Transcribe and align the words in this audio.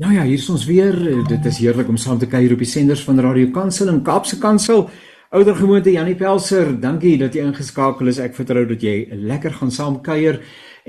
Nou 0.00 0.14
ja, 0.14 0.22
hier 0.24 0.38
is 0.40 0.48
ons 0.48 0.62
weer. 0.64 0.96
Dit 1.28 1.44
is 1.44 1.58
heerlik 1.60 1.88
om 1.92 1.98
saam 2.00 2.16
te 2.18 2.24
kuier 2.24 2.54
op 2.54 2.62
die 2.62 2.68
senders 2.68 3.02
van 3.04 3.18
Radio 3.20 3.50
Kansel 3.52 3.90
en 3.92 3.98
Kaapse 4.00 4.38
Kansel. 4.40 4.86
Ouer 5.28 5.52
gewoonte 5.58 5.92
Janie 5.92 6.14
Pelser, 6.16 6.70
dankie 6.80 7.18
dat 7.20 7.36
jy 7.36 7.42
ingeskakel 7.44 8.08
is. 8.08 8.16
Ek 8.24 8.32
vertrou 8.32 8.62
dat 8.70 8.80
jy 8.80 8.94
lekker 9.28 9.52
gaan 9.58 9.68
saam 9.70 9.98
kuier 10.00 10.38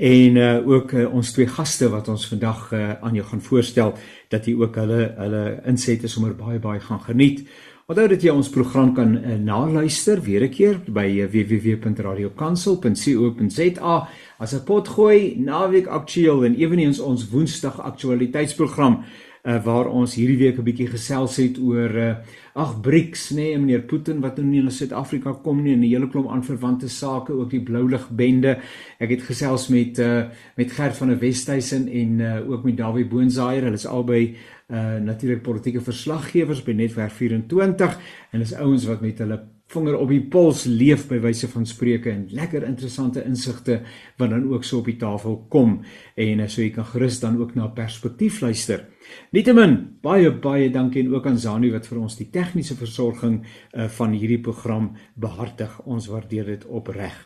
en 0.00 0.38
uh, 0.40 0.54
ook 0.64 0.94
uh, 0.96 1.04
ons 1.12 1.34
twee 1.36 1.44
gaste 1.44 1.90
wat 1.92 2.08
ons 2.08 2.24
vandag 2.30 2.62
uh, 2.72 2.86
aan 3.04 3.20
jou 3.20 3.26
gaan 3.28 3.44
voorstel 3.44 3.92
dat 4.32 4.48
jy 4.48 4.56
ook 4.56 4.80
hulle 4.80 5.02
hulle 5.18 5.44
insette 5.68 6.08
sommer 6.08 6.32
baie 6.32 6.56
baie 6.64 6.80
gaan 6.80 7.04
geniet. 7.04 7.44
Onthou 7.92 8.08
dat 8.08 8.22
jy 8.24 8.32
ons 8.32 8.48
program 8.48 8.94
kan 8.96 9.10
uh, 9.18 9.34
naluister 9.36 10.16
weer 10.24 10.40
'n 10.46 10.48
keer 10.48 10.78
by 10.88 11.20
uh, 11.20 11.26
www.radiokansel.co.za 11.28 14.08
as 14.38 14.54
'n 14.54 14.64
potgooi 14.64 15.36
naweek 15.36 15.86
aktueel 15.86 16.44
en 16.44 16.54
eweneens 16.56 17.00
ons 17.00 17.28
woensdag 17.28 17.80
aktualiteitsprogram 17.80 19.04
uh, 19.44 19.64
waar 19.64 19.88
ons 19.90 20.14
hierdie 20.14 20.38
week 20.38 20.58
'n 20.58 20.64
bietjie 20.64 20.88
gesels 20.88 21.36
het 21.36 21.58
oor 21.58 21.96
uh, 21.96 22.14
ag 22.54 22.80
BRICS 22.80 23.30
nê 23.30 23.36
nee, 23.36 23.58
meneer 23.58 23.82
Putin 23.82 24.20
wat 24.20 24.36
nou 24.36 24.46
nie 24.46 24.62
na 24.62 24.70
Suid-Afrika 24.70 25.32
kom 25.32 25.62
nie 25.62 25.72
en 25.72 25.80
'n 25.80 25.88
hele 25.88 26.08
klomp 26.08 26.30
aanverwante 26.30 26.88
sake 26.88 27.32
ook 27.32 27.50
die 27.50 27.60
blou 27.60 27.88
lig 27.88 28.08
bende 28.10 28.60
ek 28.98 29.10
het 29.10 29.22
gesels 29.22 29.68
met 29.68 29.98
uh, 29.98 30.22
met 30.56 30.72
Gert 30.72 30.96
van 30.96 31.08
der 31.08 31.18
Westhuizen 31.18 31.88
en 31.88 32.20
uh, 32.20 32.50
ook 32.50 32.64
met 32.64 32.76
Dawie 32.76 33.04
Boonzaier 33.04 33.62
hulle 33.62 33.74
is 33.74 33.86
albei 33.86 34.36
uh, 34.72 34.98
natuurlik 35.04 35.42
politieke 35.44 35.82
verslaggewers 35.84 36.62
by 36.64 36.74
Netwerk 36.76 37.12
24 37.12 37.98
en 38.32 38.44
is 38.44 38.54
ouens 38.56 38.86
wat 38.88 39.04
met 39.04 39.20
hulle 39.22 39.40
vinger 39.72 39.96
op 39.96 40.10
die 40.12 40.22
pols 40.32 40.64
leef 40.68 41.06
by 41.08 41.18
wyse 41.22 41.48
van 41.48 41.64
spreuke 41.68 42.10
en 42.12 42.26
lekker 42.36 42.64
interessante 42.66 43.22
insigte 43.24 43.78
wat 44.20 44.32
dan 44.32 44.44
ook 44.50 44.66
so 44.68 44.82
op 44.82 44.90
die 44.90 44.98
tafel 45.00 45.38
kom 45.52 45.78
en 46.20 46.44
so 46.48 46.60
jy 46.60 46.70
kan 46.74 46.88
gerus 46.92 47.20
dan 47.22 47.38
ook 47.40 47.54
na 47.56 47.70
perspektief 47.72 48.42
luister. 48.44 48.86
Nietemin 49.32 49.78
baie 50.04 50.30
baie 50.32 50.70
dankie 50.72 51.02
en 51.04 51.12
ook 51.14 51.26
aan 51.26 51.40
Zani 51.40 51.72
wat 51.72 51.88
vir 51.88 52.02
ons 52.04 52.18
die 52.20 52.28
tegniese 52.32 52.76
versorging 52.76 53.42
uh, 53.42 53.88
van 53.88 54.16
hierdie 54.16 54.42
program 54.44 54.92
behartig. 55.16 55.80
Ons 55.84 56.10
waardeer 56.12 56.52
dit 56.52 56.66
opreg. 56.68 57.16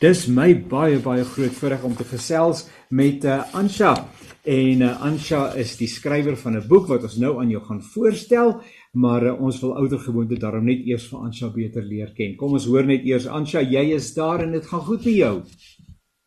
Dis 0.00 0.26
my 0.28 0.50
baie 0.68 0.98
baie 1.00 1.24
groot 1.24 1.54
voorreg 1.56 1.84
om 1.88 1.94
te 1.96 2.04
gesels 2.08 2.66
met 2.92 3.24
uh, 3.24 3.42
Ansha 3.56 3.94
en 4.46 4.82
uh, 4.82 4.94
Ansha 5.02 5.52
is 5.58 5.76
die 5.76 5.90
skrywer 5.90 6.36
van 6.36 6.56
'n 6.56 6.68
boek 6.68 6.86
wat 6.88 7.02
ons 7.02 7.16
nou 7.18 7.40
aan 7.40 7.50
jou 7.50 7.62
gaan 7.62 7.82
voorstel 7.82 8.60
maar 8.96 9.26
uh, 9.26 9.34
ons 9.42 9.60
wil 9.60 9.76
ouer 9.76 9.98
gewoonte 10.00 10.38
daarom 10.40 10.64
net 10.64 10.86
eers 10.88 11.06
vir 11.10 11.24
Ansha 11.28 11.50
beter 11.52 11.84
leer 11.84 12.12
ken. 12.16 12.36
Kom 12.40 12.56
ons 12.56 12.66
hoor 12.70 12.86
net 12.88 13.04
eers 13.04 13.26
Ansha, 13.28 13.60
jy 13.60 13.92
is 13.96 14.12
daar 14.16 14.44
en 14.44 14.56
dit 14.56 14.66
gaan 14.66 14.84
goed 14.88 15.04
met 15.04 15.14
jou. 15.14 15.34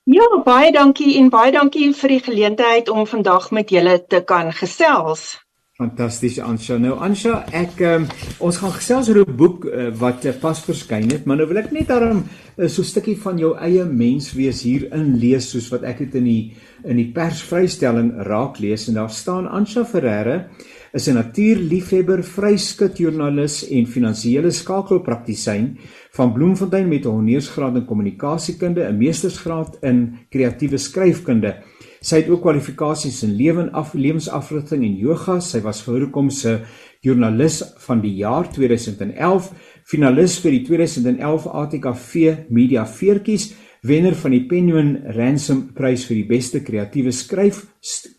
Ja, 0.09 0.25
baie 0.45 0.71
dankie 0.73 1.17
en 1.19 1.29
baie 1.33 1.51
dankie 1.53 1.91
vir 1.93 2.15
die 2.15 2.23
geleentheid 2.25 2.89
om 2.89 3.05
vandag 3.09 3.51
met 3.51 3.73
julle 3.73 3.99
te 4.05 4.21
kan 4.25 4.53
gesels. 4.53 5.37
Fantasties 5.79 6.41
Ansha. 6.43 6.75
Nou 6.75 6.97
Ansha, 6.99 7.37
ek 7.55 7.77
um, 7.87 8.03
ons 8.43 8.57
gaan 8.59 8.73
gesels 8.75 9.07
oor 9.13 9.21
'n 9.21 9.35
boek 9.39 9.63
uh, 9.63 9.85
wat 9.95 10.25
uh, 10.27 10.33
pas 10.35 10.59
verskyn 10.59 11.07
het, 11.07 11.23
maar 11.23 11.39
nou 11.39 11.45
wil 11.47 11.61
ek 11.61 11.71
net 11.71 11.87
daarom 11.87 12.19
uh, 12.19 12.67
so 12.67 12.83
'n 12.83 12.89
stukkie 12.89 13.15
van 13.15 13.39
jou 13.39 13.53
eie 13.55 13.85
menswees 13.87 14.59
hier 14.67 14.89
inlees 14.91 15.47
soos 15.47 15.71
wat 15.71 15.87
ek 15.87 16.03
dit 16.03 16.19
in 16.19 16.27
die 16.27 16.51
in 16.83 16.99
die 16.99 17.07
persvrystelling 17.15 18.11
raak 18.27 18.59
lees 18.59 18.89
en 18.89 18.99
daar 18.99 19.09
staan 19.09 19.47
Ansha 19.47 19.85
Ferreira 19.85 20.49
is 20.91 21.07
'n 21.07 21.15
natuurliefhebber, 21.15 22.23
vryskutjoernalis 22.23 23.69
en 23.71 23.87
finansiële 23.87 24.51
skakelpraktisyn 24.51 25.77
van 26.11 26.33
Bloemfontein 26.33 26.89
met 26.89 27.05
'n 27.05 27.15
honeursgraad 27.15 27.75
in 27.75 27.85
kommunikasiekunde, 27.85 28.83
'n 28.83 28.97
meestersgraad 28.97 29.77
in 29.81 30.27
kreatiewe 30.29 30.77
skryfkunde. 30.77 31.55
Sy 31.99 32.21
het 32.21 32.29
ook 32.31 32.41
kwalifikasies 32.45 33.23
in 33.27 33.35
lewe 33.35 33.65
en 33.65 33.73
af 33.75 33.93
lewensafrigting 33.93 34.85
en 34.87 34.99
yoga. 35.01 35.39
Sy 35.43 35.59
was 35.65 35.81
voorkom 35.83 36.29
se 36.31 36.61
joernalis 37.03 37.61
van 37.85 38.03
die 38.03 38.13
jaar 38.19 38.47
2011, 38.51 39.49
finalis 39.87 40.37
vir 40.43 40.55
die 40.55 40.61
2011 40.67 41.47
ATKV 41.63 42.13
Media 42.49 42.85
Veertjies 42.87 43.51
wenner 43.81 44.15
van 44.15 44.33
die 44.35 44.43
Penguin 44.47 44.95
Ransom 45.15 45.69
Prys 45.75 46.03
vir 46.09 46.19
die 46.19 46.27
beste 46.27 46.63
kreatiewe 46.65 47.13
skryf 47.15 47.61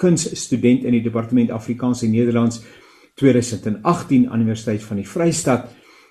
kunsstudent 0.01 0.87
in 0.89 0.97
die 0.97 1.05
departement 1.05 1.53
Afrikaans 1.53 2.05
en 2.07 2.15
Nederlands 2.15 2.63
2018 3.21 4.31
aan 4.31 4.41
Universiteit 4.41 4.85
van 4.87 5.03
die 5.03 5.09
Vrystaat. 5.09 5.69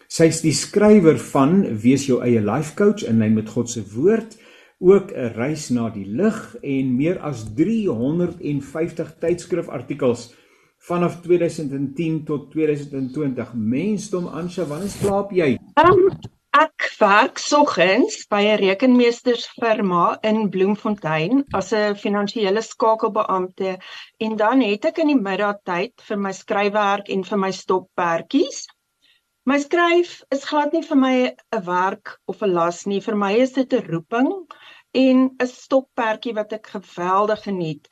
Sy 0.10 0.30
is 0.30 0.42
die 0.42 0.54
skrywer 0.54 1.18
van 1.32 1.64
Wees 1.82 2.08
jou 2.10 2.20
eie 2.26 2.42
life 2.42 2.76
coach 2.78 3.06
in 3.10 3.22
lyn 3.22 3.36
met 3.38 3.50
God 3.50 3.70
se 3.70 3.82
woord, 3.94 4.38
ook 4.80 5.12
'n 5.12 5.34
reis 5.36 5.70
na 5.70 5.90
die 5.90 6.06
lig 6.06 6.56
en 6.62 6.96
meer 6.96 7.20
as 7.20 7.46
350 7.56 9.16
tydskrifartikels 9.20 10.34
vanaf 10.80 11.22
2010 11.22 12.24
tot 12.26 12.52
2020. 12.52 13.54
Mensdom 13.54 14.28
Ansha, 14.28 14.66
wanneer 14.66 14.90
slaap 14.90 15.32
jy? 15.32 15.58
Um, 15.76 16.16
Ek 16.50 16.88
werk 16.98 17.38
soggens 17.38 18.16
by 18.28 18.40
'n 18.44 18.58
rekenmeestersfirma 18.60 20.18
in 20.30 20.50
Bloemfontein 20.50 21.44
as 21.60 21.70
'n 21.74 21.96
finansiële 21.96 22.62
skakelbeampte 22.62 23.78
en 24.18 24.36
dan 24.36 24.62
het 24.62 24.86
ek 24.86 24.98
in 25.04 25.12
die 25.14 25.22
middagtyd 25.30 25.94
vir 26.08 26.18
my 26.18 26.32
skryfwerk 26.32 27.10
en 27.10 27.24
vir 27.24 27.38
my 27.38 27.52
stoppertjies. 27.52 28.66
My 29.50 29.56
skryf 29.58 30.10
is 30.36 30.44
glad 30.48 30.76
nie 30.76 30.84
vir 30.88 30.98
my 31.02 31.14
'n 31.58 31.62
werk 31.68 32.10
of 32.32 32.42
'n 32.46 32.52
las 32.56 32.80
nie, 32.90 33.00
vir 33.06 33.16
my 33.22 33.30
is 33.44 33.54
dit 33.56 33.72
'n 33.78 33.88
roeping 33.92 34.28
en 35.04 35.24
'n 35.30 35.48
stoppertjie 35.52 36.34
wat 36.40 36.52
ek 36.58 36.68
geweldig 36.74 37.42
geniet. 37.46 37.88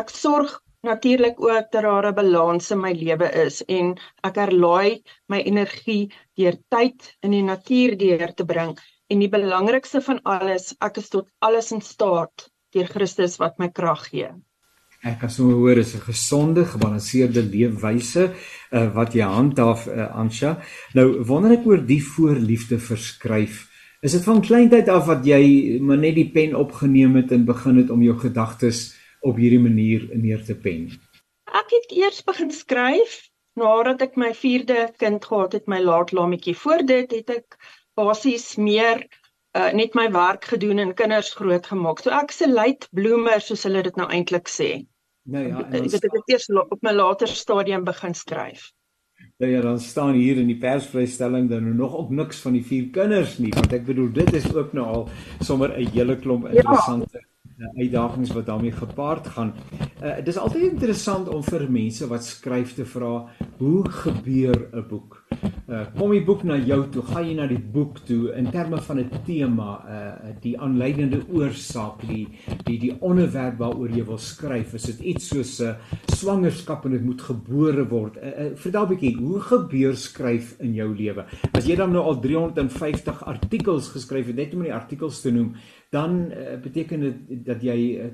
Ek 0.00 0.12
sorg 0.18 0.54
natuurlik 0.88 1.42
ook 1.48 1.68
dat 1.74 1.84
daar 1.88 2.08
'n 2.10 2.18
balans 2.20 2.70
in 2.76 2.80
my 2.84 2.92
lewe 3.00 3.28
is 3.42 3.60
en 3.78 3.92
ek 4.30 4.40
herlaai 4.42 5.02
my 5.34 5.42
energie 5.52 6.04
deur 6.40 6.56
tyd 6.76 7.10
in 7.28 7.36
die 7.36 7.44
natuur 7.50 7.98
deur 8.04 8.32
te 8.40 8.48
bring 8.54 8.72
en 9.10 9.26
die 9.26 9.32
belangrikste 9.36 10.00
van 10.08 10.22
alles 10.36 10.72
ek 10.88 11.02
is 11.04 11.12
tot 11.16 11.28
alles 11.50 11.72
in 11.76 11.84
staat 11.92 12.48
deur 12.72 12.88
Christus 12.96 13.36
wat 13.44 13.58
my 13.58 13.68
krag 13.68 14.08
gee. 14.14 14.32
Ek 15.02 15.16
kan 15.18 15.30
sommer 15.34 15.56
hoor 15.58 15.78
is 15.82 15.96
'n 15.96 16.04
gesonde, 16.06 16.62
gebalanseerde 16.64 17.42
leefwyse 17.42 18.30
uh, 18.70 18.94
wat 18.94 19.14
jy 19.18 19.26
handhaaf 19.26 19.88
uh, 19.90 20.14
Ansha. 20.14 20.62
Nou 20.94 21.24
wonder 21.26 21.56
ek 21.56 21.66
oor 21.66 21.80
die 21.82 21.98
voorliefde 21.98 22.78
verskryf. 22.78 23.66
Is 24.00 24.14
dit 24.14 24.22
van 24.22 24.38
kleintyd 24.40 24.88
af 24.88 25.08
wat 25.10 25.26
jy 25.26 25.78
maar 25.82 25.98
net 25.98 26.14
die 26.14 26.30
pen 26.30 26.54
opgeneem 26.54 27.16
het 27.18 27.32
en 27.34 27.48
begin 27.48 27.80
het 27.82 27.90
om 27.90 28.02
jou 28.02 28.14
gedagtes 28.18 28.92
op 29.26 29.36
hierdie 29.42 29.62
manier 29.62 30.06
neer 30.14 30.44
te 30.46 30.54
pen? 30.54 30.86
Ek 31.50 31.74
het 31.74 31.90
eers 31.90 32.22
begin 32.22 32.54
skryf 32.54 33.18
nadat 33.58 34.06
ek 34.06 34.14
my 34.16 34.30
4de 34.30 34.86
kind 35.02 35.24
gehad 35.24 35.58
het, 35.58 35.66
my 35.66 35.82
laatlametjie. 35.82 36.54
Voor 36.54 36.86
dit 36.86 37.10
het 37.10 37.30
ek 37.30 37.58
basies 37.98 38.54
meer 38.54 39.02
uh, 39.58 39.72
net 39.74 39.98
my 39.98 40.06
werk 40.14 40.46
gedoen 40.54 40.78
en 40.78 40.94
kinders 40.94 41.34
grootgemaak. 41.34 42.00
So 42.00 42.14
ek 42.14 42.30
se 42.30 42.46
late 42.46 42.86
bloomer 42.94 43.42
soos 43.42 43.66
hulle 43.66 43.82
dit 43.82 43.98
nou 43.98 44.06
eintlik 44.06 44.46
sê. 44.46 44.86
Nou 45.22 45.46
ja, 45.46 45.66
het 45.70 45.90
dit 45.90 46.22
eers 46.24 46.46
op 46.52 46.78
my 46.82 46.92
later 46.92 47.28
stadium 47.28 47.84
begin 47.84 48.14
skryf. 48.14 48.72
Nou 49.38 49.52
ja, 49.52 49.60
dan 49.60 49.78
staan 49.80 50.14
hier 50.14 50.36
in 50.36 50.46
die 50.46 50.58
persvrystelling 50.58 51.50
dan 51.50 51.62
nou 51.62 51.74
nog 51.74 51.96
ook 51.96 52.10
niks 52.10 52.40
van 52.42 52.52
die 52.52 52.64
vier 52.64 52.88
kinders 52.90 53.38
nie, 53.38 53.52
want 53.54 53.72
ek 53.72 53.84
bedoel 53.86 54.12
dit 54.12 54.32
is 54.32 54.54
ook 54.54 54.72
nou 54.72 54.86
al 54.86 55.08
sommer 55.40 55.78
'n 55.78 55.86
hele 55.94 56.16
klomp 56.18 56.46
ja. 56.46 56.50
interessante 56.50 57.22
ja 57.62 57.70
uitdagings 57.74 58.30
wat 58.30 58.46
daarmee 58.46 58.72
gepaard 58.72 59.26
gaan. 59.26 59.54
Uh 60.02 60.24
dis 60.24 60.36
altyd 60.36 60.72
interessant 60.72 61.28
om 61.28 61.42
vir 61.44 61.70
mense 61.70 62.06
wat 62.06 62.24
skryf 62.24 62.74
te 62.74 62.84
vra, 62.84 63.28
hoe 63.58 63.90
gebeur 63.90 64.68
'n 64.72 64.86
boek? 64.88 65.21
Uh 65.72 65.84
kom 65.96 66.10
die 66.12 66.24
boek 66.24 66.42
na 66.44 66.56
jou 66.60 66.80
toe, 66.92 67.02
gaan 67.06 67.24
jy 67.24 67.34
na 67.38 67.46
die 67.48 67.60
boek 67.74 68.00
toe 68.04 68.32
in 68.36 68.48
terme 68.52 68.80
van 68.82 68.98
'n 68.98 69.20
tema, 69.26 69.68
uh 69.88 70.32
die 70.42 70.54
aanleidende 70.58 71.22
oorsaak, 71.32 72.02
die 72.08 72.28
die 72.66 72.78
die 72.78 72.92
onderwerp 73.00 73.58
waaroor 73.58 73.88
jy 73.88 74.04
wil 74.04 74.18
skryf. 74.18 74.74
Is 74.74 74.82
dit 74.90 75.00
iets 75.00 75.28
soos 75.28 75.60
'n 75.60 75.64
uh, 75.64 75.74
swangerskap 76.12 76.84
en 76.84 76.92
dit 76.92 77.04
moet 77.04 77.22
gebore 77.22 77.88
word? 77.88 78.16
Uh, 78.16 78.28
uh 78.28 78.50
vertel 78.54 78.84
'n 78.84 78.88
bietjie, 78.88 79.16
hoe 79.16 79.40
gebeur 79.40 79.96
skryf 79.96 80.56
in 80.60 80.74
jou 80.74 80.94
lewe? 80.94 81.24
As 81.52 81.66
jy 81.66 81.76
dan 81.76 81.92
nou 81.92 82.02
al 82.04 82.20
350 82.20 83.24
artikels 83.24 83.88
geskryf 83.88 84.26
het, 84.26 84.36
net 84.36 84.54
om 84.54 84.62
die 84.62 84.74
artikels 84.74 85.20
te 85.20 85.30
noem, 85.30 85.54
dan 85.90 86.32
uh, 86.32 86.60
beteken 86.62 87.00
dit 87.00 87.46
dat 87.46 87.62
jy 87.62 87.78
uh, 88.00 88.10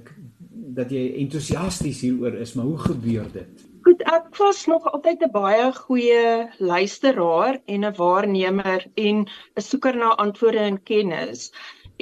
dat 0.79 0.91
jy 0.91 1.15
entoesiasties 1.23 2.01
hieroor 2.01 2.35
is, 2.35 2.55
maar 2.55 2.65
hoe 2.67 2.79
gebeur 2.79 3.27
dit? 3.33 3.68
Goed, 3.89 4.03
ek 4.05 4.35
was 4.37 4.59
nog 4.69 4.87
altyd 4.93 5.23
'n 5.25 5.31
baie 5.35 5.69
goeie 5.75 6.25
luisteraar 6.71 7.55
en 7.75 7.85
'n 7.89 7.95
waarnemer 8.01 8.83
en 8.95 9.23
'n 9.57 9.65
soeker 9.69 9.97
na 9.97 10.09
antwoorde 10.25 10.59
en 10.59 10.77
kennis. 10.91 11.47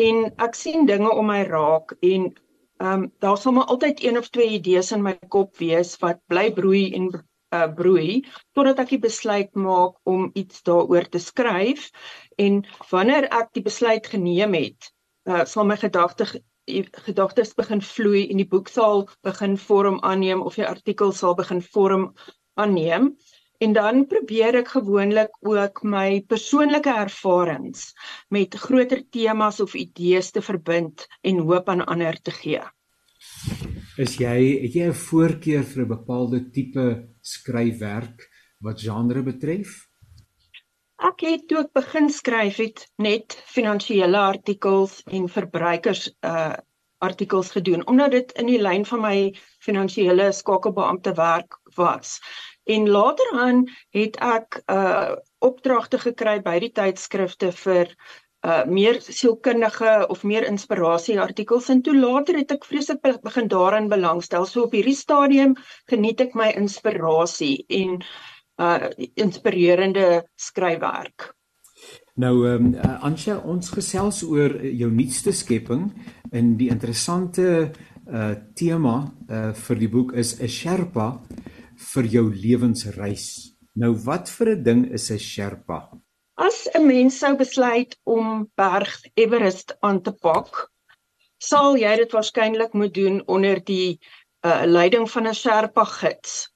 En 0.06 0.16
ek 0.46 0.58
sien 0.62 0.88
dinge 0.88 1.12
om 1.20 1.30
my 1.30 1.42
raak 1.50 1.94
en 2.00 2.24
ehm 2.80 2.92
um, 2.92 3.04
daar 3.18 3.38
sal 3.38 3.52
maar 3.52 3.70
altyd 3.74 4.02
een 4.02 4.18
of 4.18 4.28
twee 4.28 4.48
idees 4.58 4.90
in 4.96 5.02
my 5.02 5.14
kop 5.36 5.56
wees 5.62 5.94
wat 6.02 6.18
bly 6.26 6.50
broei 6.58 6.82
en 6.98 7.06
uh, 7.54 7.70
broei 7.78 8.24
totdat 8.52 8.82
ek 8.86 8.90
die 8.96 9.04
besluit 9.06 9.54
maak 9.54 9.94
om 10.02 10.30
iets 10.34 10.62
daaroor 10.66 11.06
te 11.08 11.22
skryf 11.22 11.90
en 12.36 12.64
wanneer 12.90 13.30
ek 13.30 13.52
die 13.52 13.66
besluit 13.70 14.06
geneem 14.16 14.58
het 14.58 14.90
uh, 15.30 15.44
sal 15.44 15.64
my 15.70 15.78
gedagte 15.86 16.26
gedagtes 17.06 17.54
begin 17.54 17.80
vloei 17.80 18.26
en 18.30 18.36
die 18.42 18.48
boek 18.48 18.68
sal 18.68 19.08
begin 19.22 19.56
vorm 19.56 20.00
aanneem 20.02 20.42
of 20.42 20.58
die 20.58 20.66
artikel 20.66 21.12
sal 21.12 21.34
begin 21.38 21.62
vorm 21.62 22.12
aanneem. 22.54 23.14
En 23.58 23.72
dan 23.72 24.04
probeer 24.06 24.58
ek 24.60 24.74
gewoonlik 24.74 25.32
ook 25.40 25.82
my 25.82 26.20
persoonlike 26.28 26.92
ervarings 26.92 27.94
met 28.28 28.54
groter 28.54 29.00
temas 29.10 29.60
of 29.60 29.74
idees 29.74 30.30
te 30.30 30.42
verbind 30.44 31.06
en 31.22 31.40
hoop 31.48 31.68
aan 31.68 31.86
ander 31.86 32.20
te 32.20 32.34
gee. 32.36 32.60
Is 33.96 34.18
jy 34.20 34.36
het 34.60 34.74
jy 34.76 34.88
'n 34.90 34.92
voorkeur 34.92 35.64
vir 35.64 35.82
'n 35.84 35.88
bepaalde 35.88 36.50
tipe 36.52 37.08
skryfwerk 37.22 38.28
wat 38.60 38.80
genre 38.80 39.22
betref? 39.22 39.85
Ek 40.96 41.20
het 41.20 41.42
toe 41.48 41.58
ek 41.60 41.74
begin 41.76 42.06
skryf 42.08 42.56
het 42.56 42.86
net 43.04 43.34
finansiële 43.52 44.16
artikels 44.16 45.02
en 45.12 45.28
verbruikers 45.28 46.08
uh 46.24 46.56
artikels 47.04 47.50
gedoen 47.52 47.82
omdat 47.92 48.14
dit 48.14 48.30
in 48.40 48.46
die 48.48 48.60
lyn 48.60 48.86
van 48.88 49.02
my 49.02 49.16
finansiële 49.60 50.30
skakelbeampte 50.32 51.12
werk 51.18 51.58
was. 51.76 52.14
En 52.64 52.88
later 52.88 53.28
aan 53.36 53.66
het 53.92 54.16
ek 54.24 54.62
uh 54.72 55.12
opdragte 55.44 56.00
gekry 56.00 56.40
by 56.46 56.56
die 56.64 56.72
tydskrifte 56.78 57.50
vir 57.52 57.92
uh 58.46 58.64
meer 58.64 58.96
sielkundige 59.04 60.06
of 60.08 60.24
meer 60.24 60.48
inspirasie 60.48 61.18
artikels 61.20 61.68
en 61.68 61.82
toe 61.82 61.96
later 61.98 62.40
het 62.40 62.56
ek 62.56 62.64
vreeslik 62.64 63.04
begin 63.04 63.52
daarin 63.52 63.92
belangstel. 63.92 64.48
So 64.48 64.64
op 64.64 64.72
hierdie 64.72 64.96
stadium 64.96 65.52
geniet 65.92 66.24
ek 66.24 66.32
my 66.34 66.48
inspirasie 66.56 67.66
en 67.68 68.00
uh 68.00 68.35
inspirerende 69.14 70.24
skryfwerk. 70.36 71.36
Nou 72.16 72.46
ehm 72.48 72.64
um, 72.64 72.74
uh, 72.74 73.04
Ansha, 73.04 73.36
ons 73.44 73.68
gesels 73.68 74.22
oor 74.24 74.54
jou 74.64 74.88
nuutste 74.90 75.32
skepping 75.36 75.90
in 76.32 76.56
die 76.56 76.70
interessante 76.72 77.72
uh 78.06 78.34
tema 78.54 78.94
uh 79.28 79.52
vir 79.52 79.76
die 79.82 79.88
boek 79.90 80.14
is 80.14 80.40
'n 80.40 80.48
Sherpa 80.48 81.20
vir 81.92 82.04
jou 82.04 82.30
lewensreis. 82.32 83.56
Nou 83.74 83.92
wat 84.06 84.28
vir 84.28 84.54
'n 84.54 84.62
ding 84.62 84.82
is 84.92 85.10
'n 85.10 85.18
Sherpa? 85.18 85.90
As 86.38 86.68
'n 86.74 86.86
mens 86.86 87.18
sou 87.18 87.36
besluit 87.36 87.98
om 88.04 88.48
Berg 88.56 89.04
Everest 89.14 89.76
aan 89.80 90.00
te 90.02 90.12
pak, 90.12 90.70
sal 91.38 91.76
jy 91.76 91.96
dit 91.96 92.12
waarskynlik 92.12 92.72
moet 92.72 92.94
doen 92.94 93.22
onder 93.26 93.60
die 93.64 94.00
uh 94.44 94.64
leiding 94.64 95.10
van 95.10 95.26
'n 95.26 95.34
Sherpa 95.34 95.84
gids. 95.84 96.48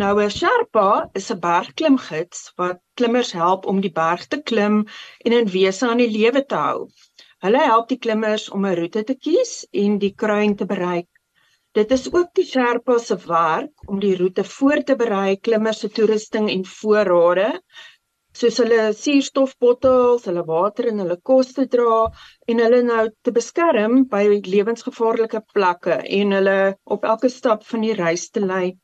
Nou 0.00 0.14
'n 0.22 0.30
Sherpa 0.30 1.08
is 1.18 1.30
'n 1.32 1.40
bergklimgids 1.40 2.40
wat 2.60 2.80
klimmers 3.00 3.32
help 3.32 3.66
om 3.70 3.78
die 3.80 3.92
berg 3.98 4.26
te 4.32 4.38
klim 4.50 4.74
en 5.24 5.32
in 5.36 5.48
wese 5.52 5.86
aan 5.88 6.02
die 6.02 6.10
lewe 6.16 6.42
te 6.46 6.58
hou. 6.64 6.80
Hulle 7.44 7.62
help 7.70 7.88
die 7.92 7.98
klimmers 8.06 8.44
om 8.56 8.66
'n 8.66 8.76
roete 8.80 9.04
te 9.10 9.16
kies 9.26 9.52
en 9.84 9.98
die 10.02 10.12
kruin 10.22 10.56
te 10.56 10.66
bereik. 10.72 11.08
Dit 11.78 11.90
is 11.96 12.04
ook 12.12 12.28
die 12.34 12.44
Sherpa 12.44 12.98
se 12.98 13.16
werk 13.26 13.88
om 13.88 14.00
die 14.00 14.14
roete 14.20 14.44
voor 14.44 14.82
te 14.84 14.96
berei, 14.96 15.36
klimmers 15.48 15.80
se 15.80 15.88
toerusting 15.88 16.50
en 16.50 16.64
voorrade, 16.64 17.50
soos 18.36 18.60
hulle 18.60 18.92
suurstofbottels, 18.92 20.24
hulle 20.28 20.44
water 20.44 20.88
en 20.92 21.04
hulle 21.04 21.20
kos 21.22 21.52
te 21.56 21.66
dra 21.76 22.00
en 22.48 22.64
hulle 22.64 22.82
nou 22.82 23.04
te 23.22 23.32
beskerm 23.32 24.02
by 24.12 24.24
lewensgevaarlike 24.54 25.40
plekke 25.54 26.02
en 26.20 26.40
hulle 26.40 26.58
op 26.84 27.04
elke 27.14 27.32
stap 27.40 27.64
van 27.72 27.80
die 27.88 27.94
reis 27.94 28.28
te 28.30 28.44
lei 28.44 28.76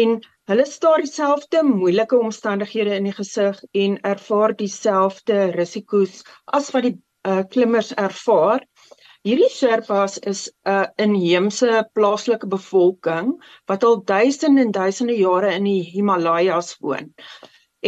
en 0.00 0.18
hulle 0.50 0.64
staar 0.66 1.04
dieselfde 1.04 1.62
moeilike 1.68 2.18
omstandighede 2.18 2.94
in 2.96 3.06
die 3.08 3.14
gesig 3.16 3.60
en 3.84 3.98
ervaar 4.08 4.54
dieselfde 4.56 5.44
risiko's 5.56 6.22
as 6.58 6.70
wat 6.74 6.88
die 6.88 6.96
uh, 7.28 7.42
klimmers 7.54 7.92
ervaar. 8.00 8.64
Hierdie 9.22 9.50
Sherpas 9.54 10.16
is 10.32 10.48
'n 10.66 10.72
uh, 10.72 10.86
inheemse 11.04 11.84
plaaslike 11.94 12.48
bevolking 12.54 13.34
wat 13.70 13.84
al 13.84 14.00
duisende 14.04 14.64
en 14.66 14.72
duisende 14.74 15.16
jare 15.18 15.52
in 15.58 15.68
die 15.70 15.82
Himalajas 15.92 16.74
woon. 16.80 17.12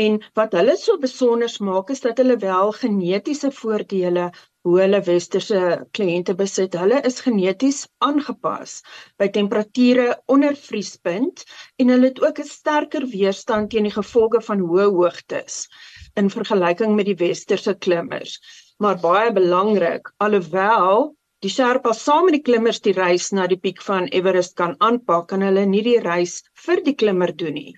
En 0.05 0.21
wat 0.39 0.55
hulle 0.59 0.77
so 0.77 0.99
besonder 0.99 1.51
maak 1.61 1.91
is 1.91 2.05
dat 2.06 2.19
hulle 2.23 2.37
wel 2.37 2.73
genetiese 2.83 3.51
voordele 3.51 4.31
hoe 4.64 4.78
hulle 4.81 5.00
westerse 5.05 5.61
kliënte 5.96 6.34
besit. 6.38 6.76
Hulle 6.81 7.00
is 7.08 7.20
geneties 7.25 7.82
aangepas 8.06 8.78
by 9.20 9.28
temperature 9.34 10.06
onder 10.32 10.56
vriespunt 10.56 11.44
en 11.82 11.93
hulle 11.93 12.11
het 12.11 12.22
ook 12.25 12.40
'n 12.40 12.52
sterker 12.52 13.05
weerstand 13.16 13.70
teen 13.70 13.88
die 13.88 13.96
gevolge 13.99 14.40
van 14.49 14.64
hoë 14.70 14.88
hoogtes 14.96 15.58
in 16.22 16.32
vergelyking 16.37 16.96
met 16.96 17.11
die 17.11 17.20
westerse 17.26 17.75
klimmers. 17.75 18.38
Maar 18.78 18.96
baie 19.05 19.32
belangrik, 19.32 20.11
alhoewel 20.19 21.14
die 21.44 21.50
Sherpas 21.50 22.02
saam 22.05 22.25
met 22.25 22.38
die 22.38 22.46
klimmers 22.49 22.81
die 22.81 22.96
reis 22.96 23.31
na 23.32 23.46
die 23.46 23.60
piek 23.60 23.82
van 23.82 24.08
Everest 24.08 24.56
kan 24.56 24.76
aanpak, 24.78 25.28
kan 25.28 25.43
hulle 25.43 25.67
nie 25.67 25.82
die 25.82 26.00
reis 26.00 26.43
vir 26.67 26.81
die 26.82 26.94
klimmer 26.94 27.37
doen 27.37 27.55
nie. 27.55 27.75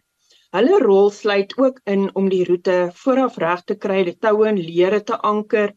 Hulle 0.55 0.79
rol 0.79 1.11
sluit 1.11 1.53
ook 1.59 1.81
in 1.93 2.07
om 2.15 2.29
die 2.33 2.45
roete 2.49 2.77
vooraf 2.95 3.39
reg 3.43 3.65
te 3.67 3.75
kry, 3.75 4.05
die 4.07 4.15
toue 4.15 4.47
en 4.49 4.61
leere 4.61 5.03
te 5.03 5.19
anker 5.31 5.75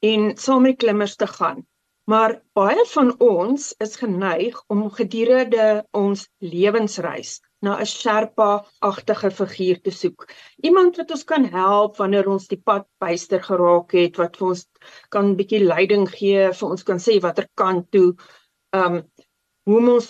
en 0.00 0.36
saam 0.36 0.62
met 0.62 0.78
klimmers 0.78 1.16
te 1.16 1.26
gaan. 1.26 1.66
Maar 2.08 2.38
baie 2.56 2.84
van 2.88 3.10
ons 3.20 3.74
is 3.84 3.96
geneig 4.00 4.56
om 4.72 4.86
gedurende 4.90 5.84
ons 5.92 6.22
lewensreis 6.40 7.34
na 7.60 7.74
'n 7.80 7.90
Sherpa-agtige 7.90 9.30
figuur 9.30 9.80
te 9.82 9.90
soek. 9.90 10.24
Iemand 10.62 10.96
wat 10.96 11.10
ons 11.10 11.24
kan 11.24 11.44
help 11.44 11.96
wanneer 11.96 12.28
ons 12.28 12.46
die 12.48 12.60
pad 12.64 12.86
byster 12.98 13.42
geraak 13.42 13.92
het, 13.92 14.16
wat 14.16 14.36
vir 14.36 14.48
ons 14.48 14.66
kan 15.08 15.30
'n 15.30 15.36
bietjie 15.36 15.64
leiding 15.64 16.08
gee, 16.08 16.52
vir 16.52 16.68
ons 16.68 16.82
kan 16.82 16.98
sê 16.98 17.20
watter 17.20 17.48
kant 17.54 17.90
toe 17.90 18.14
um 18.72 19.02
hoe 19.68 19.80
ons 19.92 20.08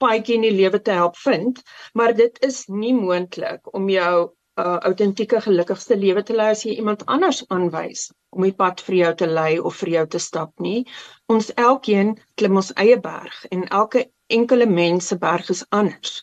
paadjie 0.00 0.34
in 0.38 0.46
die 0.48 0.56
lewe 0.62 0.80
te 0.80 0.92
help 0.96 1.16
vind, 1.16 1.60
maar 1.92 2.14
dit 2.14 2.38
is 2.40 2.64
nie 2.68 2.94
moontlik 2.94 3.74
om 3.74 3.88
jou 3.88 4.32
uh 4.62 4.78
autentieke 4.88 5.40
gelukkigste 5.40 5.96
lewe 5.98 6.22
te 6.22 6.34
lei 6.38 6.50
as 6.54 6.62
jy 6.66 6.76
iemand 6.78 7.02
anders 7.10 7.40
aanwys 7.54 8.04
om 8.36 8.44
die 8.46 8.54
pad 8.62 8.82
vir 8.86 8.96
jou 9.00 9.12
te 9.22 9.26
lei 9.26 9.58
of 9.58 9.80
vir 9.82 9.90
jou 9.94 10.04
te 10.14 10.20
stap 10.22 10.52
nie. 10.66 10.84
Ons 11.34 11.50
elkeen 11.68 12.14
klim 12.38 12.60
ons 12.60 12.70
eie 12.84 12.98
berg 13.06 13.40
en 13.50 13.66
elke 13.80 14.04
enkele 14.38 14.66
mens 14.66 15.10
se 15.10 15.18
berg 15.18 15.50
is 15.50 15.64
anders. 15.70 16.22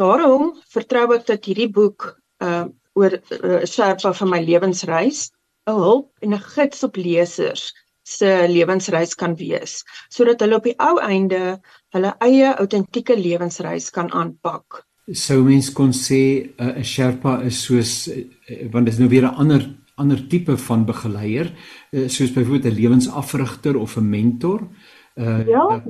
Daarom 0.00 0.54
vertrou 0.72 1.06
ek 1.16 1.26
dat 1.32 1.44
hierdie 1.44 1.68
boek 1.80 2.14
uh 2.44 2.66
oor 2.98 3.12
'n 3.16 3.44
uh, 3.46 3.64
sherpa 3.72 4.10
van 4.20 4.30
my 4.30 4.40
lewensreis 4.44 5.30
'n 5.68 5.76
hulp 5.84 6.08
en 6.24 6.34
'n 6.34 6.46
gids 6.54 6.82
op 6.88 6.96
lesers 6.96 7.70
se 8.02 8.30
lewensreis 8.48 9.14
kan 9.14 9.36
wees 9.36 9.84
sodat 10.08 10.40
hulle 10.40 10.56
op 10.56 10.66
die 10.68 10.78
ou 10.88 10.96
einde 10.98 11.60
hulle 11.94 12.12
eie 12.26 12.54
autentieke 12.62 13.16
lewensreis 13.16 13.90
kan 13.96 14.08
aanpak 14.22 14.84
sou 15.06 15.42
mens 15.44 15.72
kon 15.72 15.92
sê 15.92 16.52
eh, 16.56 16.66
'n 16.66 16.78
uh, 16.78 16.82
Sherpa 16.82 17.42
is 17.42 17.62
soos 17.62 18.08
uh, 18.08 18.68
want 18.70 18.86
dit 18.86 18.94
is 18.94 19.00
nou 19.00 19.08
weer 19.08 19.24
'n 19.24 19.34
ander 19.34 19.62
ander 19.96 20.28
tipe 20.28 20.56
van 20.56 20.84
begeleier 20.84 21.52
uh, 21.92 22.08
soos 22.08 22.32
byvoorbeeld 22.32 22.72
'n 22.72 22.80
lewensafrigter 22.80 23.76
of 23.76 23.96
'n 23.96 24.08
mentor. 24.08 24.68
Uh 25.16 25.46
ja. 25.46 25.82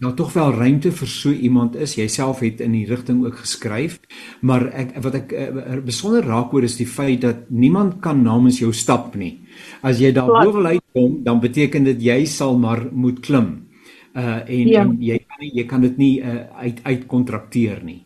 Nou 0.00 0.14
tog 0.14 0.32
wel 0.32 0.52
ruimte 0.52 0.90
vir 0.92 1.08
so 1.08 1.30
iemand 1.30 1.76
is. 1.76 1.94
Jouself 1.94 2.40
het 2.40 2.60
in 2.60 2.72
die 2.72 2.86
rigting 2.86 3.24
ook 3.24 3.36
geskryf, 3.38 4.00
maar 4.40 4.66
ek 4.74 4.96
wat 5.02 5.14
ek 5.14 5.32
uh, 5.32 5.78
besonder 5.84 6.26
raak 6.26 6.52
oor 6.52 6.66
is 6.66 6.76
die 6.76 6.86
feit 6.86 7.20
dat 7.20 7.50
niemand 7.50 8.00
kan 8.02 8.22
namens 8.22 8.58
jou 8.58 8.72
stap 8.72 9.14
nie. 9.14 9.46
As 9.82 10.00
jy 10.02 10.10
daar 10.12 10.26
bo 10.26 10.52
wil 10.52 10.66
uitkom, 10.66 11.22
dan 11.22 11.40
beteken 11.40 11.84
dit 11.84 12.02
jy 12.02 12.24
sal 12.26 12.58
maar 12.58 12.88
moet 12.92 13.20
klim. 13.20 13.68
Uh 14.16 14.42
en, 14.48 14.66
ja. 14.68 14.82
en 14.82 14.96
jy 14.98 15.18
kan 15.18 15.38
nie 15.40 15.52
jy 15.54 15.66
kan 15.66 15.80
dit 15.80 15.96
nie 15.96 16.20
uh, 16.20 16.34
uit 16.66 16.82
uitkontrakteer 16.82 17.84
nie. 17.84 18.05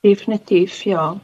Definitief, 0.00 0.82
ja. 0.82 1.20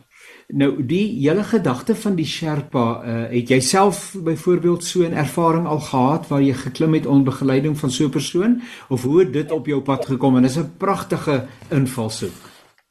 Nou 0.46 0.84
die 0.86 1.04
hele 1.18 1.42
gedagte 1.42 1.94
van 1.98 2.14
die 2.14 2.26
Sherpa, 2.26 2.84
uh, 3.02 3.14
het 3.32 3.50
jy 3.50 3.58
self 3.60 4.14
byvoorbeeld 4.22 4.84
so 4.84 5.02
'n 5.02 5.12
ervaring 5.12 5.66
al 5.66 5.80
gehad 5.80 6.28
waar 6.28 6.42
jy 6.42 6.54
geklim 6.54 6.94
het 6.94 7.06
onder 7.06 7.32
begeleiding 7.32 7.78
van 7.78 7.90
so 7.90 8.04
'n 8.04 8.10
persoon 8.10 8.62
of 8.88 9.02
hoe 9.02 9.18
het 9.20 9.32
dit 9.32 9.50
op 9.50 9.66
jou 9.66 9.80
pad 9.80 10.06
gekom 10.06 10.36
en 10.36 10.42
dis 10.42 10.58
'n 10.58 10.76
pragtige 10.78 11.46
invalshoek. 11.70 12.38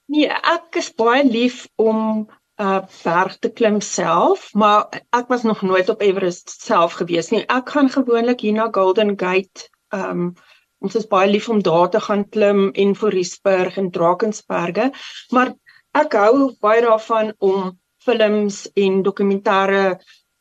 Nee, 0.06 0.28
ek 0.28 0.76
is 0.76 0.94
baie 0.94 1.24
lief 1.24 1.68
om 1.76 2.28
'n 2.58 2.64
uh, 2.64 2.84
berg 3.04 3.38
te 3.40 3.50
klim 3.50 3.82
self, 3.82 4.54
maar 4.54 4.88
ek 5.10 5.28
was 5.28 5.44
nog 5.44 5.62
nooit 5.62 5.90
op 5.90 6.02
Everest 6.02 6.62
self 6.62 6.94
gewees 6.94 7.30
nie. 7.30 7.44
Ek 7.48 7.70
gaan 7.70 7.90
gewoonlik 7.90 8.40
hier 8.40 8.54
na 8.54 8.68
Golden 8.72 9.20
Gate, 9.20 9.70
ehm 9.90 10.10
um, 10.10 10.34
ons 10.80 10.96
is 10.96 11.08
baie 11.08 11.32
lief 11.32 11.50
om 11.50 11.62
daar 11.62 11.90
te 11.90 12.00
gaan 12.00 12.30
klim 12.30 12.72
en 12.72 12.96
Fourierberg 12.96 13.78
en 13.78 13.92
Drakensberge, 13.92 14.92
maar 15.30 15.54
ek 15.96 16.18
hou 16.20 16.52
baie 16.62 16.84
daarvan 16.84 17.34
om 17.40 17.72
films 18.06 18.66
en 18.76 19.02
dokumentêre 19.04 19.86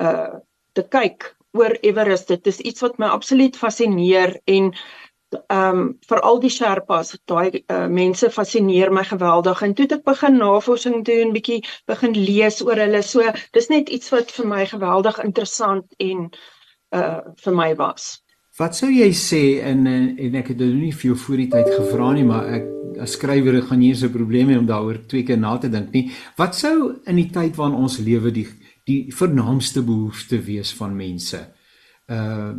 uh 0.02 0.34
te 0.74 0.82
kyk 0.90 1.28
oor 1.54 1.76
Everest. 1.86 2.28
Dit 2.28 2.46
is 2.50 2.58
iets 2.58 2.82
wat 2.82 2.96
my 2.98 3.06
absoluut 3.14 3.56
fascineer 3.56 4.40
en 4.50 4.72
ehm 5.34 5.78
um, 5.78 5.98
veral 6.06 6.40
die 6.42 6.50
Sherpas, 6.50 7.14
daai 7.30 7.62
uh, 7.70 7.86
mense 7.86 8.30
fascineer 8.30 8.90
my 8.92 9.04
geweldig. 9.04 9.62
En 9.62 9.74
toe 9.74 9.86
het 9.86 9.96
ek 9.98 10.04
begin 10.06 10.36
navorsing 10.38 11.04
doen, 11.06 11.32
bietjie 11.34 11.60
begin 11.90 12.14
lees 12.14 12.60
oor 12.62 12.78
hulle. 12.78 13.02
So 13.02 13.30
dis 13.54 13.70
net 13.70 13.88
iets 13.88 14.10
wat 14.14 14.34
vir 14.34 14.50
my 14.50 14.66
geweldig 14.66 15.18
interessant 15.24 15.94
en 15.98 16.28
uh 16.94 17.20
vir 17.46 17.54
my 17.54 17.70
was. 17.78 18.23
Wat 18.54 18.76
sou 18.78 18.86
jy 18.86 19.08
sê 19.18 19.42
in 19.66 19.82
en 19.90 20.36
ek 20.38 20.52
het 20.52 20.60
dit 20.60 20.74
nie 20.78 20.92
vir 20.94 21.08
jou 21.08 21.16
voor 21.18 21.40
die 21.42 21.48
tyd 21.50 21.70
gevra 21.74 22.12
nie, 22.14 22.26
maar 22.28 22.52
ek 22.54 22.68
as 23.02 23.16
skrywer 23.16 23.56
gaan 23.66 23.80
nie 23.82 23.88
eens 23.90 24.04
'n 24.04 24.12
probleem 24.14 24.48
hê 24.48 24.58
om 24.58 24.66
daaroor 24.66 24.98
twee 25.08 25.24
keer 25.24 25.38
na 25.38 25.58
te 25.58 25.68
dink 25.68 25.90
nie. 25.92 26.12
Wat 26.36 26.54
sou 26.54 27.00
in 27.06 27.16
die 27.16 27.30
tyd 27.30 27.56
waarin 27.56 27.74
ons 27.82 27.98
lewe 27.98 28.30
die 28.30 28.46
die 28.86 29.10
vernaamste 29.10 29.82
behoefte 29.82 30.38
wees 30.38 30.72
van 30.72 30.96
mense? 30.96 31.40
Uh 32.06 32.54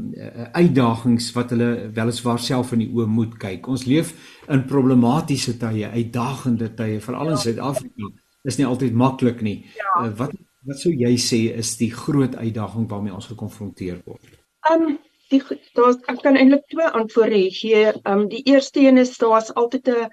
uitdagings 0.54 1.32
wat 1.32 1.50
hulle 1.50 1.92
weliswaar 1.94 2.40
self 2.40 2.74
in 2.74 2.80
die 2.80 2.92
oë 2.92 3.08
moet 3.08 3.38
kyk. 3.38 3.68
Ons 3.68 3.86
leef 3.86 4.14
in 4.50 4.66
problematiese 4.66 5.58
tye, 5.58 5.88
uitdagende 5.88 6.75
tye, 6.75 7.00
veral 7.00 7.28
in 7.28 7.38
ja. 7.38 7.38
Suid-Afrika. 7.38 8.12
Is 8.44 8.58
nie 8.58 8.66
altyd 8.66 8.94
maklik 8.94 9.42
nie. 9.42 9.66
Ja. 9.78 10.08
Uh, 10.08 10.18
wat 10.18 10.32
wat 10.66 10.80
sou 10.80 10.92
jy 10.92 11.16
sê 11.16 11.56
is 11.56 11.78
die 11.78 11.92
groot 11.92 12.36
uitdaging 12.36 12.90
waarmee 12.90 13.14
ons 13.14 13.28
gekonfronteer 13.28 14.02
word? 14.04 14.40
Um 14.72 14.98
die 15.32 15.41
daar's 15.77 15.98
ek 16.12 16.22
kan 16.24 16.38
eintlik 16.38 16.65
twee 16.70 16.88
antwoorde 17.00 17.41
gee. 17.51 17.86
Ehm 17.91 18.12
um, 18.12 18.27
die 18.29 18.44
eerste 18.51 18.79
een 18.79 18.98
is 18.98 19.17
daar's 19.17 19.53
altyd 19.53 19.88
'n 19.89 20.10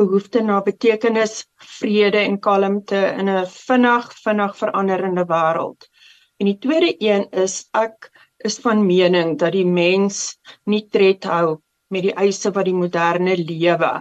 behoefte 0.00 0.42
na 0.42 0.60
betekenis, 0.62 1.46
vrede 1.78 2.18
en 2.18 2.38
kalmte 2.40 3.00
in 3.18 3.28
'n 3.28 3.46
vinnig 3.46 4.12
vinnig 4.24 4.56
veranderende 4.56 5.24
wêreld. 5.24 5.88
En 6.36 6.46
die 6.46 6.58
tweede 6.58 6.94
een 6.98 7.28
is 7.30 7.68
ek 7.72 8.10
is 8.44 8.58
van 8.58 8.86
mening 8.86 9.38
dat 9.38 9.52
die 9.52 9.66
mens 9.66 10.38
nie 10.64 10.88
tred 10.90 11.24
hou 11.24 11.60
met 11.88 12.02
die 12.02 12.14
eise 12.14 12.50
wat 12.50 12.64
die 12.64 12.74
moderne 12.74 13.36
lewe 13.36 13.92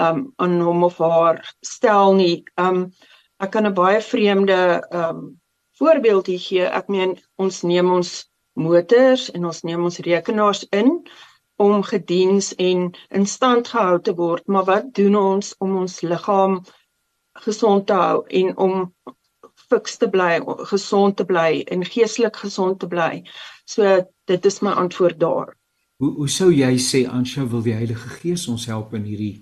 um 0.00 0.32
aan 0.36 0.60
hom 0.60 0.84
of 0.84 0.98
haar 0.98 1.40
stel 1.60 2.14
nie. 2.14 2.44
Um 2.56 2.92
ek 3.40 3.50
kan 3.50 3.66
'n 3.66 3.74
baie 3.74 4.00
vreemde 4.00 4.86
um 4.92 5.40
voorbeeld 5.78 6.26
hier 6.26 6.38
gee. 6.38 6.64
Ek 6.64 6.88
meen 6.88 7.18
ons 7.36 7.62
neem 7.62 7.90
ons 7.90 8.29
motors 8.60 9.28
en 9.34 9.48
ons 9.50 9.62
neem 9.66 9.84
ons 9.88 10.00
rekenaars 10.06 10.66
in 10.76 11.00
om 11.60 11.82
gediens 11.84 12.54
en 12.56 12.90
in 13.08 13.26
stand 13.26 13.68
gehou 13.68 14.00
te 14.00 14.14
word, 14.16 14.46
maar 14.48 14.64
wat 14.64 14.92
doen 14.96 15.16
ons 15.16 15.54
om 15.58 15.76
ons 15.82 16.00
liggaam 16.00 16.60
gesond 17.44 17.86
te 17.86 17.96
hou 17.96 18.22
en 18.40 18.54
om 18.56 18.76
fiks 19.70 19.98
te 20.00 20.08
bly, 20.10 20.40
gesond 20.72 21.16
te 21.16 21.26
bly 21.28 21.60
en 21.68 21.84
geestelik 21.84 22.40
gesond 22.40 22.80
te 22.80 22.88
bly? 22.88 23.22
So 23.68 24.00
dit 24.30 24.46
is 24.48 24.60
my 24.64 24.72
antwoord 24.72 25.20
daar. 25.20 25.52
Hoe 26.00 26.14
hoe 26.16 26.28
sou 26.32 26.48
jy 26.48 26.72
sê 26.80 27.04
Ansha 27.04 27.44
wil 27.44 27.62
die 27.62 27.76
Heilige 27.76 28.08
Gees 28.08 28.48
ons 28.48 28.64
help 28.72 28.94
in 28.96 29.04
hierdie 29.04 29.34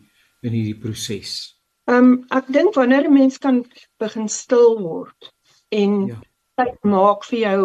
in 0.43 0.55
hierdie 0.55 0.79
proses? 0.79 1.55
Ehm 1.87 2.13
um, 2.13 2.17
ek 2.35 2.51
dink 2.53 2.75
wanneer 2.75 3.07
'n 3.07 3.15
mens 3.15 3.39
kan 3.39 3.63
begin 4.03 4.29
stil 4.29 4.75
word 4.83 5.31
en 5.71 6.07
ja. 6.07 6.19
tyd 6.59 6.83
maak 6.83 7.25
vir 7.31 7.39
jou 7.39 7.63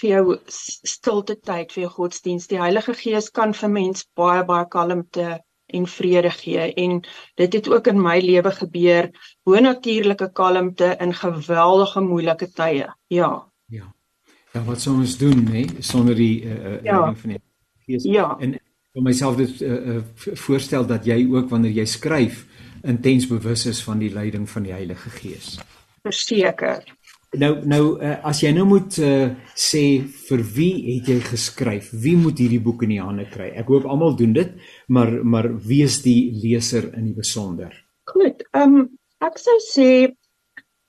vir 0.00 0.10
jou 0.10 0.36
stilte 0.48 1.36
tyd 1.36 1.72
vir 1.74 1.84
jou 1.84 1.92
godsdiens. 1.98 2.48
Die 2.50 2.60
Heilige 2.60 2.94
Gees 2.96 3.30
kan 3.30 3.54
vir 3.54 3.72
mens 3.72 4.06
baie 4.16 4.44
baie 4.48 4.66
kalmte 4.70 5.40
en 5.70 5.86
vrede 5.86 6.30
gee 6.34 6.72
en 6.82 7.00
dit 7.38 7.52
het 7.52 7.68
ook 7.70 7.86
in 7.92 8.00
my 8.02 8.18
lewe 8.20 8.50
gebeur. 8.50 9.10
Bonatuurlike 9.46 10.32
kalmte 10.32 10.96
in 11.00 11.14
geweldige 11.14 12.00
moeilike 12.00 12.50
tye. 12.52 12.88
Ja. 13.06 13.30
Ja. 13.66 13.94
Ja, 14.52 14.64
wat 14.66 14.80
sou 14.82 14.96
ons 14.98 15.14
doen, 15.18 15.44
hè, 15.46 15.64
sonder 15.78 16.16
die 16.18 16.42
uh, 16.42 16.54
uh, 16.72 16.82
ja. 16.82 17.14
van 17.14 17.36
die 17.36 17.38
Gees? 17.86 18.04
Ja. 18.04 18.32
En 18.42 18.56
vir 18.96 19.04
myself 19.06 19.36
dit 19.38 19.60
uh, 19.62 19.76
uh, 19.94 20.00
voorstel 20.42 20.86
dat 20.86 21.06
jy 21.06 21.22
ook 21.30 21.52
wanneer 21.52 21.76
jy 21.78 21.86
skryf 21.86 22.42
intens 22.82 23.28
bewus 23.30 23.66
is 23.70 23.82
van 23.86 24.00
die 24.02 24.10
leiding 24.10 24.48
van 24.50 24.66
die 24.66 24.72
Heilige 24.74 25.10
Gees. 25.20 25.58
Verseker. 26.02 26.82
Nou 27.38 27.50
nou 27.62 27.82
uh, 28.02 28.16
as 28.26 28.40
jy 28.42 28.50
nou 28.56 28.64
moet 28.66 28.96
uh, 29.06 29.28
sê 29.54 30.02
vir 30.26 30.40
wie 30.56 30.72
het 30.96 31.10
jy 31.12 31.18
geskryf? 31.22 31.92
Wie 31.94 32.16
moet 32.18 32.40
hierdie 32.42 32.62
boek 32.62 32.82
in 32.82 32.96
die 32.96 33.02
hande 33.02 33.26
kry? 33.30 33.52
Ek 33.54 33.68
hoop 33.70 33.84
almal 33.86 34.16
doen 34.18 34.32
dit, 34.34 34.56
maar 34.90 35.12
maar 35.22 35.46
wie 35.62 35.84
is 35.86 36.00
die 36.02 36.32
leser 36.42 36.88
in 36.90 37.04
die 37.06 37.14
besonder? 37.14 37.70
Goed. 38.10 38.42
Ehm 38.50 38.80
um, 38.80 38.88
ek 39.22 39.38
sou 39.38 39.54
sê 39.62 39.86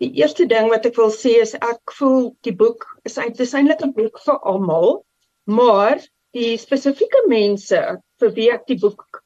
die 0.02 0.10
eerste 0.18 0.48
ding 0.50 0.72
wat 0.72 0.88
ek 0.90 0.98
wil 0.98 1.12
sê 1.14 1.36
is 1.44 1.54
ek 1.60 1.94
voel 2.00 2.32
die 2.48 2.56
boek 2.58 2.88
is 3.06 3.20
eintlik 3.22 3.84
'n 3.86 3.94
boek 3.94 4.18
vir 4.26 4.40
almal, 4.42 5.04
maar 5.46 6.02
die 6.34 6.56
spesifieke 6.58 7.22
mense 7.30 7.82
vir 8.18 8.34
wie 8.40 8.50
ek 8.56 8.66
die 8.72 8.80
boek 8.82 9.22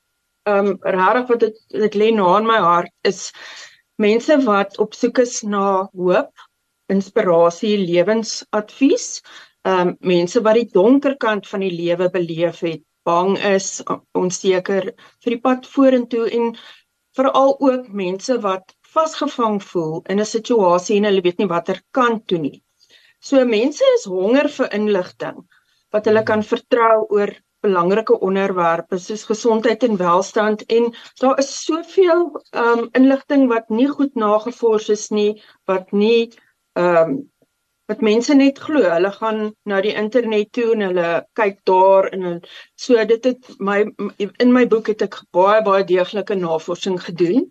ehm 0.51 0.73
um, 0.73 0.75
regtig 0.83 1.31
wat 1.31 1.39
dit 1.47 1.63
dit 1.85 1.95
lê 1.95 2.11
na 2.11 2.27
in 2.41 2.51
my 2.51 2.59
hart 2.59 2.91
is 3.07 3.31
mense 4.03 4.35
wat 4.43 4.75
op 4.83 4.91
soek 4.93 5.23
is 5.23 5.39
na 5.47 5.87
hoop 5.95 6.45
inspirasie, 6.93 7.77
lewensadvies. 7.81 9.21
Ehm 9.65 9.87
um, 9.89 9.95
mense 9.99 10.41
wat 10.45 10.59
die 10.59 10.69
donker 10.71 11.15
kant 11.17 11.47
van 11.49 11.63
die 11.65 11.73
lewe 11.73 12.09
beleef 12.13 12.59
het, 12.61 12.83
bang 13.05 13.37
is, 13.49 13.81
onseker 14.13 14.91
vir 15.23 15.33
die 15.33 15.41
pad 15.41 15.65
vorentoe 15.69 16.27
en 16.29 16.51
veral 17.17 17.55
ook 17.59 17.87
mense 17.89 18.37
wat 18.43 18.75
vasgevang 18.95 19.57
voel 19.63 20.03
in 20.11 20.19
'n 20.19 20.31
situasie 20.35 20.97
en 20.97 21.07
hulle 21.09 21.25
weet 21.25 21.41
nie 21.41 21.51
watter 21.55 21.81
kant 21.91 22.27
toe 22.27 22.39
nie. 22.45 22.61
So 23.19 23.45
mense 23.45 23.83
is 23.95 24.05
honger 24.05 24.49
vir 24.57 24.69
inligting 24.79 25.41
wat 25.93 26.05
hulle 26.09 26.23
kan 26.23 26.43
vertrou 26.43 27.07
oor 27.17 27.31
belangrike 27.65 28.19
onderwerpe 28.27 28.99
soos 29.01 29.23
gesondheid 29.31 29.83
en 29.87 29.97
welstand 29.97 30.65
en 30.77 30.91
daar 31.21 31.39
is 31.43 31.51
soveel 31.65 32.25
ehm 32.51 32.79
um, 32.79 32.89
inligting 32.99 33.47
wat 33.53 33.69
nie 33.69 33.87
goed 33.97 34.15
nagevors 34.15 34.89
is 34.97 35.05
nie 35.19 35.31
wat 35.71 35.91
nie 35.91 36.31
ehm 36.79 37.09
um, 37.09 37.15
wat 37.85 38.01
mense 38.01 38.33
net 38.33 38.59
glo. 38.59 38.81
Hulle 38.81 39.11
gaan 39.13 39.41
na 39.69 39.81
die 39.85 39.93
internet 39.93 40.51
toe 40.57 40.71
en 40.73 40.81
hulle 40.87 41.09
kyk 41.37 41.59
daar 41.69 42.07
en 42.09 42.23
hulle, 42.27 42.53
so 42.81 43.03
dit 43.11 43.27
het 43.29 43.51
my 43.59 43.83
in 44.41 44.53
my 44.53 44.65
boek 44.71 44.89
het 44.89 45.03
ek 45.05 45.19
baie 45.37 45.61
baie 45.67 45.85
deeglike 45.85 46.37
navorsing 46.39 46.97
gedoen. 47.03 47.45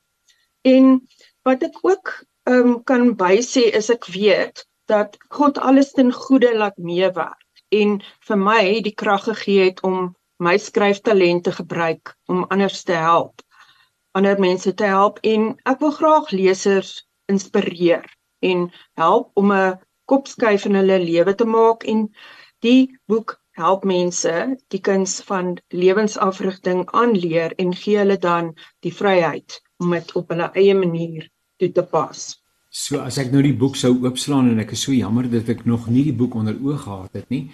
En 0.66 0.98
wat 1.46 1.62
ek 1.62 1.78
ook 1.82 2.14
ehm 2.50 2.74
um, 2.74 2.74
kan 2.84 3.14
bysê 3.20 3.68
is 3.80 3.90
ek 3.94 4.10
weet 4.16 4.66
dat 4.90 5.16
God 5.28 5.58
alles 5.58 5.92
ten 5.92 6.12
goeie 6.12 6.52
laat 6.56 6.76
meewerk 6.76 7.40
en 7.72 7.96
vir 8.28 8.38
my 8.38 8.80
die 8.84 8.94
krag 8.94 9.24
gegee 9.30 9.70
het 9.70 9.80
om 9.82 10.12
my 10.42 10.56
skryftalente 10.58 11.52
gebruik 11.52 12.14
om 12.26 12.44
ander 12.50 12.74
te 12.90 12.98
help 13.06 13.40
ander 14.18 14.38
mense 14.40 14.74
te 14.74 14.84
help 14.84 15.18
en 15.22 15.54
ek 15.72 15.80
wil 15.80 15.94
graag 16.00 16.30
lesers 16.30 16.92
inspireer 17.32 18.04
en 18.40 18.70
help 19.00 19.30
om 19.34 19.52
'n 19.52 19.78
kopskuif 20.10 20.64
in 20.68 20.74
hulle 20.80 20.98
lewe 20.98 21.34
te 21.34 21.44
maak 21.44 21.84
en 21.92 22.00
die 22.66 22.98
boek 23.06 23.40
help 23.60 23.84
mense 23.84 24.34
die 24.68 24.80
kuns 24.80 25.20
van 25.30 25.54
lewensafrigting 25.68 26.84
aanleer 27.02 27.54
en 27.64 27.74
gee 27.82 27.98
hulle 27.98 28.18
dan 28.18 28.54
die 28.80 28.94
vryheid 29.00 29.60
om 29.78 29.90
dit 29.90 30.16
op 30.16 30.28
hulle 30.28 30.50
eie 30.54 30.74
manier 30.74 31.28
toe 31.58 31.70
te 31.72 31.82
pas. 31.82 32.43
So 32.74 32.98
as 33.06 33.20
ek 33.22 33.28
nou 33.30 33.38
die 33.44 33.54
boek 33.54 33.76
sou 33.78 33.92
oopslaan 34.02 34.48
en 34.50 34.58
ek 34.58 34.72
is 34.74 34.80
so 34.82 34.90
jammer 34.90 35.28
dat 35.30 35.46
ek 35.52 35.60
nog 35.70 35.84
nie 35.86 36.02
die 36.08 36.16
boek 36.18 36.32
onder 36.40 36.56
oog 36.58 36.80
gehad 36.82 37.20
het 37.20 37.28
nie, 37.30 37.44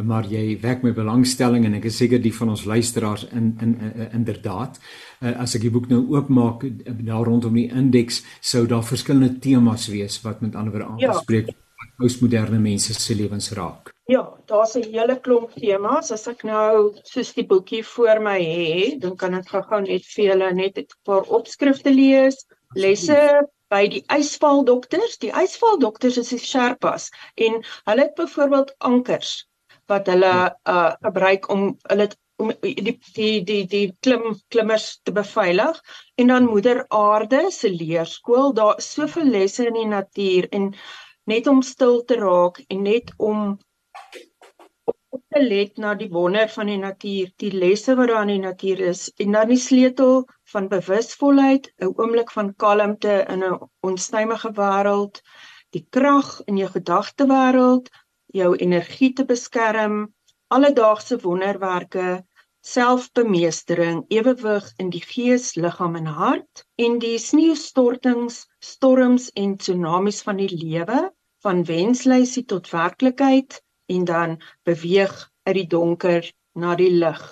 maar 0.00 0.24
jy 0.24 0.54
wek 0.62 0.86
my 0.86 0.94
belangstelling 0.96 1.66
en 1.68 1.76
ek 1.76 1.90
is 1.90 1.98
seker 2.00 2.22
die 2.24 2.32
van 2.32 2.54
ons 2.54 2.62
luisteraars 2.64 3.26
in 3.28 3.50
in, 3.60 3.74
in 3.76 4.06
inderdaad. 4.22 4.80
Uh, 5.20 5.34
as 5.44 5.58
ek 5.58 5.66
die 5.66 5.74
boek 5.74 5.90
nou 5.92 6.00
oopmaak 6.14 6.64
daar 7.02 7.28
rondom 7.28 7.60
die 7.60 7.66
indeks 7.68 8.22
sou 8.40 8.64
daar 8.72 8.86
verskillende 8.88 9.36
temas 9.44 9.90
wees 9.92 10.16
wat 10.24 10.40
met 10.40 10.56
ander 10.56 10.72
woorde 10.72 10.88
ja. 11.04 11.12
aangespreek 11.12 11.52
ja. 11.52 11.58
postmoderne 12.00 12.64
mense 12.64 12.96
se 12.96 13.20
lewens 13.20 13.52
raak. 13.60 13.92
Ja, 14.08 14.24
daar's 14.48 14.78
'n 14.80 14.88
hele 14.96 15.20
klomp 15.20 15.52
temas. 15.60 16.08
As 16.10 16.26
ek 16.26 16.40
nou 16.42 16.96
soos 17.04 17.36
die 17.36 17.44
boekie 17.44 17.84
voor 17.84 18.24
my 18.24 18.40
het, 18.40 19.00
dan 19.04 19.16
kan 19.16 19.34
ek 19.34 19.52
gou-gou 19.52 19.84
net 19.84 20.08
vir 20.16 20.24
julle 20.24 20.52
net 20.54 20.78
'n 20.78 20.88
paar 21.04 21.28
opskrifte 21.28 21.92
lees. 21.92 22.46
Lesse 22.72 23.44
by 23.70 23.84
die 23.92 24.02
ysvaldokters. 24.12 25.18
Die 25.22 25.32
ysvaldokters 25.42 26.18
is 26.22 26.32
die 26.34 26.40
Sherpas 26.42 27.10
en 27.36 27.60
hulle 27.88 28.08
het 28.08 28.16
byvoorbeeld 28.18 28.74
ankers 28.78 29.36
wat 29.90 30.10
hulle 30.10 30.34
uh 30.70 30.90
gebruik 31.06 31.48
om 31.50 31.70
hulle 31.90 32.10
om 32.40 32.52
die 32.64 32.98
die 33.16 33.40
die 33.44 33.62
die 33.74 33.86
klim 34.04 34.34
klimmers 34.54 34.86
te 35.04 35.12
beveilig 35.12 35.80
en 36.22 36.32
dan 36.32 36.48
moeder 36.48 36.84
aarde 36.88 37.42
se 37.56 37.70
leerskool 37.70 38.54
daar 38.60 38.78
is 38.82 38.92
soveel 38.96 39.32
lesse 39.36 39.66
in 39.66 39.78
die 39.80 39.90
natuur 39.94 40.48
en 40.58 40.70
net 41.32 41.50
om 41.52 41.62
stil 41.62 42.00
te 42.04 42.16
raak 42.22 42.62
en 42.68 42.86
net 42.86 43.12
om 43.18 43.58
op 45.10 45.22
te 45.34 45.42
let 45.42 45.78
na 45.82 45.94
die 45.98 46.08
wonder 46.10 46.48
van 46.54 46.70
die 46.70 46.78
natuur, 46.78 47.30
die 47.42 47.52
lesse 47.62 47.96
wat 47.98 48.08
daar 48.12 48.26
in 48.26 48.34
die 48.34 48.44
natuur 48.46 48.82
is 48.92 49.08
en 49.24 49.36
dan 49.36 49.50
die 49.50 49.60
sleutel 49.60 50.24
van 50.52 50.68
bewusvolheid, 50.68 51.72
'n 51.78 51.92
oomblik 52.00 52.30
van 52.36 52.54
kalmte 52.64 53.14
in 53.34 53.44
'n 53.44 53.58
onstuimige 53.88 54.50
wêreld, 54.60 55.22
die 55.76 55.86
krag 55.96 56.30
in 56.44 56.56
jou 56.56 56.70
gedagtewêreld, 56.70 57.90
jou 58.40 58.50
energie 58.56 59.12
te 59.12 59.24
beskerm, 59.24 60.14
alledaagse 60.56 61.18
wonderwerke, 61.22 62.08
selfbemeestering, 62.60 64.04
ewewig 64.08 64.72
in 64.76 64.90
die 64.90 65.02
gees, 65.12 65.54
liggaam 65.54 65.96
en 65.96 66.06
hart 66.06 66.64
en 66.76 66.98
die 66.98 67.18
sneeustortings, 67.18 68.42
storms 68.58 69.30
en 69.42 69.56
tsunamies 69.56 70.20
van 70.26 70.36
die 70.42 70.50
lewe, 70.54 71.00
van 71.44 71.64
wenslysie 71.64 72.44
tot 72.44 72.70
werklikheid 72.70 73.62
en 73.86 74.04
dan 74.04 74.36
beweeg 74.68 75.14
uit 75.42 75.56
die 75.56 75.66
donker 75.66 76.32
na 76.52 76.74
die 76.76 76.90
lig. 76.90 77.24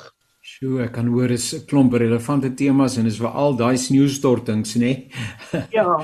Sjoe, 0.59 0.81
ek 0.89 0.97
kan 0.97 1.07
hoor 1.07 1.31
is 1.31 1.53
'n 1.55 1.67
klomp 1.71 1.93
relevante 1.95 2.49
temas 2.51 2.97
en 2.99 3.07
is 3.07 3.19
vir 3.23 3.31
al 3.31 3.53
daai 3.55 3.77
sneeustortings, 3.79 4.75
nê? 4.75 4.81
Nee? 4.81 5.63
Ja. 5.79 5.87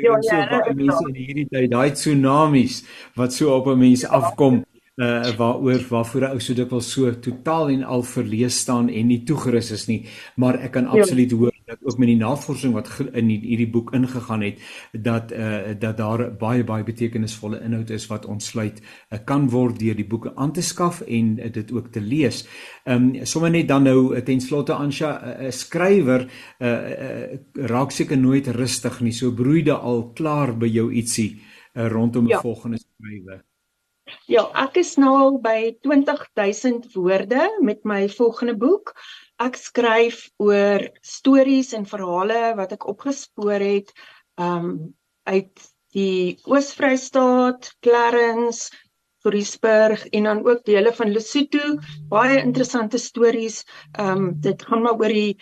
Ja, 0.00 0.16
ja, 0.16 0.62
so 0.64 0.72
mense 0.72 1.04
in 1.10 1.16
hierdie 1.18 1.44
tyd, 1.50 1.66
daai 1.68 1.90
tsunamies 1.92 2.78
wat 3.18 3.34
so 3.36 3.50
op 3.52 3.66
'n 3.68 3.78
mens 3.78 4.04
afkom, 4.08 4.62
uh 4.96 5.28
waaroor 5.36 5.82
waarvoor 5.90 6.22
'n 6.22 6.32
ou 6.32 6.40
so 6.40 6.54
dikwels 6.54 6.88
so 6.88 7.12
totaal 7.12 7.68
en 7.68 7.82
al 7.84 8.02
verlees 8.02 8.56
staan 8.64 8.88
en 8.88 9.06
nie 9.08 9.20
toegerus 9.28 9.70
is 9.70 9.84
nie, 9.88 10.06
maar 10.36 10.56
ek 10.56 10.72
kan 10.72 10.88
ja. 10.88 10.96
absoluut 10.96 11.30
ja. 11.30 11.36
hoor 11.36 11.52
dat 11.70 11.82
ook 11.86 11.98
met 11.98 12.10
die 12.10 12.18
navorsing 12.18 12.74
wat 12.74 12.90
in 13.12 13.28
hierdie 13.30 13.68
boek 13.70 13.92
ingegaan 13.96 14.42
het 14.42 14.60
dat 14.92 15.32
uh 15.32 15.74
dat 15.78 15.96
daar 15.96 16.24
baie 16.38 16.64
baie 16.64 16.84
betekenisvolle 16.84 17.60
inhoud 17.60 17.90
is 17.90 18.06
wat 18.10 18.26
ontsluit 18.26 18.80
uh, 18.82 19.18
kan 19.24 19.48
word 19.50 19.78
deur 19.78 19.96
die 19.96 20.06
boeke 20.06 20.34
aan 20.34 20.52
te 20.52 20.62
skaf 20.62 21.00
en 21.00 21.36
uh, 21.38 21.52
dit 21.52 21.72
ook 21.72 21.92
te 21.92 22.00
lees. 22.00 22.42
Ehm 22.84 23.10
um, 23.14 23.26
sommer 23.26 23.50
net 23.50 23.68
dan 23.68 23.82
nou 23.82 24.16
uh, 24.16 24.22
ten 24.22 24.40
slotte 24.40 24.74
Ansha 24.74 25.12
'n 25.20 25.44
uh, 25.44 25.50
skrywer 25.50 26.26
uh, 26.58 26.68
uh 26.68 27.38
raak 27.52 27.90
seker 27.90 28.18
nooit 28.18 28.46
rustig 28.46 29.00
nie. 29.00 29.12
So 29.12 29.32
broeide 29.32 29.74
al 29.74 30.10
klaar 30.12 30.56
by 30.56 30.66
jou 30.66 30.90
ietsie 30.92 31.40
uh, 31.74 31.86
rondom 31.86 32.24
'n 32.24 32.28
ja. 32.28 32.40
volgende 32.40 32.78
skrywe. 32.78 33.44
Ja, 34.26 34.44
ek 34.64 34.80
is 34.82 34.96
nou 34.98 35.12
al 35.18 35.36
by 35.42 35.76
20000 35.86 36.92
woorde 36.94 37.46
met 37.62 37.84
my 37.84 38.08
volgende 38.08 38.56
boek. 38.56 38.94
Ek 39.40 39.56
skryf 39.56 40.26
oor 40.44 40.82
stories 41.00 41.72
en 41.76 41.86
verhale 41.88 42.40
wat 42.58 42.74
ek 42.76 42.86
opgespoor 42.92 43.62
het 43.64 43.92
um 44.36 44.92
uit 45.30 45.62
die 45.96 46.36
Oos-Vrystaat, 46.48 47.70
Clarence, 47.84 48.68
Vryburg 49.24 50.04
en 50.16 50.28
dan 50.28 50.44
ook 50.46 50.60
dele 50.64 50.92
van 50.96 51.12
Lesotho. 51.12 51.78
Baie 52.12 52.38
interessante 52.42 52.98
stories. 52.98 53.64
Um 53.98 54.30
dit 54.44 54.62
gaan 54.68 54.84
maar 54.84 55.00
oor 55.00 55.12
die 55.12 55.32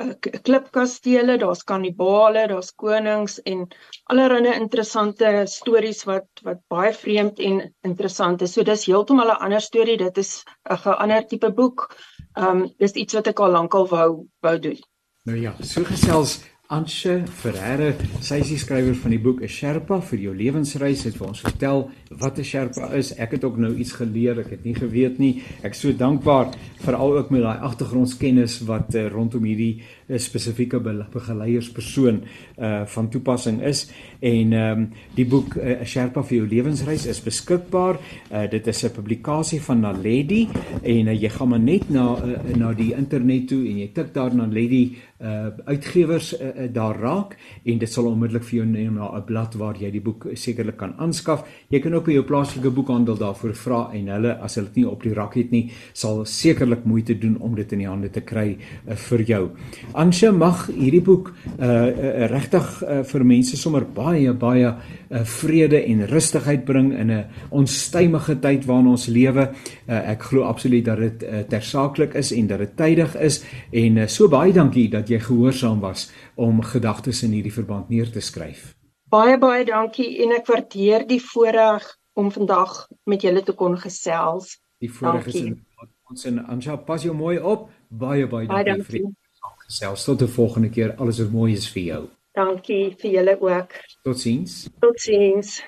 uh, 0.00 0.12
klipkastele, 0.20 1.38
daar's 1.40 1.64
kannibale, 1.64 2.46
daar's 2.52 2.72
konings 2.76 3.38
en 3.48 3.64
allerlei 4.12 4.52
interessante 4.60 5.46
stories 5.48 6.04
wat 6.08 6.44
wat 6.44 6.60
baie 6.72 6.92
vreemd 6.92 7.40
en 7.40 7.62
interessant 7.88 8.42
is. 8.42 8.52
So 8.52 8.62
dis 8.68 8.86
heeltemal 8.88 9.32
'n 9.32 9.42
ander 9.48 9.64
storie. 9.64 9.96
Dit 9.96 10.18
is 10.18 10.44
'n 10.68 10.96
ander 11.00 11.26
tipe 11.26 11.52
boek. 11.52 11.88
Ehm 12.36 12.62
um, 12.62 12.66
dis 12.78 12.92
iets 12.92 13.16
wat 13.16 13.30
ek 13.32 13.40
al 13.40 13.50
lankal 13.50 13.88
wou 13.88 14.10
wou 14.44 14.58
doen. 14.60 14.76
Nou 15.24 15.38
ja, 15.40 15.54
so 15.64 15.84
gesels 15.84 16.36
Anshe 16.66 17.20
Ferreira, 17.30 17.92
sy 18.26 18.40
is 18.42 18.48
die 18.50 18.58
skrywer 18.58 18.96
van 18.98 19.12
die 19.14 19.20
boek 19.22 19.38
'n 19.40 19.48
Sherpa 19.48 20.00
vir 20.02 20.18
jou 20.18 20.32
lewensreis. 20.34 21.04
Het 21.06 21.14
vir 21.14 21.28
ons 21.28 21.40
vertel 21.40 21.90
wat 22.10 22.38
'n 22.38 22.44
Sherpa 22.44 22.90
is. 22.92 23.12
Ek 23.18 23.30
het 23.30 23.44
ook 23.44 23.56
nou 23.56 23.72
iets 23.74 23.92
geleer, 23.92 24.40
ek 24.40 24.50
het 24.50 24.64
nie 24.64 24.74
geweet 24.74 25.18
nie. 25.18 25.42
Ek 25.62 25.72
is 25.72 25.80
so 25.80 25.92
dankbaar 25.92 26.54
veral 26.82 27.18
ook 27.18 27.30
met 27.30 27.42
daai 27.42 27.58
agtergrondskennis 27.58 28.60
wat 28.66 28.94
uh, 28.94 29.06
rondom 29.08 29.44
hierdie 29.44 29.82
uh, 30.08 30.18
spesifieke 30.18 30.80
begeleierspersoon 30.80 32.22
uh 32.58 32.84
van 32.86 33.08
toepassing 33.08 33.62
is. 33.62 33.86
En 34.20 34.52
ehm 34.52 34.80
um, 34.80 34.88
die 35.14 35.26
boek 35.26 35.56
'n 35.56 35.60
uh, 35.60 35.84
Sherpa 35.84 36.22
vir 36.22 36.36
jou 36.36 36.48
lewensreis 36.48 37.06
is 37.06 37.22
beskikbaar. 37.22 37.98
Uh 38.32 38.50
dit 38.50 38.66
is 38.66 38.84
'n 38.84 38.90
publikasie 38.90 39.60
van 39.60 39.80
Naledi 39.80 40.48
en 40.82 41.06
uh, 41.06 41.22
jy 41.22 41.28
gaan 41.28 41.48
maar 41.48 41.60
net 41.60 41.90
na 41.90 42.16
uh, 42.16 42.56
na 42.56 42.72
die 42.72 42.94
internet 42.94 43.48
toe 43.48 43.66
en 43.68 43.78
jy 43.78 43.90
tik 43.92 44.14
daar 44.14 44.34
Naledi 44.34 44.96
uh 45.20 45.48
uitgewers 45.64 46.40
uh, 46.40 46.46
uh, 46.46 46.72
daar 46.72 46.98
raak 47.00 47.36
en 47.64 47.78
dit 47.78 47.92
sal 47.92 48.06
onmiddellik 48.06 48.44
vir 48.44 48.56
jou 48.58 48.66
neem 48.66 48.94
na 48.94 49.16
'n 49.16 49.24
blad 49.24 49.54
waar 49.54 49.76
jy 49.76 49.90
die 49.90 50.00
boek 50.00 50.26
sekerlik 50.34 50.76
kan 50.76 50.94
aanskaf. 50.98 51.44
Jy 51.68 51.80
kan 51.80 51.94
ook 51.94 52.04
by 52.04 52.12
jou 52.12 52.24
plaaslike 52.24 52.70
boekhandel 52.70 53.16
daarvoor 53.16 53.54
vra 53.54 53.90
en 53.92 54.08
hulle 54.08 54.38
as 54.40 54.54
hulle 54.54 54.66
dit 54.66 54.76
nie 54.76 54.88
op 54.88 55.02
die 55.02 55.14
rak 55.14 55.34
het 55.34 55.50
nie, 55.50 55.70
sal 55.92 56.24
sekerlik 56.24 56.84
moeite 56.84 57.18
doen 57.18 57.36
om 57.40 57.54
dit 57.54 57.72
in 57.72 57.78
die 57.78 57.88
hande 57.88 58.10
te 58.10 58.20
kry 58.20 58.56
uh, 58.88 58.94
vir 58.94 59.22
jou. 59.22 59.50
Ansha 59.96 60.28
mag 60.32 60.66
hierdie 60.68 61.00
boek 61.00 61.30
uh, 61.32 61.66
uh 61.66 62.26
regtig 62.28 62.66
uh, 62.84 63.00
vir 63.08 63.24
mense 63.24 63.56
sommer 63.56 63.86
baie 63.96 64.32
baie 64.36 64.68
uh, 64.68 65.22
vrede 65.24 65.80
en 65.80 66.04
rustigheid 66.10 66.66
bring 66.68 66.92
in 66.92 67.10
'n 67.10 67.24
onstuimige 67.50 68.38
tyd 68.40 68.66
waarin 68.66 68.92
ons 68.92 69.06
lewe. 69.06 69.48
Uh, 69.88 70.10
ek 70.12 70.22
glo 70.22 70.44
absoluut 70.44 70.84
dat 70.84 70.98
dit 70.98 71.22
uh, 71.22 71.40
tersaaklik 71.48 72.14
is 72.14 72.32
en 72.32 72.46
dat 72.46 72.58
dit 72.58 72.76
tydig 72.76 73.16
is 73.16 73.44
en 73.72 73.96
uh, 73.96 74.06
so 74.06 74.28
baie 74.28 74.52
dankie 74.52 74.88
dat 74.88 75.08
jy 75.08 75.18
gehoorsaam 75.18 75.80
was 75.80 76.10
om 76.34 76.60
gedagtes 76.60 77.22
in 77.22 77.32
hierdie 77.32 77.52
verband 77.52 77.88
neer 77.88 78.10
te 78.10 78.20
skryf. 78.20 78.74
Baie 79.08 79.38
baie 79.38 79.64
dankie 79.64 80.22
en 80.22 80.32
ek 80.36 80.46
waardeer 80.46 81.06
die 81.06 81.22
voorreg 81.22 81.96
om 82.12 82.30
vandag 82.30 82.88
met 83.04 83.22
julle 83.22 83.42
te 83.42 83.52
kon 83.52 83.78
gesels. 83.78 84.58
Die 84.78 84.92
voorreg 84.92 85.26
is 85.26 85.40
in 85.40 85.62
ons 86.10 86.24
en 86.24 86.44
Anja 86.46 86.76
pas 86.76 87.02
jou 87.02 87.14
mooi 87.14 87.38
op. 87.38 87.70
Baie 87.88 88.26
baie 88.26 88.46
dankie, 88.46 88.64
dankie. 88.64 89.00
vir 89.00 89.25
gesels. 89.66 90.04
Tot 90.04 90.22
'n 90.22 90.28
volgende 90.28 90.68
keer. 90.68 90.94
Alles 90.96 91.18
wat 91.18 91.30
mooi 91.30 91.52
is 91.52 91.68
vir 91.68 91.82
jou. 91.82 92.02
Dankie 92.34 92.94
vir 92.98 93.10
julle 93.10 93.36
ook. 93.40 93.72
Totsiens. 94.02 94.68
Totsiens. 94.80 95.62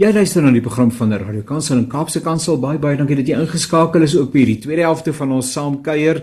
Jy 0.00 0.14
luister 0.16 0.40
na 0.40 0.48
die 0.48 0.62
program 0.64 0.88
van 0.96 1.12
Radio 1.12 1.42
Kansel 1.44 1.76
en 1.76 1.82
Kaapse 1.92 2.22
Kansel. 2.24 2.56
Baie 2.56 2.78
baie 2.80 2.96
dankie 2.96 3.18
dat 3.18 3.28
jy 3.28 3.36
ingeskakel 3.36 4.06
is 4.06 4.14
op 4.16 4.32
hierdie 4.32 4.56
tweede 4.62 4.86
helfte 4.86 5.12
van 5.12 5.34
ons 5.36 5.50
saamkuier 5.52 6.22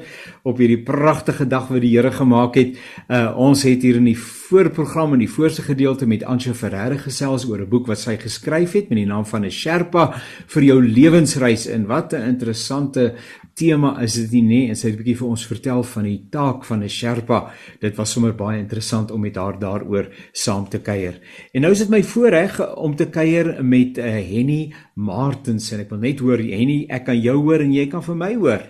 op 0.49 0.57
hierdie 0.57 0.79
pragtige 0.81 1.45
dag 1.45 1.67
wat 1.69 1.83
die 1.83 1.91
Here 1.91 2.09
gemaak 2.15 2.57
het. 2.57 2.79
Uh 3.05 3.37
ons 3.37 3.61
het 3.67 3.85
hier 3.85 3.99
in 3.99 4.09
die 4.09 4.17
voorprogram 4.17 5.13
in 5.13 5.21
die 5.27 5.29
voorste 5.29 5.61
gedeelte 5.61 6.07
met 6.09 6.25
Ansha 6.25 6.55
Ferreira 6.57 6.97
gesels 6.97 7.45
oor 7.45 7.61
'n 7.61 7.69
boek 7.69 7.85
wat 7.87 7.99
sy 7.99 8.17
geskryf 8.17 8.73
het 8.73 8.89
met 8.89 8.97
die 8.97 9.05
naam 9.05 9.25
van 9.25 9.45
'n 9.45 9.51
Sherpa 9.51 10.09
vir 10.47 10.63
jou 10.63 10.81
lewensreis 10.81 11.67
en 11.67 11.85
wat 11.85 12.13
'n 12.13 12.25
interessante 12.33 13.13
tema 13.57 13.95
is 14.05 14.15
dit 14.19 14.37
nie 14.37 14.43
nê 14.45 14.59
en 14.69 14.77
sy 14.77 14.91
het 14.91 14.95
'n 14.95 15.01
bietjie 15.01 15.17
vir 15.17 15.27
ons 15.27 15.47
vertel 15.49 15.83
van 15.83 16.03
die 16.03 16.27
taak 16.29 16.65
van 16.65 16.83
'n 16.83 16.89
Sherpa. 16.89 17.51
Dit 17.81 17.95
was 17.97 18.11
sommer 18.11 18.33
baie 18.33 18.59
interessant 18.59 19.11
om 19.11 19.21
met 19.21 19.35
haar 19.35 19.59
daaroor 19.59 20.07
saam 20.31 20.69
te 20.69 20.79
kuier. 20.79 21.19
En 21.53 21.61
nou 21.61 21.71
is 21.71 21.79
dit 21.79 21.89
my 21.89 22.03
voorreg 22.03 22.75
om 22.75 22.95
te 22.95 23.09
kuier 23.09 23.63
met 23.63 23.97
uh, 23.97 24.03
Henny 24.03 24.73
Martens 24.95 25.71
en 25.71 25.79
ek 25.79 25.89
wil 25.89 25.99
net 25.99 26.19
hoor 26.19 26.37
Henny, 26.37 26.85
ek 26.89 27.05
kan 27.05 27.21
jou 27.21 27.37
hoor 27.37 27.61
en 27.61 27.73
jy 27.73 27.87
kan 27.87 28.03
vir 28.03 28.15
my 28.15 28.35
hoor. 28.35 28.61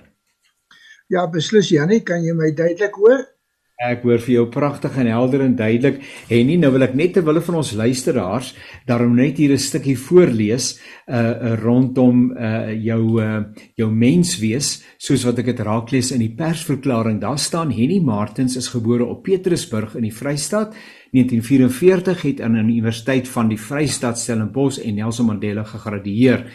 Ja, 1.10 1.28
beslis 1.28 1.70
Jannie, 1.70 2.04
kan 2.04 2.24
jy 2.24 2.34
my 2.34 2.52
duidelik 2.52 2.96
hoor? 2.96 3.37
Ek 3.78 4.02
hoor 4.08 4.18
vir 4.18 4.32
jou 4.32 4.44
pragtig 4.50 4.96
en 4.98 5.06
helder 5.06 5.44
en 5.46 5.52
duidelik. 5.54 6.00
En 6.34 6.48
nie 6.50 6.56
nou 6.58 6.72
wil 6.74 6.88
ek 6.88 6.96
net 6.98 7.12
ter 7.14 7.22
wille 7.22 7.44
van 7.46 7.60
ons 7.60 7.76
luisteraars 7.78 8.48
daarom 8.90 9.14
net 9.14 9.38
hier 9.38 9.54
'n 9.54 9.58
stukkie 9.62 9.94
voorlees 9.96 10.80
uh 11.06 11.54
rondom 11.62 12.34
uh 12.34 12.74
jou 12.74 13.22
uh 13.22 13.44
jou 13.78 13.90
menswees 13.92 14.82
soos 14.98 15.24
wat 15.26 15.38
ek 15.38 15.46
dit 15.46 15.60
raaklees 15.60 16.12
in 16.12 16.26
die 16.26 16.34
persverklaring. 16.34 17.22
Daar 17.22 17.38
staan 17.38 17.70
Henny 17.70 18.00
Martins 18.00 18.58
is 18.58 18.68
gebore 18.68 19.06
op 19.06 19.22
Petrusburg 19.24 19.96
in 19.96 20.10
die 20.10 20.14
Vrystaat. 20.14 20.74
1944 21.12 22.22
het 22.22 22.42
aan 22.42 22.54
die 22.54 22.82
Universiteit 22.82 23.28
van 23.28 23.48
die 23.48 23.60
Vrystaat 23.60 24.18
Stellenbosch 24.18 24.80
en 24.80 24.96
Nelson 24.96 25.26
Mandela 25.26 25.64
gegradueer. 25.64 26.50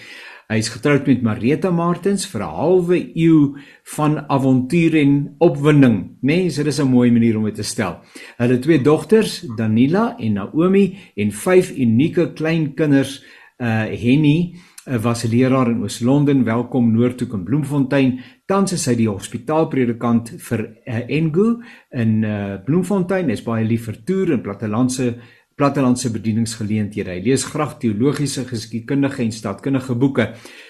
Hy 0.51 0.59
is 0.59 0.71
getroud 0.73 1.07
met 1.07 1.23
Marita 1.23 1.71
Martins 1.71 2.27
vir 2.27 2.43
'n 2.43 2.55
halwe 2.57 2.99
eeu 3.15 3.55
van 3.97 4.19
avontuur 4.29 4.95
en 4.97 5.35
opwinding. 5.39 6.17
Mense, 6.21 6.63
dit 6.63 6.73
is 6.73 6.81
'n 6.81 6.91
mooi 6.91 7.11
manier 7.11 7.37
om 7.37 7.45
dit 7.45 7.55
te 7.55 7.63
stel. 7.63 8.01
Hulle 8.39 8.59
twee 8.59 8.83
dogters, 8.83 9.47
Danila 9.57 10.17
en 10.19 10.33
Naomi 10.33 10.99
en 11.17 11.31
vyf 11.31 11.71
unieke 11.71 12.33
kleinkinders, 12.33 13.23
uh 13.59 13.87
Henny 13.87 14.55
uh, 14.87 15.03
was 15.03 15.25
'n 15.25 15.29
leraar 15.29 15.71
in 15.71 15.83
Oos-London, 15.83 16.45
welkom 16.45 16.93
Noordhoek 16.93 17.33
en 17.33 17.45
Bloemfontein. 17.45 18.21
Tans 18.47 18.73
is 18.73 18.87
hy 18.87 18.95
die 18.95 19.09
hospitaalpredikant 19.09 20.35
vir 20.39 20.61
uh, 20.87 21.09
Engu 21.09 21.63
in 21.91 22.25
uh, 22.25 22.57
Bloemfontein. 22.65 23.27
Hy 23.27 23.33
is 23.33 23.45
baie 23.45 23.65
lief 23.65 23.85
vir 23.85 24.05
toer 24.05 24.33
en 24.33 24.43
plattelandse 24.43 25.15
plattelandse 25.57 26.11
bedieningsgeleenthede. 26.15 27.15
Hy 27.15 27.23
lees 27.25 27.47
graag 27.49 27.77
teologiese, 27.83 28.45
geskiedkundige 28.49 29.23
en 29.25 29.33
staatkundige 29.35 29.97
boeke. 29.99 30.29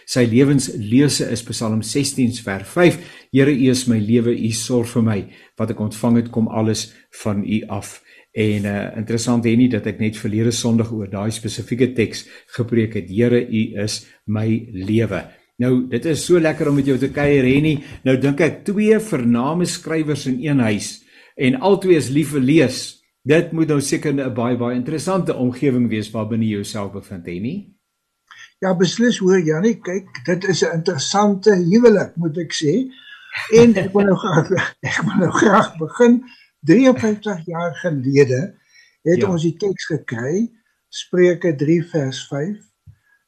Sy 0.08 0.24
lewenslese 0.30 1.28
is 1.32 1.44
Psalm 1.48 1.82
16 1.86 2.42
vers 2.46 2.68
5: 2.74 2.98
Here, 3.32 3.52
U 3.52 3.68
is 3.70 3.86
my 3.90 3.98
lewe, 4.02 4.34
U 4.34 4.50
sorg 4.56 4.90
vir 4.94 5.06
my. 5.06 5.18
Wat 5.60 5.74
ek 5.74 5.84
ontvang 5.84 6.22
het, 6.22 6.32
kom 6.34 6.48
alles 6.48 6.90
van 7.22 7.44
U 7.44 7.60
af. 7.68 8.00
En 8.32 8.64
uh 8.64 8.96
interessant 8.96 9.44
hè 9.44 9.52
nie 9.56 9.68
dat 9.68 9.86
ek 9.86 10.00
net 10.00 10.16
verlede 10.16 10.54
Sondag 10.56 10.92
oor 10.92 11.10
daai 11.12 11.30
spesifieke 11.30 11.92
teks 11.92 12.24
gepreek 12.56 12.96
het. 12.96 13.12
Here, 13.12 13.42
U 13.44 13.62
is 13.84 14.02
my 14.26 14.48
lewe. 14.72 15.26
Nou, 15.60 15.86
dit 15.90 16.06
is 16.08 16.24
so 16.24 16.40
lekker 16.40 16.70
om 16.70 16.78
met 16.80 16.88
jou 16.88 16.96
te 16.98 17.12
kuier 17.12 17.44
hè 17.44 17.58
nie. 17.60 17.76
Nou 18.08 18.16
dink 18.18 18.40
ek 18.40 18.62
twee 18.66 18.96
vername 19.04 19.68
skrywers 19.68 20.26
in 20.30 20.40
een 20.42 20.62
huis 20.64 21.02
en 21.36 21.60
albei 21.60 21.96
is 21.96 22.10
lief 22.12 22.32
vir 22.34 22.44
lees. 22.44 22.80
Dit 23.22 23.52
moet 23.52 23.68
nou 23.68 23.80
seker 23.80 24.12
'n 24.12 24.34
baie 24.34 24.56
baie 24.56 24.74
interessante 24.74 25.34
omgewing 25.34 25.88
wees 25.88 26.10
waarbinne 26.10 26.44
jy 26.44 26.54
jouself 26.54 26.92
bevind, 26.92 27.26
hè 27.26 27.38
nie? 27.38 27.78
Ja, 28.58 28.74
beslis 28.76 29.18
hoor 29.18 29.40
Janie, 29.40 29.80
kyk, 29.80 30.24
dit 30.24 30.44
is 30.44 30.62
'n 30.62 30.74
interessante 30.74 31.54
huwelik, 31.54 32.16
moet 32.16 32.38
ek 32.38 32.52
sê. 32.52 32.90
En 33.52 33.74
ek 33.76 33.92
wil 33.92 34.04
nou 34.04 34.16
graag 34.16 34.50
ek 34.90 35.02
wil 35.06 35.16
nou 35.18 35.30
graag 35.30 35.76
begin 35.78 36.22
53 36.60 37.46
jaar 37.46 37.74
gelede 37.74 38.40
het 39.02 39.20
ja. 39.22 39.28
ons 39.28 39.42
die 39.42 39.56
teks 39.56 39.86
gekry, 39.90 40.50
Spreuke 40.88 41.54
3 41.54 41.82
vers 41.90 42.26
5. 42.28 42.58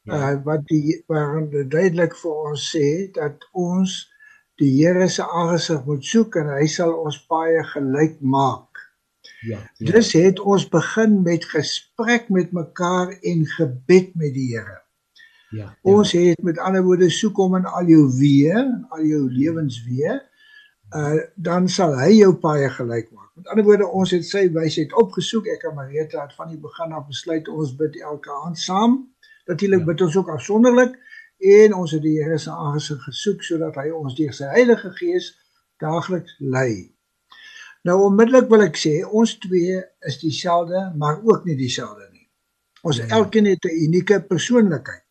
Ja. 0.05 0.15
Uh 0.15 0.45
wat 0.45 0.67
die 0.69 1.03
waarin 1.09 1.69
duidelik 1.69 2.17
vir 2.17 2.35
ons 2.51 2.67
sê 2.77 3.11
dat 3.13 3.47
ons 3.53 4.13
die 4.61 4.71
Here 4.77 5.09
se 5.09 5.25
aangesig 5.25 5.85
moet 5.87 6.05
soek 6.05 6.37
en 6.37 6.51
hy 6.59 6.67
sal 6.67 6.93
ons 6.95 7.27
paaie 7.27 7.63
gelyk 7.73 8.21
maak. 8.21 8.74
Ja, 9.45 9.61
ja. 9.77 9.93
Dis 9.93 10.13
het 10.17 10.41
ons 10.41 10.69
begin 10.73 11.23
met 11.23 11.45
gesprek 11.45 12.29
met 12.29 12.53
mekaar 12.53 13.13
en 13.21 13.47
gebed 13.47 14.15
met 14.15 14.33
die 14.35 14.49
Here. 14.55 14.79
Ja, 15.51 15.59
ja. 15.59 15.79
Ons 15.83 16.13
het 16.13 16.43
met 16.43 16.59
ander 16.59 16.83
woorde 16.83 17.11
soek 17.11 17.37
hom 17.37 17.57
in 17.59 17.67
al 17.69 17.91
jou 17.91 18.07
weë, 18.19 18.63
al 18.97 19.05
jou 19.05 19.27
lewensweë, 19.31 20.21
uh 20.95 21.21
dan 21.35 21.69
sal 21.69 21.97
hy 21.99 22.11
jou 22.21 22.33
paaie 22.39 22.71
gelyk 22.71 23.11
maak. 23.11 23.31
Met 23.35 23.49
ander 23.51 23.67
woorde, 23.67 23.87
ons 23.87 24.13
het 24.15 24.27
sy 24.27 24.47
wysheid 24.55 24.93
opgesoek. 25.01 25.49
Ek 25.51 25.67
en 25.69 25.75
Marita 25.75 26.23
het 26.23 26.35
van 26.39 26.53
die 26.53 26.61
begin 26.61 26.95
af 26.95 27.09
besluit 27.11 27.49
ons 27.51 27.75
bid 27.77 27.99
elke 28.01 28.33
aand 28.45 28.59
saam. 28.59 29.01
Natuurlik 29.51 29.83
ja. 29.83 29.91
bid 29.93 30.05
ons 30.07 30.17
ook 30.17 30.31
afsonderlik 30.37 30.95
en 31.45 31.75
ons 31.75 31.93
het 31.93 32.03
die 32.03 32.17
Here 32.23 32.39
se 32.39 32.51
aangesig 32.51 33.03
gesoek 33.05 33.43
sodat 33.43 33.77
hy 33.83 33.91
ons 33.93 34.15
deur 34.17 34.33
sy 34.33 34.49
Heilige 34.55 34.93
Gees 35.01 35.33
daagliks 35.83 36.39
lei. 36.39 36.94
Nou 37.85 37.99
onmiddellik 38.07 38.49
wil 38.49 38.65
ek 38.65 38.79
sê 38.81 38.95
ons 39.05 39.35
twee 39.43 39.77
is 40.09 40.19
dieselfde, 40.23 40.87
maar 40.97 41.19
ook 41.21 41.45
nie 41.45 41.57
dieselfde 41.59 42.07
nie. 42.13 42.25
Ons 42.85 43.01
ja. 43.03 43.09
elkeen 43.19 43.49
het 43.51 43.65
'n 43.65 43.77
unieke 43.87 44.21
persoonlikheid. 44.21 45.05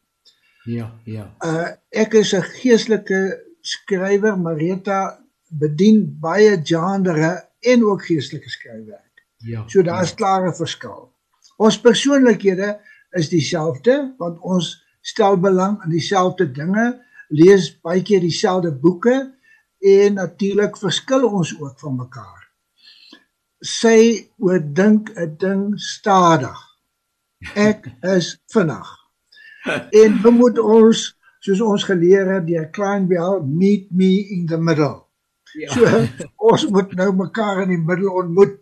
Ja, 0.66 0.94
ja. 1.06 1.26
Uh 1.46 1.70
ek 1.90 2.14
is 2.14 2.34
'n 2.34 2.42
geestelike 2.42 3.22
skrywer, 3.62 4.38
Marita 4.40 5.20
bedien 5.50 6.18
baie 6.20 6.58
genres 6.64 7.44
en 7.60 7.84
ook 7.84 8.06
geestelike 8.06 8.50
skryfwerk. 8.50 9.26
Ja. 9.38 9.64
So 9.68 9.82
daar's 9.82 10.10
ja. 10.10 10.16
klare 10.16 10.54
verskil. 10.54 11.12
Ons 11.58 11.80
persoonlikhede 11.82 12.80
is 13.12 13.30
dieselfde 13.30 14.16
want 14.18 14.40
ons 14.40 14.84
stel 15.02 15.38
belang 15.38 15.84
in 15.84 15.90
dieselfde 15.90 16.52
dinge, 16.52 17.02
lees 17.30 17.70
baie 17.82 18.02
keer 18.02 18.20
dieselfde 18.20 18.72
boeke 18.72 19.34
en 19.80 20.14
natuurlik 20.14 20.78
verskil 20.78 21.28
ons 21.28 21.60
ook 21.60 21.80
van 21.80 21.96
mekaar. 21.96 22.43
Sy 23.64 24.28
oordink 24.44 25.14
'n 25.16 25.38
ding 25.40 25.80
stadig. 25.80 26.60
Ek 27.56 27.88
is 28.02 28.36
vinnig. 28.52 28.90
En 30.04 30.22
we 30.22 30.32
moet 30.32 30.60
ons 30.60 31.04
soos 31.40 31.62
ons 31.62 31.84
geleer 31.88 32.28
het 32.28 32.46
deur 32.48 32.68
Kleinbel 32.76 33.40
meet 33.44 33.88
me 33.92 34.12
in 34.36 34.46
the 34.48 34.58
middle. 34.58 35.06
Ja. 35.56 35.72
So 35.72 35.88
ons 36.52 36.68
moet 36.76 36.92
nou 37.00 37.10
mekaar 37.16 37.64
in 37.64 37.74
die 37.76 37.80
middel 37.80 38.12
ontmoet 38.12 38.60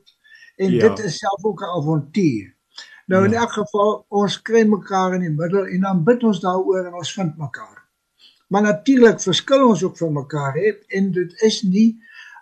en 0.61 0.73
ja. 0.75 0.89
dit 0.89 1.05
is 1.09 1.17
self 1.17 1.45
ook 1.45 1.61
'n 1.61 1.73
avontuur. 1.79 2.47
Nou 3.05 3.25
in 3.25 3.31
ja. 3.31 3.41
elk 3.41 3.53
geval 3.57 4.05
ons 4.09 4.41
kry 4.41 4.63
mekaar 4.67 5.13
in 5.17 5.25
die 5.25 5.33
middel 5.33 5.65
en 5.65 5.81
dan 5.81 6.03
bid 6.03 6.23
ons 6.23 6.39
daaroor 6.39 6.85
en 6.85 6.93
ons 6.93 7.13
vind 7.13 7.37
mekaar. 7.37 7.77
Maar 8.47 8.61
natuurlik 8.61 9.21
verskil 9.21 9.67
ons 9.67 9.83
ook 9.83 9.97
van 9.97 10.13
mekaar 10.13 10.53
hè 10.53 10.73
en 10.87 11.11
dit 11.11 11.41
is 11.41 11.61
nie 11.61 11.89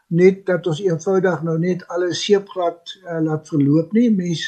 net 0.09 0.45
dat 0.45 0.67
ons 0.67 0.81
eenvoudig 0.81 1.43
nou 1.45 1.57
net 1.61 1.85
alles 1.93 2.23
seepglad 2.25 2.95
uh, 3.03 3.19
laat 3.25 3.47
verloop 3.47 3.93
nie. 3.93 4.09
Mens 4.11 4.43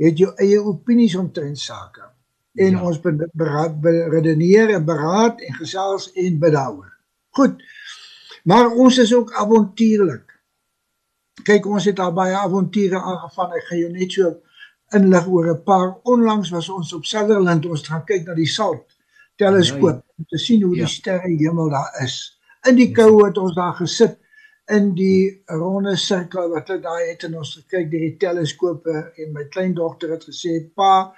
het 0.00 0.18
jou 0.18 0.32
eie 0.42 0.60
opinies 0.62 1.14
omtrent 1.20 1.58
sake. 1.60 2.08
En 2.54 2.78
ja. 2.78 2.82
ons 2.86 3.00
beraad 3.02 3.80
beredeneer 3.82 4.74
en 4.74 4.84
beraad 4.86 5.40
en 5.42 5.58
gesels 5.58 6.10
en 6.12 6.38
daaroor. 6.38 6.92
Goed. 7.34 7.62
Maar 8.44 8.70
ons 8.70 8.98
is 8.98 9.14
ook 9.14 9.32
avontuurlik. 9.32 10.32
Kyk, 11.44 11.66
ons 11.66 11.84
het 11.84 11.98
al 11.98 12.12
baie 12.14 12.34
avonture 12.38 13.00
aangevang. 13.00 13.54
Ek 13.58 13.66
gaan 13.68 13.80
jou 13.80 13.92
net 13.92 14.12
so 14.12 14.34
inlig 14.94 15.26
oor 15.26 15.48
'n 15.50 15.62
paar 15.62 15.96
onlangs 16.02 16.50
was 16.50 16.68
ons 16.68 16.92
op 16.92 17.04
Sutherland 17.04 17.66
ons 17.66 17.88
gaan 17.88 18.04
kyk 18.04 18.26
na 18.26 18.34
die 18.34 18.46
Salt 18.46 18.96
teleskoop 19.36 19.98
ja, 19.98 20.04
ja. 20.06 20.14
om 20.18 20.24
te 20.28 20.38
sien 20.38 20.62
hoe 20.62 20.76
ja. 20.76 20.84
die 20.84 20.92
sterre 20.92 21.28
hemel 21.28 21.70
daar 21.70 21.90
is. 22.04 22.38
In 22.68 22.76
die 22.76 22.92
koue 22.92 23.24
het 23.26 23.38
ons 23.38 23.54
daar 23.54 23.74
gesit 23.74 24.18
in 24.72 24.94
die 24.96 25.42
ronde 25.46 25.96
sirkel 25.96 26.48
wat 26.52 26.68
hulle 26.68 26.80
daai 26.80 27.10
het 27.10 27.24
en 27.28 27.36
ons 27.40 27.54
gekyk 27.58 27.90
deur 27.90 28.04
die 28.06 28.16
teleskope 28.20 28.94
en 29.20 29.32
my 29.36 29.44
kleindogter 29.52 30.14
het 30.14 30.24
gesê 30.24 30.56
pa 30.76 31.12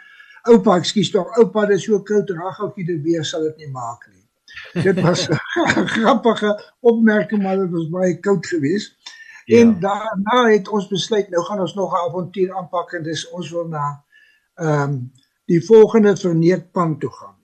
oupa 0.50 0.78
ekskuus 0.80 1.12
tog 1.14 1.30
oupa 1.38 1.66
dis 1.70 1.86
so 1.86 2.00
koud 2.06 2.30
ragoukie 2.34 2.86
die 2.88 2.98
weer 3.04 3.24
sal 3.24 3.46
dit 3.46 3.64
nie 3.64 3.70
maak 3.70 4.08
nie. 4.10 4.24
Dit 4.86 4.98
was 5.04 5.26
'n 5.76 5.86
grappige 5.94 6.50
opmerking 6.80 7.42
maar 7.42 7.56
dit 7.56 7.70
was 7.70 7.90
baie 7.90 8.18
koud 8.20 8.46
geweest. 8.46 8.96
Ja. 9.46 9.60
En 9.60 9.80
daarna 9.80 10.48
het 10.50 10.68
ons 10.68 10.88
besluit 10.88 11.30
nou 11.30 11.44
gaan 11.44 11.60
ons 11.60 11.74
nog 11.74 11.92
'n 11.92 12.08
avontuur 12.08 12.54
aanpak 12.54 12.92
en 12.92 13.02
dis 13.02 13.28
ons 13.30 13.50
wil 13.50 13.68
na 13.68 14.04
ehm 14.54 14.90
um, 14.90 15.12
die 15.46 15.64
volgende 15.64 16.16
verneekpan 16.16 16.98
toe 16.98 17.10
gaan. 17.12 17.36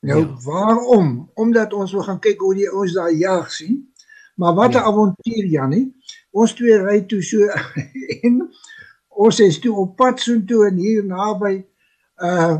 Nou 0.00 0.20
ja. 0.20 0.36
waarom? 0.44 1.30
Omdat 1.34 1.72
ons 1.72 1.92
wil 1.92 2.02
gaan 2.02 2.20
kyk 2.20 2.40
hoe 2.40 2.54
die 2.54 2.70
ouens 2.70 2.92
daar 2.92 3.12
jag 3.12 3.52
sien. 3.52 3.89
Maar 4.40 4.54
wat 4.54 4.70
'n 4.70 4.72
ja. 4.72 4.82
avontuur 4.82 5.46
Jannie. 5.46 5.86
Ons 6.30 6.52
twee 6.52 6.78
ry 6.78 7.00
toe 7.00 7.22
so 7.22 7.38
en 8.24 8.48
ons 9.08 9.40
is 9.40 9.58
toe 9.58 9.74
op 9.76 9.96
pad 9.96 10.20
so 10.20 10.44
toe 10.44 10.66
en 10.68 10.76
hier 10.76 11.04
naby 11.04 11.64
uh, 12.16 12.56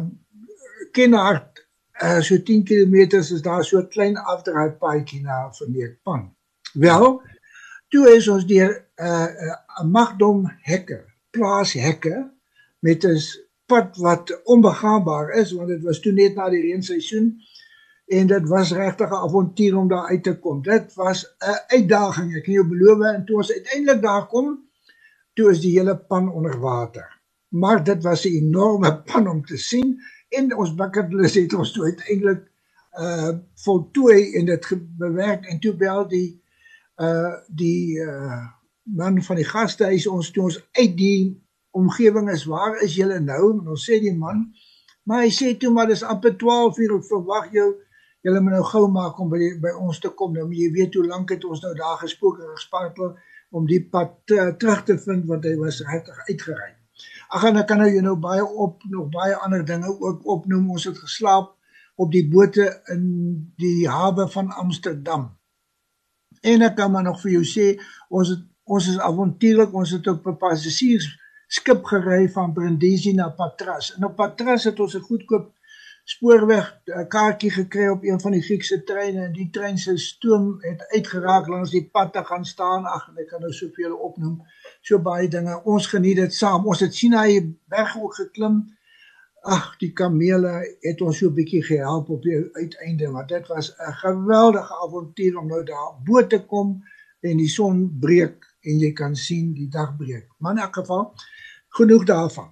Kenhardt 0.92 1.66
uh, 2.02 2.20
so 2.20 2.42
10 2.42 2.64
km 2.64 2.94
is 3.16 3.42
daar 3.42 3.64
so 3.64 3.78
'n 3.78 3.88
klein 3.88 4.16
afdraai 4.16 4.70
paadjie 4.70 5.22
na 5.22 5.52
verneekpan. 5.52 6.34
Wel, 6.72 7.22
toe 7.88 8.04
is 8.16 8.28
ons 8.28 8.46
deur 8.46 8.72
'n 8.96 9.04
uh, 9.04 9.26
'n 9.26 9.84
uh, 9.84 9.90
magdom 9.92 10.44
hekke, 10.60 11.04
plaas 11.30 11.72
hekke 11.72 12.30
met 12.78 13.04
'n 13.04 13.18
pad 13.66 13.96
wat 13.96 14.40
onbegaanbaar 14.44 15.30
is 15.30 15.52
want 15.52 15.68
dit 15.68 15.82
was 15.82 16.00
toe 16.00 16.12
net 16.12 16.34
na 16.34 16.48
die 16.48 16.62
reenseisoen 16.62 17.40
en 18.10 18.26
dit 18.26 18.48
was 18.48 18.72
regtig 18.72 19.10
'n 19.10 19.22
avontuur 19.26 19.76
om 19.76 19.88
daar 19.88 20.08
uit 20.08 20.22
te 20.22 20.38
kom. 20.38 20.62
Dit 20.62 20.94
was 20.94 21.24
'n 21.38 21.74
uitdaging, 21.76 22.36
ek 22.36 22.44
kan 22.44 22.52
jou 22.52 22.66
beloof 22.68 23.00
en 23.14 23.24
toe 23.24 23.36
ons 23.36 23.52
uiteindelik 23.52 24.02
daar 24.02 24.26
kom, 24.26 24.68
toe 25.34 25.50
is 25.50 25.60
die 25.60 25.78
hele 25.78 25.96
pan 25.96 26.32
onder 26.32 26.60
water. 26.60 27.20
Maar 27.48 27.84
dit 27.84 28.02
was 28.02 28.24
'n 28.24 28.34
enorme 28.34 29.02
pan 29.10 29.28
om 29.28 29.44
te 29.44 29.56
sien 29.56 30.00
en 30.28 30.56
ons 30.56 30.74
bucket 30.74 31.12
list 31.12 31.34
het 31.34 31.54
ons 31.54 31.72
toe 31.72 31.84
uiteindelik 31.84 32.50
uh 33.00 33.30
voltooi 33.54 34.34
en 34.34 34.44
dit 34.44 34.66
bewerk 34.98 35.46
en 35.46 35.60
toe 35.60 35.74
bel 35.76 36.08
die 36.08 36.42
uh 36.96 37.34
die 37.48 37.98
uh 37.98 38.46
man 38.82 39.22
van 39.22 39.36
die 39.36 39.44
gastehuis 39.44 40.06
ons 40.06 40.30
toe 40.30 40.42
ons 40.42 40.68
uit 40.72 40.96
die 40.96 41.42
omgewing 41.70 42.30
is 42.30 42.44
waar 42.44 42.82
is 42.82 42.94
julle 42.94 43.20
nou 43.20 43.52
en 43.52 43.68
ons 43.68 43.90
sê 43.90 44.00
die 44.02 44.16
man 44.16 44.48
maar 45.02 45.22
hy 45.22 45.30
sê 45.30 45.54
toe 45.58 45.70
maar 45.72 45.86
dis 45.86 46.02
amper 46.02 46.34
12 46.36 46.78
uur 46.78 46.96
ek 46.98 47.06
verwag 47.12 47.52
jou 47.54 47.68
julle 48.22 48.40
moet 48.40 48.52
nou 48.52 48.64
gou 48.64 48.88
maak 48.88 49.18
om 49.18 49.30
by 49.30 49.38
die, 49.38 49.54
by 49.60 49.72
ons 49.76 49.98
te 49.98 50.08
kom 50.08 50.32
nou 50.32 50.48
jy 50.52 50.72
weet 50.72 50.94
hoe 50.94 51.06
lank 51.06 51.30
het 51.30 51.44
ons 51.44 51.62
nou 51.62 51.74
daar 51.74 51.98
gespook 52.02 52.40
en 52.40 52.56
gespartel 52.56 53.16
om 53.50 53.66
die 53.66 53.82
pad 53.82 54.36
uh, 54.36 54.50
terug 54.58 54.84
te 54.84 54.98
vind 54.98 55.26
want 55.26 55.44
hy 55.44 55.56
was 55.56 55.80
regtig 55.86 56.18
uitgery 56.28 56.74
ag 57.30 57.46
en 57.46 57.60
ek 57.60 57.68
kan 57.70 57.80
nou 57.82 57.88
jy 57.90 58.02
nou 58.04 58.16
baie 58.20 58.42
op 58.42 58.82
nog 58.90 59.10
baie 59.14 59.36
ander 59.44 59.64
dinge 59.64 59.90
ook 59.90 60.26
opnoem. 60.34 60.70
Ons 60.76 60.88
het 60.90 60.98
geslaap 60.98 61.54
op 62.00 62.12
die 62.12 62.24
bote 62.32 62.66
in 62.94 63.04
die 63.60 63.88
hawe 63.88 64.26
van 64.32 64.50
Amsterdam. 64.62 65.28
En 66.40 66.64
ek 66.66 66.76
kan 66.78 66.92
maar 66.92 67.04
nog 67.06 67.20
vir 67.22 67.36
jou 67.38 67.44
sê, 67.46 67.72
ons 68.08 68.34
het 68.34 68.46
ons 68.70 68.86
is 68.86 69.00
avontuurlik, 69.02 69.72
ons 69.74 69.90
het 69.96 70.06
op 70.06 70.26
'n 70.30 70.36
passasiers 70.38 71.06
skip 71.50 71.84
gery 71.84 72.28
van 72.30 72.52
Brindisi 72.54 73.12
na 73.12 73.28
Patras. 73.28 73.96
En 73.96 74.04
op 74.06 74.14
Patras 74.16 74.64
het 74.64 74.80
ons 74.80 74.94
'n 74.94 75.06
goedkoop 75.08 75.50
spoorweg 76.10 76.66
kaartjie 77.08 77.50
gekry 77.54 77.86
op 77.88 78.04
een 78.04 78.20
van 78.20 78.34
die 78.34 78.42
Griekse 78.42 78.82
treine 78.84 79.28
en 79.28 79.32
die 79.32 79.48
trein 79.54 79.78
se 79.78 79.96
stoom 79.98 80.56
het 80.64 80.82
uitgeraak 80.90 81.46
langs 81.48 81.70
die 81.70 81.84
pad 81.92 82.12
te 82.12 82.24
gaan 82.24 82.44
staan. 82.44 82.84
Ag, 82.84 83.06
ek 83.14 83.28
kan 83.30 83.44
nou 83.44 83.52
soveel 83.54 83.94
opnoem. 83.94 84.40
So 84.82 84.98
baie 84.98 85.28
dinge. 85.30 85.60
Ons 85.70 85.86
geniet 85.92 86.18
dit 86.18 86.34
saam. 86.34 86.66
Ons 86.66 86.82
het 86.82 86.96
sien 86.96 87.14
hy 87.14 87.38
berg 87.70 87.94
ook 88.00 88.18
geklim. 88.18 88.60
Ag, 89.46 89.70
die 89.80 89.92
kamele 89.96 90.58
het 90.82 91.00
ons 91.00 91.22
so 91.22 91.30
'n 91.30 91.34
bietjie 91.34 91.62
gehelp 91.64 92.10
op 92.10 92.22
die 92.22 92.42
uiteinde, 92.52 93.08
maar 93.08 93.26
dit 93.26 93.46
was 93.48 93.70
'n 93.70 93.92
geweldige 94.02 94.74
avontuur 94.84 95.38
om 95.38 95.46
nou 95.46 95.64
daar 95.64 95.94
bo 96.04 96.26
te 96.26 96.44
kom 96.44 96.82
en 97.20 97.36
die 97.36 97.48
son 97.48 97.98
breek 98.00 98.44
en 98.60 98.78
jy 98.78 98.92
kan 98.92 99.16
sien 99.16 99.52
die 99.54 99.68
dag 99.68 99.96
breek. 99.96 100.28
Maar 100.38 100.52
in 100.52 100.62
elk 100.62 100.74
geval, 100.74 101.14
genoeg 101.68 102.04
daarvan. 102.04 102.50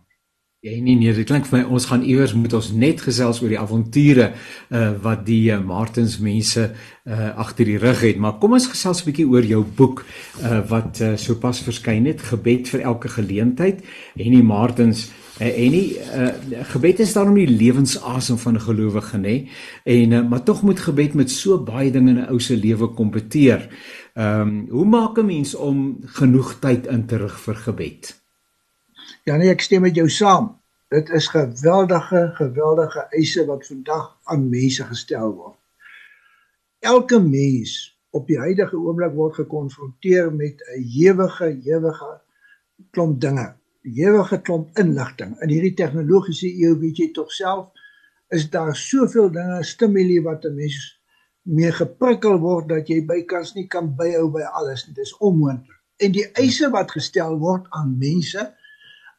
Ja 0.60 0.72
nee 0.82 0.96
nee, 0.98 1.12
dit 1.14 1.22
klink 1.22 1.46
vir 1.46 1.60
my 1.60 1.66
ons 1.70 1.84
gaan 1.86 2.02
iewers 2.02 2.32
moet 2.34 2.54
ons 2.58 2.72
net 2.74 2.98
gesels 3.06 3.38
oor 3.38 3.52
die 3.52 3.60
avonture 3.60 4.32
uh 4.74 4.88
wat 5.04 5.20
die 5.28 5.52
uh, 5.54 5.60
Martins 5.62 6.16
mense 6.18 6.64
uh 7.06 7.28
agter 7.44 7.70
die 7.70 7.76
rug 7.78 8.02
het. 8.02 8.18
Maar 8.18 8.40
kom 8.42 8.56
ons 8.58 8.66
gesels 8.66 9.04
'n 9.04 9.06
bietjie 9.06 9.28
oor 9.30 9.46
jou 9.46 9.62
boek 9.62 10.02
uh 10.42 10.58
wat 10.66 10.98
uh, 10.98 11.12
sopas 11.14 11.62
verskyn 11.62 12.10
het, 12.10 12.26
Gebed 12.32 12.74
vir 12.74 12.82
elke 12.90 13.08
geleentheid 13.08 13.86
en 14.16 14.30
die 14.34 14.42
Martins 14.42 15.08
Uh, 15.38 15.46
en 15.54 15.70
nie 15.70 15.94
uh, 15.94 16.64
gebed 16.66 16.98
is 16.98 17.12
daarom 17.14 17.36
die 17.38 17.46
lewensasem 17.46 18.38
van 18.42 18.58
'n 18.58 18.60
gelowige 18.60 19.18
nê 19.18 19.46
en 19.84 20.12
uh, 20.12 20.28
maar 20.28 20.42
tog 20.42 20.62
moet 20.62 20.80
gebed 20.80 21.14
met 21.14 21.30
so 21.30 21.62
baie 21.62 21.90
dinge 21.90 22.10
in 22.10 22.18
'n 22.18 22.30
ou 22.34 22.40
se 22.40 22.56
lewe 22.56 22.88
kompeteer. 22.88 23.68
Ehm 24.14 24.40
um, 24.40 24.66
hoe 24.70 24.84
maak 24.84 25.18
'n 25.18 25.26
mens 25.26 25.54
om 25.54 25.98
genoeg 26.02 26.58
tyd 26.58 26.86
in 26.86 27.06
te 27.06 27.16
rig 27.16 27.40
vir 27.40 27.54
gebed? 27.54 28.17
Ja 29.28 29.34
nee, 29.36 29.50
ek 29.52 29.60
stem 29.60 29.82
met 29.84 29.98
jou 29.98 30.06
saam. 30.08 30.46
Dit 30.88 31.10
is 31.12 31.26
geweldige 31.28 32.20
geweldige 32.38 33.02
eise 33.12 33.42
wat 33.44 33.66
vandag 33.68 34.06
aan 34.32 34.46
mense 34.48 34.86
gestel 34.88 35.34
word. 35.36 35.58
Elke 36.80 37.18
mens 37.20 37.74
op 38.16 38.24
die 38.30 38.38
huidige 38.40 38.78
oomblik 38.80 39.12
word 39.18 39.34
gekonfronteer 39.36 40.30
met 40.32 40.62
'n 40.64 40.80
ewige 41.02 41.50
ewige 41.60 42.08
klomp 42.96 43.20
dinge, 43.20 43.46
ewige 43.82 44.40
klomp 44.40 44.78
inligting. 44.80 45.36
In 45.44 45.52
hierdie 45.52 45.74
tegnologiese 45.76 46.48
eeu 46.48 46.78
weet 46.80 46.96
jy 46.96 47.10
tog 47.12 47.32
self 47.32 47.68
is 48.28 48.48
daar 48.50 48.76
soveel 48.76 49.28
dinge 49.30 49.62
stimule 49.62 50.22
wat 50.22 50.44
'n 50.44 50.54
mens 50.54 51.02
mee 51.42 51.72
geprikkel 51.72 52.38
word 52.38 52.68
dat 52.68 52.88
jy 52.88 53.04
bykans 53.04 53.52
nie 53.54 53.66
kan 53.66 53.96
byhou 53.96 54.30
by 54.30 54.42
alles. 54.42 54.84
Dit 54.84 55.04
is 55.04 55.16
onmoontlik. 55.16 55.76
En 55.96 56.12
die 56.12 56.32
eise 56.32 56.70
wat 56.70 56.90
gestel 56.90 57.38
word 57.38 57.66
aan 57.68 57.98
mense 57.98 58.56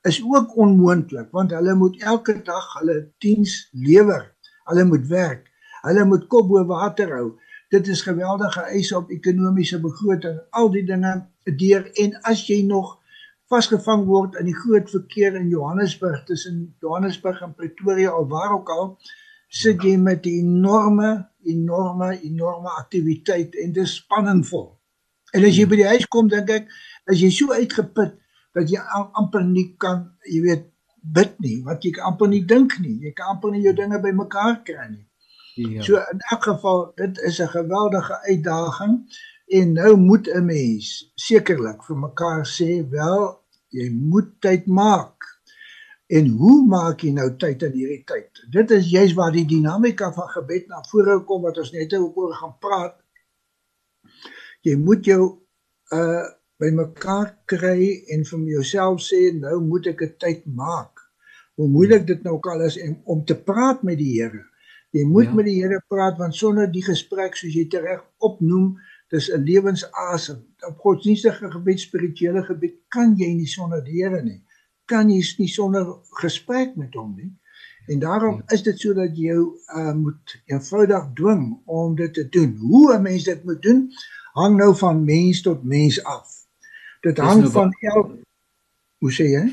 is 0.07 0.21
ook 0.23 0.55
onmoontlik 0.57 1.31
want 1.31 1.51
hulle 1.51 1.75
moet 1.75 2.01
elke 2.01 2.41
dag 2.41 2.73
hulle 2.79 3.11
diens 3.17 3.69
lewer. 3.71 4.35
Hulle 4.63 4.85
moet 4.85 5.07
werk. 5.07 5.47
Hulle 5.81 6.05
moet 6.05 6.27
kop 6.27 6.47
bo 6.47 6.65
water 6.65 7.15
hou 7.15 7.37
dit 7.69 7.87
is 7.87 8.01
geweldige 8.01 8.61
eise 8.61 8.97
op 8.97 9.11
ekonomiese 9.13 9.79
begroting 9.81 10.39
al 10.57 10.71
die 10.73 10.85
dinge 10.85 11.13
deur 11.59 11.85
en 12.01 12.15
as 12.31 12.41
jy 12.47 12.63
nog 12.65 12.95
vasgevang 13.49 14.05
word 14.09 14.37
in 14.41 14.49
die 14.49 14.57
groot 14.57 14.89
verkeer 14.89 15.37
in 15.37 15.49
Johannesburg 15.53 16.23
tussen 16.25 16.63
Johannesburg 16.81 17.41
en 17.45 17.53
Pretoria 17.57 18.13
of 18.17 18.29
waar 18.29 18.55
ook 18.57 18.69
al 18.73 18.87
sit 19.61 19.85
jy 19.85 19.95
met 20.01 20.25
enorme 20.29 21.11
enorme 21.45 22.11
enorme 22.17 22.73
aktiwiteit 22.81 23.57
en 23.57 23.73
dit 23.77 23.85
is 23.85 23.99
spanningvol 24.01 24.67
en 25.37 25.45
as 25.45 25.57
jy 25.57 25.69
by 25.69 25.81
die 25.83 25.89
huis 25.93 26.09
kom 26.09 26.29
dink 26.29 26.49
ek 26.53 26.73
as 27.09 27.21
jy 27.21 27.29
so 27.33 27.53
uitgeput 27.53 28.17
dat 28.55 28.69
jy 28.69 28.79
amper 29.13 29.43
nie 29.43 29.75
kan 29.77 30.09
jy 30.25 30.41
weet 30.47 30.65
bid 31.03 31.35
nie 31.39 31.59
wat 31.63 31.83
jy 31.83 31.93
amper 32.03 32.27
nie 32.27 32.45
dink 32.45 32.79
nie 32.79 32.97
jy 33.05 33.13
kan 33.13 33.35
amper 33.35 33.51
nie 33.51 33.63
jou 33.63 33.73
dinge 33.73 34.01
bymekaar 34.01 34.63
kry 34.63 34.89
nie 34.89 35.09
Ja. 35.59 35.81
So 35.83 35.95
in 35.95 36.19
elk 36.31 36.43
geval 36.43 36.91
dit 36.95 37.17
is 37.17 37.39
'n 37.39 37.47
geweldige 37.47 38.15
uitdaging 38.21 38.93
en 39.47 39.73
nou 39.73 39.97
moet 39.97 40.27
'n 40.27 40.45
mens 40.45 41.11
sekerlik 41.15 41.83
vir 41.83 41.97
mekaar 41.97 42.45
sê 42.45 42.89
wel 42.89 43.43
jy 43.67 43.89
moet 43.91 44.41
tyd 44.41 44.65
maak. 44.65 45.17
En 46.07 46.27
hoe 46.27 46.65
maak 46.67 47.01
jy 47.01 47.11
nou 47.11 47.35
tyd 47.35 47.63
in 47.63 47.71
hierdie 47.71 48.03
tyd? 48.03 48.45
Dit 48.49 48.71
is 48.71 48.89
juist 48.89 49.13
waar 49.13 49.31
die 49.31 49.45
dinamika 49.45 50.13
van 50.13 50.27
gebed 50.27 50.67
na 50.67 50.81
vore 50.89 51.23
kom 51.23 51.41
wat 51.41 51.57
ons 51.57 51.71
net 51.71 51.93
oor 51.93 52.33
gaan 52.33 52.55
praat. 52.59 52.95
Jy 54.61 54.75
moet 54.75 55.05
jou 55.05 55.45
uh 55.91 56.25
by 56.59 56.69
mekaar 56.75 57.31
kry 57.47 57.89
en 58.13 58.25
vir 58.27 58.39
jouself 58.53 58.99
sê 59.05 59.19
nou 59.35 59.59
moet 59.63 59.87
ek 59.87 60.01
'n 60.03 60.15
tyd 60.19 60.41
maak. 60.45 60.99
Hoe 61.55 61.67
moeilik 61.67 62.05
dit 62.07 62.23
nou 62.23 62.35
ook 62.35 62.47
al 62.47 62.61
is 62.67 62.77
om, 62.81 62.95
om 63.03 63.25
te 63.25 63.35
praat 63.35 63.83
met 63.83 63.97
die 63.97 64.21
Here. 64.21 64.43
Jy 64.91 65.03
moet 65.05 65.29
ja. 65.29 65.33
met 65.33 65.45
die 65.45 65.59
Here 65.61 65.81
praat 65.87 66.17
want 66.17 66.35
sonder 66.35 66.67
die 66.71 66.83
gesprek 66.83 67.35
soos 67.35 67.53
jy 67.53 67.67
reg 67.71 68.03
opnoem, 68.17 68.77
dis 69.09 69.29
'n 69.31 69.43
lewensasem. 69.43 70.39
Op 70.67 70.77
godsdienstige 70.79 71.51
gebied, 71.51 71.79
spirituele 71.79 72.43
gebied 72.43 72.75
kan 72.89 73.15
jy 73.15 73.33
nie 73.33 73.47
sonder 73.47 73.83
die 73.83 74.03
Here 74.03 74.21
nie. 74.23 74.43
Kan 74.85 75.09
jy 75.09 75.23
nie 75.37 75.47
sonder 75.47 75.85
gesprek 76.21 76.75
met 76.75 76.93
hom 76.93 77.15
nie. 77.15 77.31
En 77.87 77.99
daarom 77.99 78.35
ja. 78.35 78.53
is 78.55 78.63
dit 78.63 78.79
sodat 78.79 79.15
jy 79.17 79.31
jou 79.31 79.45
uh, 79.75 79.93
moet 79.93 80.41
eenvoudig 80.45 81.07
dwing 81.13 81.61
om 81.65 81.95
dit 81.95 82.13
te 82.13 82.29
doen. 82.29 82.57
Hoe 82.57 82.97
'n 82.97 83.01
mens 83.01 83.23
dit 83.23 83.43
moet 83.43 83.61
doen, 83.61 83.91
hang 84.33 84.57
nou 84.57 84.75
van 84.75 85.03
mens 85.03 85.41
tot 85.41 85.63
mens 85.63 86.03
af. 86.03 86.38
Dit 86.99 87.17
hang 87.17 87.41
nou 87.41 87.51
van 87.51 87.71
elk 87.93 88.17
Hoe 88.99 89.11
sê 89.15 89.29
jy? 89.31 89.43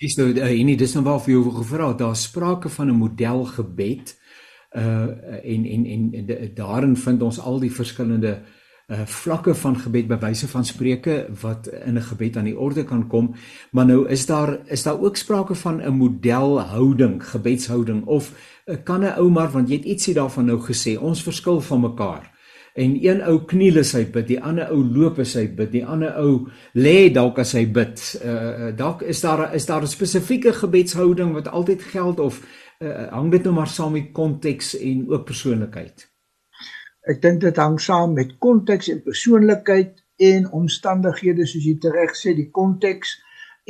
Dis 0.00 0.16
nou 0.18 0.30
uh, 0.32 0.48
nie 0.66 0.78
dis 0.78 0.94
nou 0.96 1.04
waar 1.06 1.20
vir 1.22 1.36
jou 1.36 1.44
gevra, 1.60 1.92
daar 1.94 2.16
sprake 2.16 2.70
van 2.72 2.88
'n 2.90 2.98
model 2.98 3.44
gebed 3.44 4.16
uh 4.76 5.10
en 5.42 5.64
en 5.66 5.86
en 5.86 6.54
daarin 6.54 6.96
vind 6.96 7.22
ons 7.22 7.38
al 7.38 7.60
die 7.60 7.70
verskillende 7.70 8.42
uh 8.88 9.06
vlakke 9.06 9.54
van 9.54 9.76
gebed 9.76 10.08
by 10.08 10.18
wyse 10.18 10.48
van 10.48 10.64
spreuke 10.64 11.28
wat 11.42 11.66
in 11.66 11.98
'n 11.98 12.08
gebed 12.10 12.36
aan 12.36 12.44
die 12.44 12.58
orde 12.58 12.84
kan 12.84 13.06
kom. 13.06 13.34
Maar 13.72 13.86
nou 13.86 14.08
is 14.08 14.26
daar 14.26 14.58
is 14.66 14.82
daar 14.82 15.00
ook 15.00 15.16
sprake 15.16 15.54
van 15.54 15.82
'n 15.82 15.94
modelhouding 15.94 17.30
gebedshouding 17.30 18.04
of 18.04 18.32
uh, 18.66 18.76
kan 18.84 19.00
'n 19.00 19.18
ou 19.18 19.30
maar 19.30 19.50
want 19.50 19.68
jy 19.68 19.76
het 19.76 19.84
ietsie 19.84 20.14
daarvan 20.14 20.44
nou 20.44 20.58
gesê 20.58 20.98
ons 20.98 21.22
verskil 21.22 21.60
van 21.60 21.80
mekaar 21.80 22.39
en 22.80 22.96
een 23.04 23.20
ou 23.28 23.36
kniel 23.50 23.80
as 23.82 23.92
hy 23.96 24.04
bid 24.14 24.28
die 24.30 24.40
ander 24.40 24.70
ou 24.72 24.80
loop 24.96 25.18
as 25.22 25.34
hy 25.38 25.46
bid 25.56 25.72
die 25.74 25.84
ander 25.84 26.16
ou 26.22 26.48
lê 26.74 27.10
dalk 27.12 27.40
as 27.42 27.52
hy 27.58 27.66
bid 27.78 28.00
uh 28.24 28.70
dalk 28.76 29.02
is 29.02 29.20
daar 29.24 29.48
is 29.54 29.66
daar 29.66 29.82
'n 29.82 29.94
spesifieke 29.96 30.52
gebedshouding 30.62 31.32
wat 31.36 31.48
altyd 31.48 31.82
geld 31.82 32.20
of 32.20 32.40
uh, 32.80 33.08
hang 33.12 33.30
dit 33.30 33.44
nou 33.44 33.54
maar 33.54 33.68
saam 33.68 33.92
met 33.92 34.12
konteks 34.12 34.74
en 34.78 35.08
ook 35.10 35.24
persoonlikheid. 35.24 36.06
Ek 37.08 37.20
dink 37.22 37.40
dit 37.40 37.56
hang 37.56 37.80
saam 37.80 38.14
met 38.16 38.38
konteks 38.38 38.88
en 38.88 39.02
persoonlikheid 39.02 40.04
en 40.30 40.50
omstandighede 40.52 41.46
soos 41.48 41.64
jy 41.64 41.76
reg 41.92 42.16
sê 42.16 42.34
die 42.36 42.50
konteks 42.50 43.18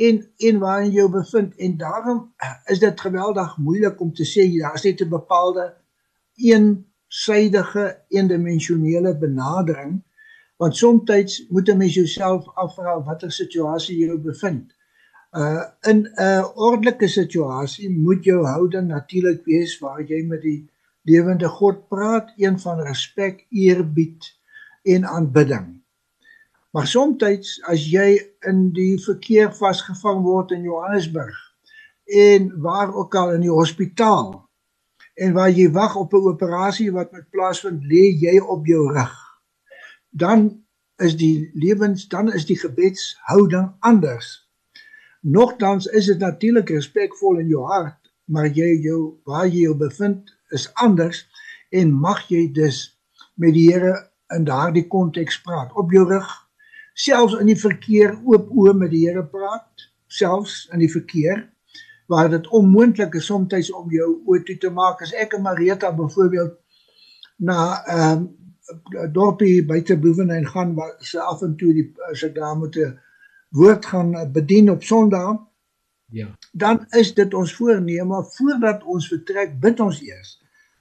en 0.07 0.21
en 0.47 0.59
waar 0.59 0.83
jy 0.83 0.91
jou 0.99 1.09
bevind 1.11 1.55
en 1.57 1.77
daarom 1.77 2.21
is 2.71 2.79
dit 2.79 3.03
geweldig 3.05 3.57
moeilik 3.57 4.01
om 4.01 4.13
te 4.13 4.27
sê 4.27 4.47
daar 4.59 4.75
is 4.79 4.87
net 4.87 5.01
'n 5.01 5.09
bepaalde 5.09 5.73
eensydige 7.11 7.97
eendimensionele 8.09 9.17
benadering 9.17 10.01
want 10.57 10.77
soms 10.77 11.47
moet 11.49 11.69
'n 11.69 11.77
mens 11.77 11.93
jouself 11.93 12.45
afvra 12.55 13.03
watter 13.03 13.31
situasie 13.31 13.97
jy 13.97 14.17
bevind. 14.17 14.73
Uh 15.33 15.63
in 15.89 16.07
'n 16.15 16.43
ordelike 16.55 17.07
situasie 17.07 17.89
moet 17.89 18.23
jou 18.23 18.45
houding 18.45 18.87
natuurlik 18.87 19.45
wees 19.45 19.79
waar 19.79 20.01
jy 20.01 20.23
met 20.23 20.41
die 20.41 20.69
lewende 21.03 21.47
God 21.47 21.87
praat, 21.87 22.31
een 22.37 22.59
van 22.59 22.79
respek, 22.79 23.45
eerbied 23.49 24.37
en 24.83 25.05
aanbidding. 25.05 25.81
Maar 26.71 26.87
soms 26.87 27.61
as 27.63 27.91
jy 27.91 28.21
in 28.39 28.71
die 28.71 28.99
verkeer 28.99 29.53
vasgevang 29.53 30.21
word 30.23 30.51
in 30.51 30.63
Johannesburg 30.63 31.35
en 32.05 32.61
waar 32.61 32.93
ook 32.95 33.15
al 33.15 33.33
in 33.33 33.41
die 33.41 33.51
hospitaal 33.51 34.50
en 35.21 35.33
waar 35.37 35.51
jy 35.53 35.69
wag 35.69 35.95
op 35.95 36.13
'n 36.13 36.27
operasie 36.33 36.91
wat 36.91 37.11
met 37.11 37.29
plaasvind, 37.29 37.83
lê 37.83 38.03
jy 38.25 38.39
op 38.39 38.65
jou 38.65 38.93
rug. 38.93 39.15
Dan 40.09 40.65
is 40.97 41.15
die 41.17 41.49
lewens 41.53 42.07
dan 42.07 42.33
is 42.33 42.45
die 42.45 42.59
gebedshouding 42.59 43.71
anders. 43.79 44.49
Nogtans 45.21 45.85
is 45.85 46.05
dit 46.05 46.17
natuurlik 46.17 46.69
respekvol 46.69 47.39
in 47.39 47.47
jou 47.47 47.65
hart, 47.65 48.11
maar 48.25 48.47
jy 48.47 48.81
jou 48.81 49.21
waar 49.23 49.47
jy 49.47 49.61
jou 49.67 49.75
bevind 49.77 50.37
is 50.49 50.73
anders 50.73 51.27
en 51.69 51.93
mag 51.93 52.27
jy 52.27 52.51
dus 52.51 52.99
met 53.35 53.53
die 53.53 53.71
Here 53.71 54.11
in 54.35 54.43
daardie 54.43 54.87
konteks 54.87 55.41
praat 55.41 55.73
op 55.73 55.91
jou 55.91 56.07
rug, 56.07 56.29
selfs 56.93 57.37
in 57.39 57.45
die 57.45 57.59
verkeer 57.59 58.17
oop 58.23 58.49
oë 58.49 58.73
met 58.73 58.91
die 58.91 59.07
Here 59.07 59.23
praat, 59.25 59.87
selfs 60.07 60.69
in 60.73 60.79
die 60.79 60.91
verkeer 60.91 61.50
waar 62.11 62.29
dit 62.29 62.47
onmoontlik 62.47 63.13
is 63.19 63.25
soms 63.25 63.71
om 63.71 63.91
jou 63.91 64.09
oë 64.27 64.43
toe 64.47 64.57
te 64.57 64.69
maak 64.69 65.01
as 65.05 65.13
ek 65.15 65.37
en 65.37 65.45
Marita 65.47 65.91
byvoorbeeld 65.95 66.57
na 67.47 67.59
ehm 67.85 68.11
um, 68.11 68.29
dorpie 69.11 69.65
buite 69.67 69.97
Boevenhain 69.99 70.45
gaan 70.47 70.73
waar 70.75 70.95
se 70.99 71.19
af 71.19 71.41
en 71.41 71.55
toe 71.59 71.73
die 71.75 71.87
as 72.11 72.23
ek 72.23 72.35
daar 72.35 72.57
moet 72.57 72.75
'n 72.75 72.99
woord 73.49 73.85
gaan 73.85 74.13
eh, 74.15 74.27
bedien 74.31 74.69
op 74.71 74.83
Sondag. 74.83 75.39
Ja. 76.05 76.27
Dan 76.51 76.85
is 76.89 77.13
dit 77.13 77.33
ons 77.33 77.55
voorneme 77.55 78.23
voordat 78.23 78.83
ons 78.83 79.07
vertrek 79.07 79.59
bid 79.59 79.79
ons 79.79 80.01
eers. 80.01 80.39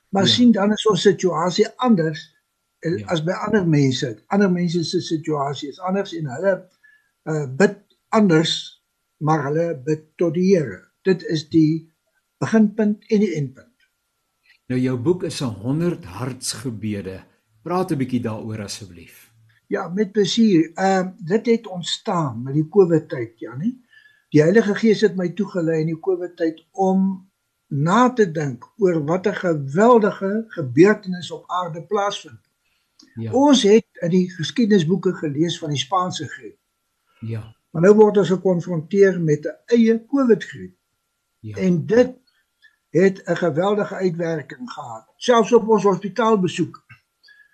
Maar 0.09 0.23
ja. 0.23 0.29
sien 0.29 0.53
dan 0.53 0.73
is 0.73 0.87
ons 0.87 1.03
situasie 1.03 1.69
anders 1.77 2.37
eh, 2.79 2.99
ja. 2.99 3.07
as 3.07 3.25
by 3.25 3.33
ander 3.33 3.67
mense. 3.67 4.23
Ander 4.27 4.53
mense 4.53 4.85
se 4.85 5.01
situasie 5.01 5.69
is 5.69 5.81
anders 5.81 6.15
en 6.15 6.27
hulle 6.27 6.55
uh, 7.25 7.47
bid 7.57 7.77
anders 8.09 8.83
maar 9.17 9.45
hulle 9.45 9.83
bid 9.85 10.07
tot 10.17 10.35
die 10.35 10.57
Here. 10.57 10.90
Dit 11.11 11.25
is 11.27 11.49
die 11.51 11.91
beginpunt 12.39 13.09
en 13.11 13.23
die 13.25 13.33
eindpunt. 13.35 13.89
Nou 14.71 14.79
jou 14.81 14.97
boek 14.97 15.25
is 15.27 15.41
'n 15.43 15.57
100 15.63 16.05
hartsgebede. 16.05 17.17
Praat 17.63 17.91
'n 17.91 17.99
bietjie 17.99 18.21
daaroor 18.23 18.63
asseblief. 18.63 19.33
Ja, 19.67 19.89
met 19.89 20.13
plesier. 20.13 20.71
Ehm 20.75 21.07
uh, 21.07 21.13
dit 21.27 21.47
het 21.47 21.67
ontstaan 21.67 22.43
met 22.43 22.55
die 22.55 22.69
COVID 22.69 23.09
tyd, 23.09 23.39
Janie. 23.39 23.81
Die 24.31 24.43
Heilige 24.43 24.75
Gees 24.75 25.01
het 25.01 25.17
my 25.17 25.29
toegelei 25.29 25.81
in 25.81 25.87
die 25.87 26.01
COVID 26.01 26.37
tyd 26.37 26.67
om 26.71 27.31
na 27.67 28.13
te 28.13 28.31
dink 28.31 28.65
oor 28.79 29.05
wat 29.05 29.27
'n 29.27 29.35
geweldige 29.35 30.45
gebeurtenis 30.49 31.31
op 31.31 31.45
aarde 31.47 31.83
plaasvind. 31.83 32.41
Ja. 33.15 33.33
Ons 33.33 33.63
het 33.63 33.87
in 34.01 34.11
die 34.11 34.31
geskiedenisboeke 34.31 35.15
gelees 35.15 35.59
van 35.59 35.69
die 35.69 35.79
Spaanse 35.79 36.29
griep. 36.29 36.59
Ja. 37.21 37.57
Maar 37.71 37.83
nou 37.83 37.95
word 37.95 38.17
ons 38.17 38.29
gekonfronteer 38.29 39.21
met 39.21 39.47
'n 39.47 39.75
eie 39.77 40.07
COVID 40.07 40.45
griep. 40.45 40.75
Ja. 41.41 41.57
En 41.57 41.87
dit 41.87 42.17
het 42.91 43.23
'n 43.25 43.37
geweldige 43.37 43.95
uitwerking 43.95 44.71
gehad, 44.71 45.13
selfs 45.17 45.53
op 45.53 45.69
ons 45.69 45.83
hospitaalbesoeke. 45.83 46.81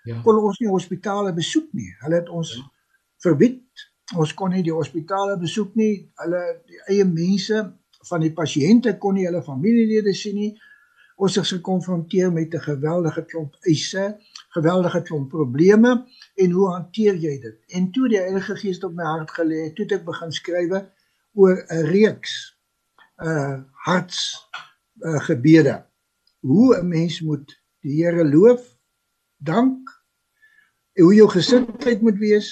Ja. 0.03 0.21
Kon 0.21 0.37
ons 0.37 0.59
nie 0.59 0.69
hospitale 0.69 1.33
besoek 1.33 1.73
nie. 1.75 1.95
Hulle 1.99 2.15
het 2.15 2.29
ons 2.29 2.53
ja. 2.55 2.71
verbied. 3.17 3.63
Ons 4.15 4.33
kon 4.33 4.49
nie 4.49 4.63
die 4.63 4.73
hospitale 4.73 5.37
besoek 5.37 5.75
nie. 5.75 6.11
Hulle 6.15 6.61
die 6.65 6.79
eie 6.85 7.05
mense 7.05 7.73
van 8.07 8.23
die 8.23 8.33
pasiënte 8.33 8.97
kon 8.97 9.17
nie 9.17 9.25
hulle 9.27 9.43
familielede 9.43 10.13
sien 10.15 10.35
nie. 10.35 10.53
Ons 11.17 11.37
is 11.41 11.51
gekonfronteer 11.51 12.31
met 12.31 12.53
'n 12.53 12.59
geweldige 12.59 13.25
klomp 13.25 13.55
eise, 13.61 14.17
geweldige 14.49 15.01
klomp 15.01 15.29
probleme 15.29 16.05
en 16.35 16.51
hoe 16.51 16.67
hanteer 16.69 17.15
jy 17.15 17.39
dit? 17.41 17.57
En 17.67 17.91
toe 17.91 18.07
die 18.07 18.19
Heilige 18.19 18.55
Gees 18.55 18.83
op 18.83 18.93
my 18.93 19.03
hart 19.03 19.31
gelê 19.31 19.63
het, 19.63 19.75
toe 19.75 19.85
ek 19.85 20.05
begin 20.05 20.31
skrywe 20.31 20.85
oor 21.33 21.65
'n 21.67 21.85
reeks 21.85 22.57
uh 23.17 23.57
harts 23.87 24.49
uh, 24.99 25.19
gebede. 25.29 25.85
Hoe 26.39 26.75
'n 26.75 26.87
mens 26.87 27.21
moet 27.21 27.55
die 27.81 28.03
Here 28.03 28.25
loof, 28.25 28.63
dank, 29.37 29.89
hoe 30.99 31.13
jou 31.15 31.29
gesindheid 31.29 32.01
moet 32.01 32.17
wees, 32.19 32.49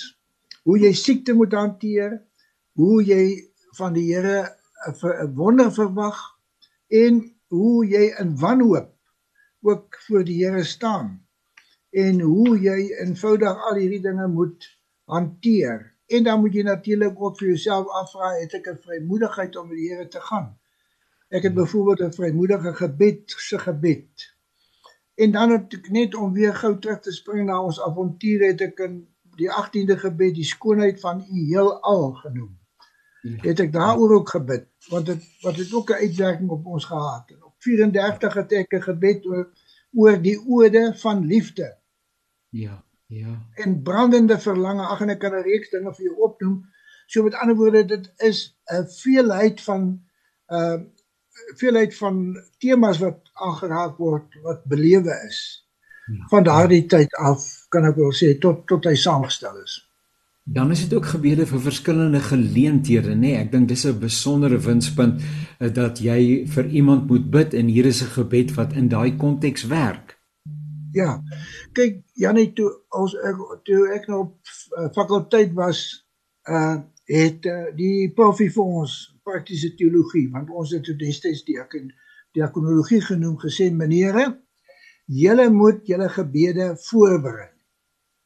hoe 0.63 0.79
jy 0.79 0.93
siekte 0.93 1.33
moet 1.33 1.53
hanteer, 1.53 2.21
hoe 2.79 3.03
jy 3.03 3.51
van 3.77 3.93
die 3.93 4.07
Here 4.13 4.55
'n 4.87 5.35
wonder 5.35 5.71
verwag 5.73 6.17
en 6.87 7.19
hoe 7.47 7.85
jy 7.87 8.15
in 8.19 8.37
wanhoop 8.39 8.93
ook 9.61 9.99
voor 10.07 10.23
die 10.23 10.39
Here 10.45 10.63
staan 10.63 11.25
en 11.89 12.19
hoe 12.19 12.59
jy 12.59 12.91
eenvoudig 13.03 13.67
al 13.69 13.75
hierdie 13.75 14.01
dinge 14.01 14.27
moet 14.27 14.67
hanteer. 15.03 15.95
En 16.07 16.23
dan 16.23 16.39
moet 16.39 16.53
jy 16.53 16.63
natuurlik 16.63 17.21
ook 17.21 17.37
vir 17.39 17.47
jouself 17.47 17.87
afvra, 17.87 18.35
het 18.39 18.53
ek 18.53 18.67
'n 18.67 18.83
vrymoedigheid 18.83 19.55
om 19.55 19.67
met 19.67 19.77
die 19.77 19.89
Here 19.89 20.07
te 20.07 20.21
gaan? 20.21 20.55
Ek 21.35 21.43
het 21.43 21.53
byvoorbeeld 21.53 21.99
'n 21.99 22.15
vrymoedige 22.15 22.73
gebed 22.73 23.33
se 23.37 23.59
gebed. 23.59 24.33
En 25.15 25.31
dan 25.31 25.51
het 25.51 25.73
ek 25.73 25.89
net 25.89 26.15
om 26.15 26.33
weer 26.33 26.55
gou 26.55 26.79
terug 26.79 26.99
te 26.99 27.11
spring 27.11 27.45
na 27.45 27.61
ons 27.61 27.81
avontuur 27.81 28.47
het 28.47 28.61
ek 28.61 28.79
in 28.79 29.07
die 29.35 29.49
18de 29.51 29.97
gebed 29.97 30.35
die 30.35 30.47
skoonheid 30.47 30.99
van 30.99 31.25
u 31.31 31.39
heelal 31.47 32.13
genoem. 32.13 32.59
Het 33.21 33.59
ek 33.59 33.71
daaroor 33.73 34.13
ook 34.13 34.29
gebid 34.29 34.67
want 34.89 35.05
dit 35.05 35.23
wat 35.41 35.55
het 35.55 35.73
ook 35.73 35.89
'n 35.89 35.93
uitwerking 36.05 36.49
op 36.49 36.65
ons 36.65 36.85
gehad. 36.85 37.31
En 37.31 37.43
op 37.43 37.53
34 37.57 38.33
het 38.33 38.51
ek 38.51 38.73
'n 38.73 38.81
gebed 38.81 39.25
oor 39.25 39.51
oor 39.93 40.21
die 40.21 40.39
ode 40.47 40.93
van 40.95 41.25
liefde. 41.25 41.77
Ja, 42.49 42.83
ja. 43.07 43.47
En 43.53 43.81
brandende 43.81 44.39
verlange. 44.39 44.85
Ag 44.85 45.01
en 45.01 45.09
ek 45.09 45.19
kan 45.19 45.35
'n 45.35 45.43
reeks 45.43 45.69
dinge 45.69 45.93
vir 45.93 46.05
jou 46.05 46.15
opnoem. 46.15 46.65
So 47.05 47.23
met 47.23 47.33
ander 47.33 47.55
woorde, 47.55 47.85
dit 47.85 48.13
is 48.17 48.57
'n 48.65 48.87
veelheid 48.87 49.61
van 49.61 50.03
uh 50.47 50.81
veelheid 51.59 51.95
van 51.97 52.37
temas 52.57 52.99
wat 52.99 53.19
aangeraak 53.33 53.97
word 53.97 54.37
wat 54.43 54.63
belewe 54.63 55.13
is. 55.27 55.41
Ja. 56.05 56.27
Van 56.29 56.43
daardie 56.43 56.85
tyd 56.85 57.13
af 57.17 57.43
kan 57.69 57.85
ek 57.89 57.97
wel 57.97 58.13
sê 58.13 58.35
tot 58.39 58.65
tot 58.69 58.85
hy 58.85 58.95
saamgestel 58.95 59.57
is. 59.63 59.79
Dan 60.45 60.71
is 60.71 60.83
dit 60.83 60.93
ook 60.93 61.05
gebede 61.05 61.45
vir 61.49 61.61
verskillende 61.61 62.19
geleenthede, 62.21 63.15
nê? 63.15 63.31
Nee, 63.33 63.37
ek 63.41 63.51
dink 63.51 63.67
dis 63.67 63.85
'n 63.85 63.99
besondere 63.99 64.59
winspunt 64.61 65.21
eh, 65.59 65.73
dat 65.73 65.99
jy 65.99 66.45
vir 66.47 66.65
iemand 66.69 67.07
moet 67.07 67.31
bid 67.31 67.53
en 67.53 67.67
hier 67.67 67.85
is 67.85 68.01
'n 68.03 68.13
gebed 68.13 68.53
wat 68.53 68.73
in 68.73 68.87
daai 68.87 69.15
konteks 69.17 69.65
werk. 69.67 70.17
Ja. 70.93 71.23
Kyk, 71.73 72.03
Janie, 72.13 72.53
toe 72.53 72.69
ons 72.89 73.15
ek, 73.15 73.35
toe 73.63 73.89
ek 73.95 74.07
nou 74.07 74.19
op 74.19 74.37
uh, 74.77 74.87
fakulteit 74.93 75.53
was, 75.53 76.05
uh 76.49 76.77
het 77.05 77.45
uh, 77.45 77.69
die 77.75 78.09
profie 78.13 78.49
vir 78.49 78.63
ons 78.63 79.14
praktiese 79.25 79.73
teologie, 79.75 80.29
want 80.31 80.49
ons 80.49 80.71
het 80.75 80.83
toe 80.85 80.95
destyds 80.99 81.43
die 81.47 81.59
diakonologie 82.35 83.01
genoem 83.01 83.37
gesê, 83.41 83.71
meneere, 83.71 84.25
julle 85.05 85.49
moet 85.53 85.85
julle 85.87 86.09
gebede 86.09 86.75
voorberei. 86.87 87.51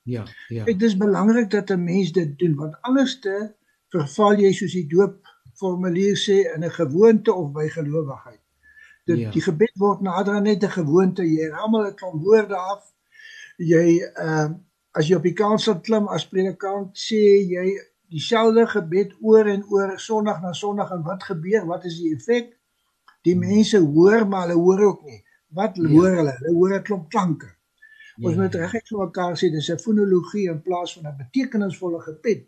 Ja, 0.10 0.26
ja. 0.50 0.66
Dit 0.66 0.82
is 0.82 0.98
belangrik 0.98 1.50
dat 1.52 1.70
'n 1.70 1.84
mens 1.84 2.12
dit 2.12 2.38
doen 2.40 2.56
want 2.56 2.82
anderste 2.82 3.56
verval 3.94 4.40
jy 4.40 4.52
soos 4.54 4.74
die 4.74 4.88
doop 4.88 5.28
formulier 5.54 6.16
sê 6.18 6.38
in 6.56 6.64
'n 6.64 6.72
gewoonte 6.72 7.34
of 7.34 7.52
by 7.52 7.68
geloofigheid. 7.68 8.42
Dit 9.06 9.20
ja. 9.20 9.32
die 9.32 9.42
gebed 9.42 9.76
word 9.76 10.02
nader 10.02 10.42
net 10.42 10.64
'n 10.64 10.70
gewoonte. 10.70 11.24
Jy 11.24 11.50
rammel 11.50 11.84
dit 11.84 12.00
van 12.00 12.22
woorde 12.24 12.56
af. 12.56 12.84
Jy 13.58 14.00
ehm 14.00 14.52
uh, 14.52 14.58
as 14.92 15.08
jy 15.08 15.16
op 15.16 15.24
die 15.24 15.34
kansel 15.34 15.80
klim 15.80 16.08
as 16.08 16.28
predikant 16.28 16.98
sê 16.98 17.22
jy 17.46 17.68
dieselfde 18.10 18.66
gebed 18.68 19.16
oor 19.22 19.46
en 19.46 19.64
oor 19.70 19.94
Sondag 20.00 20.42
na 20.42 20.54
Sondag 20.54 20.92
en 20.92 21.04
wat 21.04 21.24
gebeur? 21.24 21.66
Wat 21.66 21.86
is 21.86 22.00
die 22.02 22.14
effek? 22.16 22.56
Die 23.28 23.36
hmm. 23.36 23.48
mense 23.48 23.80
hoor 23.80 24.28
maar 24.28 24.48
hulle 24.48 24.60
hoor 24.60 24.84
ook 24.92 25.04
nie. 25.06 25.24
Wat 25.48 25.76
ja. 25.76 25.88
hoor 25.88 26.16
hulle? 26.22 26.36
Hulle 26.42 26.54
hoor 26.54 26.76
'n 26.78 26.84
klomp 26.84 27.10
klanke. 27.10 27.50
Ons 28.22 28.36
moet 28.36 28.54
ja. 28.54 28.66
regtig 28.66 28.88
vir 28.92 29.06
mekaar 29.06 29.36
sê 29.40 29.50
dis 29.52 29.70
'n 29.72 29.84
fonologie 29.84 30.48
in 30.52 30.62
plaas 30.62 30.94
van 30.94 31.08
'n 31.08 31.18
betekenisvolle 31.18 32.02
gebed. 32.08 32.48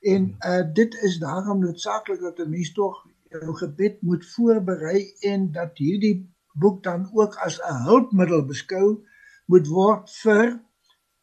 En 0.00 0.36
uh 0.50 0.62
dit 0.72 0.94
is 1.08 1.18
daarom 1.18 1.60
noodsaaklik 1.60 2.20
dat 2.20 2.38
'n 2.38 2.50
mens 2.50 2.72
tog 2.72 3.06
jou 3.30 3.56
gebed 3.56 4.02
moet 4.02 4.26
voorberei 4.34 5.12
en 5.20 5.52
dat 5.52 5.78
hierdie 5.78 6.30
boek 6.54 6.82
dan 6.82 7.10
ook 7.12 7.34
as 7.34 7.58
'n 7.60 7.82
hulpmiddel 7.88 8.44
beskou 8.46 9.04
moet 9.46 9.66
word 9.68 10.10
vir 10.22 10.60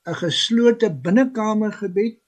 'n 0.05 0.15
geslote 0.23 0.89
binnekamer 1.01 1.71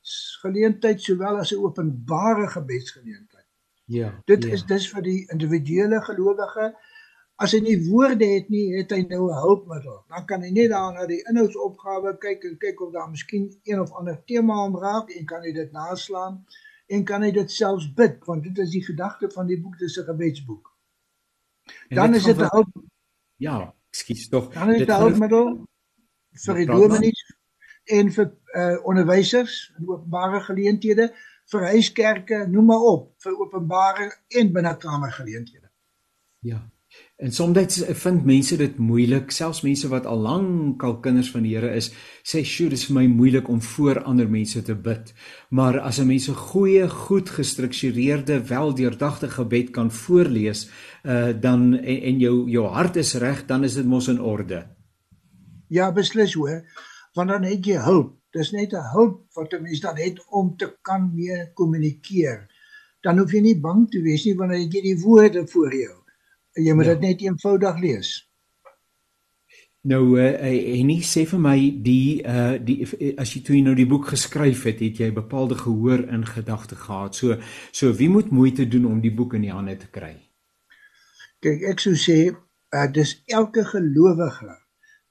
gebedsgeleentheid 0.04 1.02
sowel 1.02 1.38
as 1.38 1.52
'n 1.52 1.64
openbare 1.64 2.48
gebedsgeleentheid. 2.48 3.48
Ja. 3.86 4.22
Dit 4.26 4.44
ja. 4.44 4.52
is 4.52 4.66
dis 4.66 4.92
vir 4.92 5.02
die 5.02 5.28
individuele 5.32 6.02
gelowige 6.02 6.76
As 7.36 7.52
hy 7.52 7.60
nie 7.60 7.90
woorde 7.90 8.26
het 8.26 8.50
nie, 8.50 8.78
het 8.78 8.92
hy 8.92 9.02
nou 9.10 9.32
'n 9.32 9.42
hulpmiddel. 9.42 10.06
Dan 10.08 10.26
kan 10.26 10.42
hy 10.42 10.52
net 10.52 10.70
daar 10.70 10.94
na 10.94 11.06
die 11.06 11.24
inhoudsopgawe 11.30 12.18
kyk 12.18 12.44
en 12.44 12.58
kyk 12.58 12.82
of 12.82 12.92
daar 12.94 13.10
miskien 13.10 13.60
een 13.64 13.80
of 13.80 13.92
ander 13.92 14.24
tema 14.26 14.54
aanraak 14.54 15.10
en 15.10 15.26
kan 15.26 15.42
hy 15.42 15.52
dit 15.52 15.72
naslaan 15.72 16.46
en 16.88 17.04
kan 17.04 17.22
hy 17.22 17.32
dit 17.32 17.52
selfs 17.52 17.94
bid 17.94 18.26
want 18.26 18.44
dit 18.44 18.58
is 18.58 18.70
die 18.70 18.84
gedagte 18.84 19.30
van 19.30 19.48
die 19.48 19.62
boek, 19.62 19.78
dis 19.78 19.98
'n 19.98 20.04
gebedsboek. 20.04 20.78
Dan 21.90 22.14
is 22.14 22.24
dit 22.24 22.38
'n 22.38 22.48
hulp 22.52 22.70
Ja, 23.38 23.74
ekskuus 23.90 24.30
tog. 24.30 24.54
Dan 24.54 24.70
is 24.70 24.78
dit 24.78 24.90
'n 24.90 25.02
hulpmiddel 25.02 25.68
vir 26.46 26.56
die 26.56 26.66
dominees 26.66 27.33
en 27.86 28.12
vir 28.12 28.30
uh, 28.56 28.76
onderwysers 28.88 29.74
in 29.80 29.88
openbare 29.88 30.42
geleenthede, 30.42 31.10
vir 31.52 31.66
huiskerke, 31.74 32.46
noem 32.48 32.66
maar 32.72 32.86
op, 32.92 33.10
vir 33.24 33.40
openbare 33.40 34.12
en 34.40 34.54
binnekamer 34.54 35.12
geleenthede. 35.12 35.68
Ja. 36.40 36.62
En 37.18 37.32
soms 37.32 37.82
vind 38.04 38.26
mense 38.26 38.58
dit 38.58 38.78
moeilik, 38.78 39.32
selfs 39.32 39.62
mense 39.66 39.88
wat 39.90 40.06
al 40.06 40.20
lank 40.20 40.84
al 40.84 40.98
kinders 41.02 41.32
van 41.32 41.46
die 41.46 41.54
Here 41.56 41.72
is, 41.74 41.88
sê 42.22 42.44
sjoe, 42.46 42.68
dit 42.70 42.78
is 42.78 42.86
vir 42.90 42.98
my 42.98 43.06
moeilik 43.10 43.50
om 43.50 43.62
voor 43.62 44.02
ander 44.04 44.30
mense 44.30 44.62
te 44.62 44.76
bid. 44.76 45.14
Maar 45.50 45.80
as 45.80 46.00
'n 46.00 46.08
mens 46.08 46.28
'n 46.30 46.36
goeie, 46.36 46.90
goed 46.90 47.30
gestruktureerde, 47.30 48.44
weldeurdagte 48.48 49.30
gebed 49.30 49.72
kan 49.72 49.92
voorlees, 49.92 50.70
uh 51.04 51.34
dan 51.42 51.74
en, 51.74 52.02
en 52.02 52.20
jou 52.20 52.50
jou 52.50 52.68
hart 52.68 52.96
is 52.96 53.14
reg, 53.14 53.46
dan 53.46 53.64
is 53.64 53.74
dit 53.74 53.86
mos 53.86 54.08
in 54.08 54.22
orde. 54.22 54.68
Ja, 55.68 55.92
beslis 55.92 56.34
hoor. 56.34 56.66
Want 57.14 57.30
dan 57.30 57.44
het 57.44 57.66
jy 57.66 57.78
hulp. 57.78 58.14
Dis 58.34 58.52
net 58.52 58.74
'n 58.74 58.92
hulp 58.94 59.26
wat 59.34 59.54
'n 59.54 59.62
mens 59.62 59.80
dan 59.80 59.98
het 59.98 60.20
om 60.30 60.58
te 60.58 60.78
kan 60.82 61.12
mee 61.16 61.54
kommunikeer. 61.54 62.48
Dan 63.02 63.18
hoef 63.18 63.32
jy 63.32 63.42
nie 63.42 63.60
bang 63.60 63.90
te 63.92 64.02
wees 64.02 64.26
nie 64.26 64.36
wanneer 64.36 64.60
jy 64.60 64.82
die 64.82 65.00
woorde 65.02 65.48
voor 65.48 65.74
jou 65.76 66.04
jy 66.62 66.74
moet 66.74 66.86
ja. 66.86 66.94
dit 66.94 67.10
net 67.10 67.26
eenvoudig 67.26 67.80
lees. 67.82 68.12
Nou 69.84 70.16
uh, 70.16 70.30
en 70.40 70.88
nie 70.88 71.02
sê 71.04 71.26
vir 71.28 71.42
my 71.44 71.58
die 71.84 72.22
uh 72.24 72.56
die 72.56 72.86
as 73.20 73.34
jy 73.36 73.42
toe 73.44 73.58
jy 73.58 73.64
nou 73.66 73.74
die 73.76 73.88
boek 73.90 74.08
geskryf 74.14 74.64
het, 74.70 74.80
het 74.80 75.02
jy 75.02 75.10
bepaalde 75.12 75.58
gehoor 75.60 76.06
in 76.08 76.24
gedagte 76.28 76.78
gehad. 76.80 77.18
So 77.20 77.36
so 77.72 77.92
wie 78.00 78.10
moet 78.10 78.32
moeite 78.32 78.68
doen 78.68 78.88
om 78.88 79.02
die 79.04 79.12
boek 79.12 79.36
in 79.36 79.44
die 79.44 79.52
hande 79.52 79.76
te 79.82 79.92
kry? 79.92 80.16
Kyk, 81.44 81.68
ek 81.74 81.84
sou 81.84 81.98
sê 82.00 82.20
uh 82.32 82.88
dis 82.96 83.18
elke 83.28 83.66
gelowige 83.68 84.56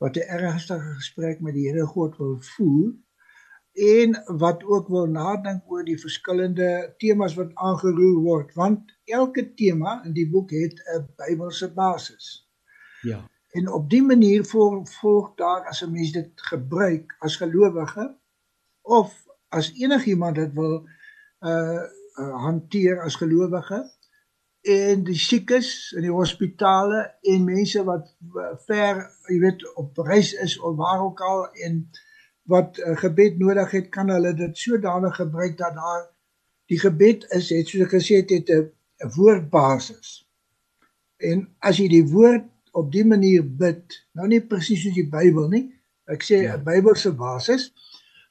wat 0.03 0.17
'n 0.17 0.29
ernstige 0.38 0.95
gesprek 0.99 1.41
met 1.41 1.55
die 1.55 1.69
Here 1.69 1.87
God 1.87 2.17
wil 2.17 2.37
voer 2.41 2.95
en 3.73 4.23
wat 4.27 4.65
ook 4.65 4.88
wil 4.88 5.07
nadink 5.07 5.62
oor 5.71 5.85
die 5.85 6.01
verskillende 6.01 6.95
temas 6.99 7.35
wat 7.35 7.55
aangeroer 7.55 8.19
word 8.23 8.55
want 8.55 8.97
elke 9.05 9.45
tema 9.55 10.01
in 10.05 10.12
die 10.12 10.29
boek 10.31 10.51
het 10.51 10.83
'n 10.95 11.07
Bybelse 11.17 11.73
basis. 11.73 12.49
Ja. 13.03 13.21
En 13.53 13.69
op 13.69 13.91
die 13.91 14.03
manier 14.03 14.45
volg, 14.45 14.91
volg 14.91 15.35
daar 15.35 15.67
as 15.69 15.83
'n 15.83 15.93
mens 15.93 16.12
dit 16.12 16.31
gebruik 16.35 17.17
as 17.19 17.37
gelowige 17.37 18.19
of 18.83 19.27
as 19.49 19.73
enigiemand 19.73 20.35
dit 20.35 20.53
wil 20.53 20.88
uh, 21.41 21.83
uh 22.18 22.37
hanteer 22.45 23.03
as 23.03 23.16
gelowige 23.16 23.91
en 24.63 25.03
die 25.05 25.19
siekes 25.19 25.93
in 25.97 26.07
die 26.07 26.15
hospitale 26.15 27.03
en 27.27 27.45
mense 27.45 27.83
wat 27.85 28.07
ver, 28.69 29.03
jy 29.27 29.39
weet, 29.43 29.65
op 29.81 29.99
reis 30.07 30.33
is 30.45 30.55
of 30.61 30.77
waar 30.79 31.03
ook 31.03 31.21
al 31.21 31.49
en 31.67 31.81
wat 32.51 32.79
uh, 32.79 32.95
gebed 32.99 33.39
nodig 33.39 33.71
het, 33.71 33.89
kan 33.91 34.11
hulle 34.11 34.35
dit 34.39 34.59
sodanig 34.59 35.17
gebruik 35.17 35.57
dat 35.59 35.75
daar 35.75 36.05
die 36.71 36.79
gebed 36.79 37.27
is, 37.35 37.51
het 37.51 37.69
soos 37.69 37.87
ek 37.87 37.95
gesê 37.97 38.21
het, 38.23 38.31
het 38.31 38.51
'n 38.51 39.11
woordbasis. 39.17 40.23
En 41.19 41.49
as 41.59 41.79
jy 41.79 41.89
die 41.89 42.07
woord 42.07 42.47
op 42.73 42.93
die 42.93 43.05
manier 43.05 43.43
bid, 43.43 43.99
nou 44.15 44.29
nie 44.29 44.41
presies 44.41 44.83
soos 44.83 44.95
die 44.95 45.09
Bybel 45.11 45.49
nie, 45.49 45.65
ek 46.07 46.23
sê 46.23 46.39
'n 46.39 46.43
ja. 46.43 46.59
Bybelse 46.59 47.13
basis, 47.13 47.73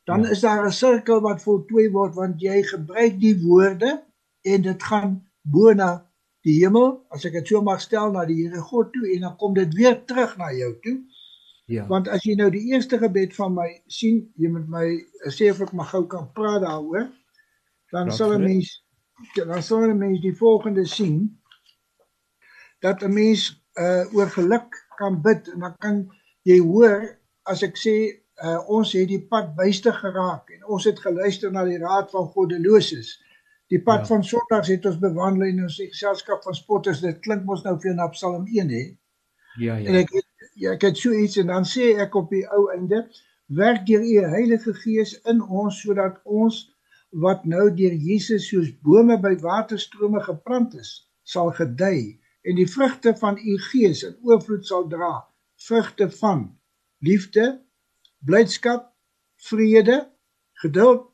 dan 0.07 0.23
ja. 0.23 0.29
is 0.29 0.39
daar 0.39 0.65
'n 0.65 0.71
sirkel 0.71 1.21
wat 1.21 1.43
voltooi 1.43 1.89
word 1.91 2.15
want 2.15 2.41
jy 2.41 2.63
gebruik 2.63 3.19
die 3.19 3.35
woorde 3.43 4.03
en 4.41 4.61
dit 4.61 4.83
gaan 4.83 5.27
bo 5.41 5.73
na 5.73 6.10
die 6.47 6.57
hemel, 6.63 7.05
as 7.13 7.25
ek 7.25 7.33
dit 7.39 7.47
so 7.47 7.61
mag 7.61 7.81
stel, 7.81 8.11
na 8.11 8.25
die 8.25 8.39
Here 8.43 8.61
God 8.65 8.93
toe 8.93 9.07
en 9.15 9.27
dan 9.27 9.37
kom 9.37 9.53
dit 9.53 9.73
weer 9.77 9.97
terug 10.05 10.37
na 10.37 10.51
jou 10.55 10.71
toe. 10.81 10.97
Ja. 11.71 11.85
Want 11.87 12.09
as 12.11 12.25
jy 12.27 12.35
nou 12.35 12.49
die 12.51 12.65
eerste 12.73 12.97
gebed 12.99 13.35
van 13.37 13.53
my 13.55 13.67
sien, 13.87 14.25
jy 14.35 14.49
moet 14.51 14.67
my 14.67 14.87
sê 15.31 15.51
of 15.53 15.61
ek 15.63 15.75
mag 15.77 15.91
gou 15.93 16.03
kan 16.09 16.27
praat 16.35 16.65
daaroor, 16.65 17.07
dan 17.91 18.09
Praat 18.09 18.17
sal 18.17 18.33
'n 18.33 18.43
mens 18.43 18.71
dan 19.35 19.63
sal 19.63 19.85
'n 19.87 19.97
mens 19.97 20.21
die 20.21 20.35
volgende 20.37 20.85
sien 20.85 21.41
dat 22.79 23.03
'n 23.03 23.13
mens 23.13 23.63
uh 23.79 24.03
oor 24.15 24.27
geluk 24.27 24.87
kan 24.95 25.21
bid 25.21 25.47
en 25.53 25.59
dan 25.59 25.75
kan 25.77 25.97
jy 26.43 26.59
hoor 26.59 27.19
as 27.43 27.63
ek 27.63 27.77
sê 27.77 27.95
uh 28.43 28.59
ons 28.67 28.93
het 28.93 29.07
die 29.07 29.21
pad 29.27 29.55
byste 29.55 29.93
geraak 29.93 30.49
en 30.49 30.65
ons 30.65 30.83
het 30.83 30.99
geluister 30.99 31.51
na 31.51 31.63
die 31.65 31.77
raad 31.77 32.11
van 32.11 32.27
goddeloses. 32.27 33.19
Die 33.71 33.79
pad 33.79 34.03
ja. 34.03 34.09
van 34.11 34.23
Sondags 34.27 34.67
het 34.71 34.85
ons 34.85 34.99
bewandel 34.99 35.47
in 35.47 35.63
ons 35.63 35.77
geselskap 35.79 36.43
van 36.43 36.57
spotters. 36.57 36.99
Dit 37.03 37.21
klink 37.23 37.45
mos 37.47 37.63
nou 37.63 37.77
vir 37.79 37.95
na 37.95 38.09
Psalm 38.11 38.43
1 38.47 38.73
hè. 38.73 38.83
Ja 39.59 39.77
ja. 39.79 39.87
En 39.87 39.99
ek 40.01 40.11
ja, 40.59 40.73
ek 40.73 40.83
het 40.89 40.99
so 40.99 41.15
iets 41.15 41.39
en 41.39 41.51
dan 41.51 41.67
sê 41.67 41.93
ek 42.03 42.15
op 42.19 42.31
die 42.31 42.43
ou 42.51 42.65
einde 42.75 43.05
werk 43.55 43.85
deur 43.87 44.03
u 44.03 44.27
Heilige 44.35 44.73
Gees 44.83 45.15
in 45.31 45.41
ons 45.43 45.79
sodat 45.83 46.19
ons 46.23 46.59
wat 47.23 47.43
nou 47.47 47.69
deur 47.75 47.95
Jesus 47.95 48.47
soos 48.51 48.69
bome 48.83 49.17
by 49.19 49.33
waterstrome 49.43 50.21
geplant 50.23 50.75
is, 50.79 50.91
sal 51.23 51.51
gedei 51.55 52.19
en 52.47 52.55
die 52.59 52.67
vrugte 52.67 53.13
van 53.19 53.39
u 53.39 53.57
Gees 53.71 54.03
in 54.07 54.15
oorvloed 54.27 54.67
sal 54.67 54.87
dra. 54.91 55.13
Vrugte 55.61 56.07
van 56.19 56.47
liefde, 57.05 57.59
blydskap, 58.25 58.87
vrede, 59.47 59.99
geduld, 60.63 61.07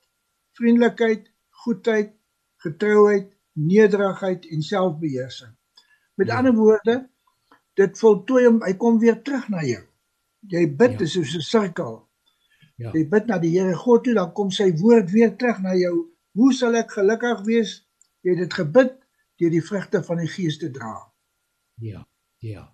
vriendelikheid, 0.57 1.27
goedheid, 1.63 2.16
getrouheid, 2.63 3.29
nederigheid 3.53 4.45
en 4.45 4.61
selfbeheersing. 4.61 5.53
Met 6.15 6.27
ja. 6.27 6.37
ander 6.37 6.53
woorde, 6.53 7.09
dit 7.73 7.99
voltooi 7.99 8.45
hom, 8.45 8.61
hy 8.65 8.73
kom 8.77 8.99
weer 8.99 9.21
terug 9.21 9.47
na 9.53 9.63
jou. 9.65 9.83
Jy 10.49 10.63
bid 10.79 10.99
ja. 10.99 11.07
soos 11.07 11.35
'n 11.35 11.45
sirkel. 11.45 11.97
Ja. 12.77 12.91
Jy 12.93 13.07
bid 13.09 13.25
na 13.25 13.37
die 13.41 13.51
Here 13.55 13.75
God 13.75 14.03
toe, 14.03 14.13
dan 14.13 14.33
kom 14.33 14.51
sy 14.53 14.69
woord 14.77 15.11
weer 15.11 15.35
terug 15.35 15.61
na 15.61 15.73
jou. 15.75 15.93
Hoe 16.37 16.53
sal 16.53 16.75
ek 16.77 16.91
gelukkig 16.93 17.43
wees? 17.45 17.87
Jy 18.21 18.35
het 18.35 18.43
dit 18.45 18.53
gebid 18.53 18.97
deur 19.37 19.53
die 19.53 19.63
vrugte 19.65 20.03
van 20.03 20.17
die 20.17 20.29
Gees 20.29 20.57
te 20.57 20.69
dra. 20.73 20.93
Ja. 21.81 22.03
Ja. 22.45 22.67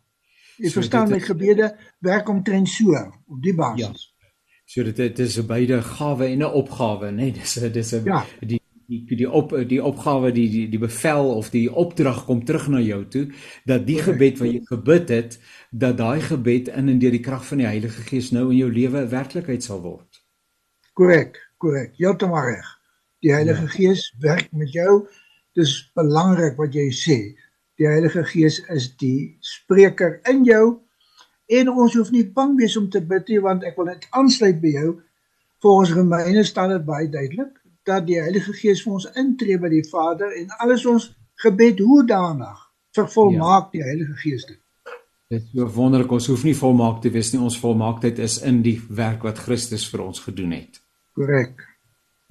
Jy 0.57 0.69
so 0.69 0.79
verstaan 0.79 1.09
my 1.09 1.19
gebede 1.23 1.71
werk 1.99 2.29
omtrent 2.29 2.69
so 2.69 2.95
op 3.27 3.39
die 3.43 3.55
basis. 3.55 4.09
Ja. 4.09 4.29
So 4.65 4.83
dit 4.83 4.95
dit 4.95 5.19
is 5.19 5.37
'n 5.39 5.47
beide 5.47 5.81
gawe 5.81 6.25
en 6.25 6.39
'n 6.39 6.53
opgawe, 6.61 7.11
né? 7.11 7.15
Nee, 7.15 7.31
dis 7.31 7.53
dis 7.53 7.93
'n 7.93 8.03
ja. 8.05 8.25
die 8.39 8.62
die 8.87 9.17
die 9.17 9.29
op 9.29 9.53
die 9.69 9.79
opgawe 9.83 10.31
die 10.31 10.47
die 10.49 10.65
die 10.69 10.79
bevel 10.79 11.31
of 11.35 11.49
die 11.53 11.67
opdrag 11.71 12.25
kom 12.25 12.43
terug 12.45 12.67
na 12.67 12.81
jou 12.83 13.03
toe 13.07 13.23
dat 13.69 13.85
die 13.87 13.99
gebed 14.01 14.39
wat 14.41 14.49
jy 14.49 14.61
gebid 14.69 15.13
het 15.13 15.37
dat 15.71 15.97
daai 15.97 16.21
gebed 16.21 16.67
in 16.67 16.89
en 16.89 16.99
deur 16.99 17.15
die 17.15 17.23
krag 17.23 17.45
van 17.47 17.63
die 17.63 17.69
Heilige 17.69 18.03
Gees 18.09 18.31
nou 18.31 18.49
in 18.51 18.57
jou 18.57 18.69
lewe 18.71 19.05
werklikheid 19.09 19.63
sal 19.63 19.81
word. 19.81 20.21
Korrek, 20.93 21.39
korrek. 21.57 21.95
Heeltemal 21.97 22.49
reg. 22.51 22.67
Die 23.25 23.33
Heilige 23.33 23.65
ja. 23.65 23.73
Gees 23.77 24.13
werk 24.19 24.51
met 24.51 24.73
jou. 24.75 25.07
Dis 25.57 25.73
belangrik 25.95 26.57
wat 26.59 26.75
jy 26.75 26.89
sê. 26.93 27.17
Die 27.79 27.87
Heilige 27.89 28.23
Gees 28.29 28.59
is 28.73 28.91
die 29.01 29.37
spreker 29.41 30.19
in 30.29 30.43
jou 30.45 30.79
en 31.53 31.69
ons 31.69 31.95
hoef 31.97 32.11
nie 32.13 32.25
bang 32.35 32.53
wees 32.59 32.77
om 32.77 32.89
te 32.89 33.01
bid 33.01 33.27
nie 33.29 33.41
want 33.41 33.65
ek 33.67 33.77
wil 33.77 33.89
net 33.89 34.07
aansluit 34.11 34.61
by 34.61 34.75
jou. 34.77 34.93
Volgens 35.63 35.95
Romeine 35.95 36.43
staan 36.43 36.75
dit 36.75 36.85
baie 36.85 37.09
duidelik 37.09 37.62
dat 37.87 38.07
die 38.07 38.19
Heilige 38.21 38.53
Gees 38.53 38.83
vir 38.83 38.93
ons 38.97 39.09
intree 39.19 39.59
by 39.59 39.71
die 39.73 39.85
Vader 39.89 40.31
en 40.37 40.53
alles 40.63 40.85
ons 40.89 41.09
gebed 41.43 41.81
hoedanig 41.83 42.59
vervolmaak 42.95 43.71
ja. 43.71 43.79
die 43.79 43.83
Heilige 43.83 44.15
Gees 44.21 44.45
dit. 44.47 44.59
Dit 45.33 45.41
is 45.41 45.51
so 45.55 45.67
wonderlik 45.75 46.11
ons 46.13 46.27
hoef 46.29 46.43
nie 46.45 46.55
volmaak 46.55 47.01
te 47.01 47.09
wees 47.13 47.31
nie 47.33 47.41
ons 47.41 47.57
volmaaktheid 47.59 48.19
is 48.21 48.37
in 48.45 48.61
die 48.65 48.77
werk 48.89 49.23
wat 49.25 49.41
Christus 49.41 49.87
vir 49.89 50.05
ons 50.05 50.21
gedoen 50.21 50.51
het. 50.59 50.81
Korrek. 51.17 51.72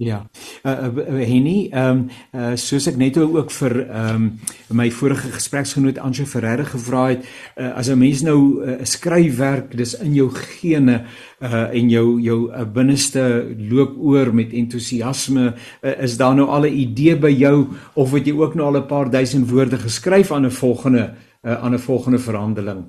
Ja. 0.03 0.25
Uh, 0.63 0.71
uh 0.71 1.27
Henny, 1.27 1.69
ehm 1.71 1.89
um, 1.89 2.09
uh 2.31 2.55
soos 2.59 2.87
ek 2.87 2.97
net 2.99 3.17
ook 3.17 3.51
vir 3.51 3.75
ehm 3.83 4.15
um, 4.15 4.39
my 4.73 4.89
vorige 4.91 5.31
gespreksgenoot 5.31 5.99
Anje 6.01 6.25
Ferreira 6.25 6.65
gevra 6.67 7.07
het, 7.11 7.25
uh, 7.57 7.71
as 7.77 7.89
'n 7.89 7.99
mens 7.99 8.21
nou 8.21 8.39
'n 8.63 8.69
uh, 8.69 8.85
skryfwerk, 8.85 9.77
dis 9.77 9.93
in 9.99 10.13
jou 10.13 10.29
gene 10.29 11.05
uh 11.41 11.69
en 11.73 11.89
jou 11.89 12.19
jou 12.21 12.51
uh, 12.51 12.65
binneste 12.65 13.55
loop 13.69 13.95
oor 13.97 14.33
met 14.33 14.53
entoesiasme, 14.53 15.53
uh, 15.81 16.01
is 16.01 16.17
daar 16.17 16.35
nou 16.35 16.47
al 16.47 16.65
'n 16.65 16.73
idee 16.73 17.15
by 17.15 17.31
jou 17.31 17.67
of 17.93 18.11
het 18.11 18.25
jy 18.25 18.33
ook 18.33 18.55
nou 18.55 18.67
al 18.67 18.81
'n 18.81 18.87
paar 18.87 19.09
duisend 19.09 19.49
woorde 19.49 19.77
geskryf 19.77 20.31
aan 20.31 20.45
'n 20.45 20.51
volgende 20.51 21.13
uh, 21.43 21.63
aan 21.63 21.73
'n 21.73 21.79
volgende 21.79 22.19
verhandeling? 22.19 22.85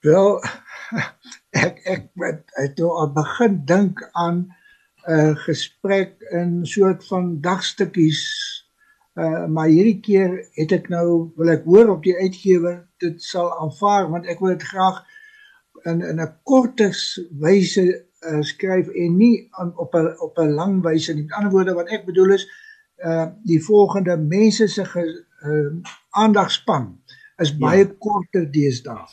Wel, 0.00 0.42
ek 1.64 1.80
ek 1.84 2.04
het, 2.14 2.42
het 2.54 2.80
al 2.80 3.12
begin 3.12 3.62
dink 3.64 4.08
aan 4.12 4.57
'n 5.08 5.36
gesprek 5.36 6.20
in 6.30 6.66
soort 6.66 7.06
van 7.06 7.40
dagstukkies. 7.40 8.22
Uh 9.14 9.46
maar 9.46 9.68
hierdie 9.68 10.00
keer 10.00 10.48
het 10.52 10.72
ek 10.72 10.88
nou 10.88 11.32
wil 11.36 11.48
ek 11.48 11.64
hoor 11.64 11.88
op 11.94 12.02
die 12.02 12.16
uitgewer 12.16 12.82
dit 13.02 13.22
sal 13.22 13.48
aanvaar 13.60 14.10
want 14.10 14.26
ek 14.26 14.38
wil 14.38 14.52
dit 14.52 14.62
graag 14.62 15.00
in 15.84 16.02
in 16.02 16.20
'n 16.20 16.34
kortes 16.42 17.20
wyse 17.40 17.86
uh, 18.20 18.42
skryf 18.42 18.88
en 18.88 19.16
nie 19.16 19.48
aan, 19.50 19.72
op 19.76 19.94
'n 19.94 20.12
op 20.20 20.38
'n 20.38 20.52
lang 20.60 20.82
wyse 20.82 21.14
nie. 21.14 21.22
Met 21.22 21.32
ander 21.32 21.50
woorde 21.50 21.74
wat 21.74 21.88
ek 21.88 22.04
bedoel 22.04 22.32
is 22.32 22.46
uh 23.04 23.26
die 23.42 23.62
volgende 23.64 24.16
mense 24.16 24.66
se 24.66 24.84
uh, 25.42 25.72
aandagspan 26.10 27.00
is 27.36 27.56
baie 27.56 27.84
ja. 27.86 27.94
korter 27.98 28.50
deesdae. 28.50 29.06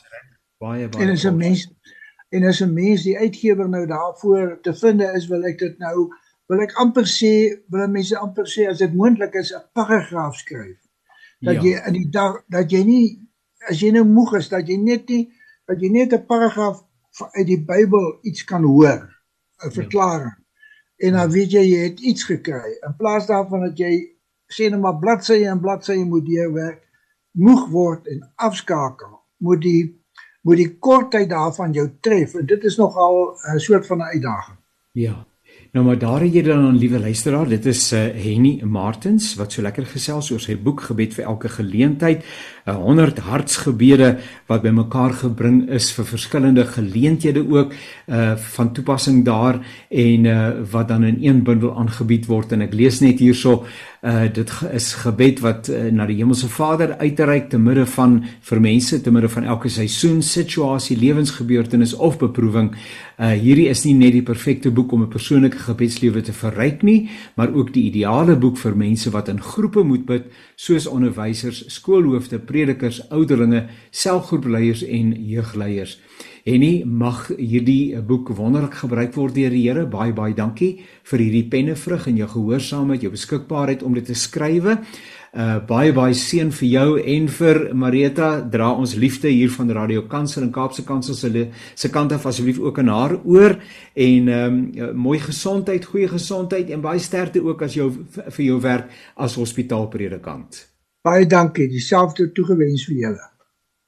Baie 0.58 0.88
baie. 0.88 1.04
En 1.04 1.10
as 1.10 1.24
'n 1.24 1.36
mens 1.36 1.68
En 2.28 2.44
as 2.44 2.60
'n 2.60 2.72
mens 2.72 3.02
die 3.02 3.18
uitgewer 3.18 3.68
nou 3.68 3.86
daarvoor 3.86 4.58
te 4.62 4.74
vind 4.74 5.00
is, 5.00 5.26
wil 5.26 5.44
ek 5.44 5.58
dit 5.58 5.78
nou 5.78 6.12
wil 6.46 6.60
ek 6.62 6.72
amper 6.72 7.06
sê, 7.06 7.62
wil 7.68 7.88
mense 7.88 8.18
amper 8.18 8.46
sê 8.46 8.66
as 8.70 8.78
dit 8.78 8.94
moontlik 8.94 9.34
is 9.34 9.52
'n 9.54 9.62
paragraaf 9.72 10.36
skryf. 10.36 10.78
Dat 11.40 11.54
ja. 11.54 11.62
jy 11.62 11.86
in 11.86 11.92
die 11.92 12.10
dag 12.10 12.42
dat 12.48 12.70
jy 12.70 12.82
nie 12.84 13.28
as 13.68 13.80
jy 13.80 13.90
nou 13.90 14.04
moeg 14.04 14.36
is 14.36 14.48
dat 14.48 14.68
jy 14.68 14.76
net 14.76 15.08
nie 15.08 15.32
dat 15.66 15.80
jy 15.80 15.90
net 15.90 16.12
'n 16.12 16.26
paragraaf 16.26 16.82
uit 17.34 17.46
die 17.46 17.64
Bybel 17.64 18.18
iets 18.22 18.44
kan 18.44 18.62
hoor, 18.62 19.02
'n 19.62 19.68
ja. 19.68 19.70
verklaring. 19.70 20.36
Ja. 20.36 20.44
En 20.96 21.12
dan 21.12 21.30
weet 21.30 21.50
jy 21.50 21.62
jy 21.62 21.82
het 21.88 22.00
iets 22.00 22.24
gekry 22.24 22.78
in 22.86 22.96
plaas 22.96 23.26
daarvan 23.26 23.60
dat 23.60 23.78
jy 23.78 24.16
sê 24.48 24.70
net 24.70 24.80
maar 24.80 24.98
bladsye 24.98 25.48
en 25.48 25.60
bladsye 25.60 26.04
moet 26.04 26.26
deurwerk, 26.26 26.82
moeg 27.32 27.68
word 27.68 28.06
en 28.06 28.32
afskakel. 28.36 29.20
Moet 29.36 29.60
die 29.62 29.95
moet 30.46 30.60
die 30.62 30.72
kortheid 30.78 31.30
daarvan 31.30 31.72
jou 31.74 31.88
tref 32.00 32.36
en 32.38 32.46
dit 32.46 32.64
is 32.64 32.76
nogal 32.78 33.34
'n 33.54 33.58
soort 33.58 33.86
van 33.86 33.98
'n 33.98 34.12
uitdaging. 34.14 34.58
Ja. 34.92 35.26
Nou 35.72 35.84
maar 35.84 35.98
daar 35.98 36.20
het 36.20 36.32
jy 36.32 36.42
dan 36.42 36.72
'n 36.72 36.78
liewe 36.78 36.98
luisteraar, 36.98 37.48
dit 37.48 37.66
is 37.66 37.92
uh, 37.92 37.98
Henny 37.98 38.62
Martins 38.64 39.34
wat 39.34 39.52
so 39.52 39.62
lekker 39.62 39.86
gesels 39.86 40.30
oor 40.30 40.40
sy 40.40 40.56
boek 40.56 40.80
Gebed 40.80 41.14
vir 41.14 41.24
elke 41.24 41.48
geleentheid, 41.48 42.24
100 42.74 43.18
hartsgebede 43.18 44.18
wat 44.46 44.62
bymekaar 44.62 45.12
gebring 45.12 45.68
is 45.70 45.90
vir 45.94 46.04
verskillende 46.04 46.64
geleenthede 46.66 47.44
ook 47.48 47.74
uh 48.06 48.34
van 48.36 48.72
toepassing 48.72 49.24
daar 49.24 49.60
en 49.88 50.24
uh 50.24 50.50
wat 50.70 50.88
dan 50.88 51.04
in 51.04 51.18
een 51.20 51.42
bundel 51.42 51.76
aangebied 51.78 52.26
word 52.26 52.52
en 52.52 52.62
ek 52.62 52.74
lees 52.74 53.00
net 53.00 53.18
hierso 53.18 53.64
uh 54.02 54.26
dit 54.32 54.50
is 54.72 54.92
gebed 55.02 55.40
wat 55.40 55.68
uh, 55.68 55.88
na 55.90 56.06
die 56.06 56.18
hemelse 56.20 56.48
Vader 56.48 56.96
uitreik 56.98 57.48
te 57.50 57.58
midde 57.58 57.86
van 57.86 58.20
vir 58.48 58.60
mense 58.60 59.00
te 59.02 59.10
midde 59.10 59.28
van 59.28 59.44
elke 59.44 59.68
seisoen, 59.68 60.22
situasie, 60.22 60.96
lewensgebeurtenis 61.00 61.94
of 61.94 62.18
beproewing. 62.18 62.72
Uh 63.18 63.32
hierdie 63.40 63.68
is 63.72 63.84
nie 63.84 63.94
net 63.96 64.12
die 64.12 64.22
perfekte 64.22 64.70
boek 64.70 64.92
om 64.92 65.02
'n 65.02 65.08
persoonlike 65.08 65.58
gebedslewe 65.58 66.22
te 66.22 66.32
verryk 66.32 66.82
nie, 66.82 67.08
maar 67.36 67.54
ook 67.54 67.72
die 67.72 67.86
ideale 67.90 68.36
boek 68.36 68.58
vir 68.58 68.76
mense 68.76 69.10
wat 69.10 69.28
in 69.28 69.40
groepe 69.40 69.82
moet 69.82 70.06
bid, 70.06 70.24
soos 70.56 70.86
onderwysers, 70.86 71.64
skoolhoofde, 71.68 72.38
predikers, 72.56 73.02
ouderlinge, 73.12 73.66
selfgroepleiers 73.92 74.84
en 74.88 75.12
jeugleiers. 75.28 75.98
En 76.46 76.62
nie 76.62 76.84
mag 76.86 77.24
hierdie 77.34 77.98
boek 78.06 78.30
wonderlik 78.38 78.76
gebruik 78.78 79.16
word 79.18 79.34
deur 79.34 79.50
die 79.50 79.64
Here. 79.64 79.82
Baie 79.90 80.14
baie 80.14 80.34
dankie 80.34 80.76
vir 81.10 81.24
hierdie 81.24 81.48
pennevrug 81.50 82.06
en 82.06 82.20
jou 82.20 82.28
gehoorsaamheid, 82.36 83.02
jou 83.02 83.10
beskikbaarheid 83.10 83.82
om 83.82 83.96
dit 83.98 84.06
te 84.06 84.14
skrywe. 84.14 84.76
Uh 85.36 85.56
baie 85.66 85.90
baie 85.92 86.14
seën 86.16 86.52
vir 86.54 86.68
jou 86.68 87.00
en 87.02 87.26
vir 87.38 87.60
Marita. 87.74 88.28
Dra 88.46 88.70
ons 88.78 88.94
liefde 88.94 89.28
hier 89.28 89.50
van 89.56 89.74
Radio 89.74 90.06
Kansel 90.06 90.46
en 90.46 90.54
Kaapse 90.54 90.86
Kansel 90.86 91.18
se 91.18 91.48
se 91.74 91.90
kant 91.90 92.14
af 92.14 92.28
asseblief 92.30 92.62
ook 92.62 92.78
aan 92.78 92.94
haar 92.94 93.16
oor 93.24 93.58
en 93.94 94.28
ehm 94.28 94.62
um, 94.78 94.94
mooi 94.94 95.18
gesondheid, 95.18 95.84
goeie 95.84 96.08
gesondheid 96.08 96.70
en 96.70 96.80
baie 96.80 97.02
sterkte 97.02 97.42
ook 97.42 97.66
as 97.66 97.74
jou 97.74 97.90
vir 98.14 98.44
jou 98.44 98.60
werk 98.60 98.88
as 99.16 99.34
hospitaalpredikant. 99.34 100.75
Baie 101.06 101.26
dankie. 101.26 101.68
Dieselfde 101.70 102.32
toegewens 102.34 102.84
vir 102.88 102.96
julle. 103.04 103.26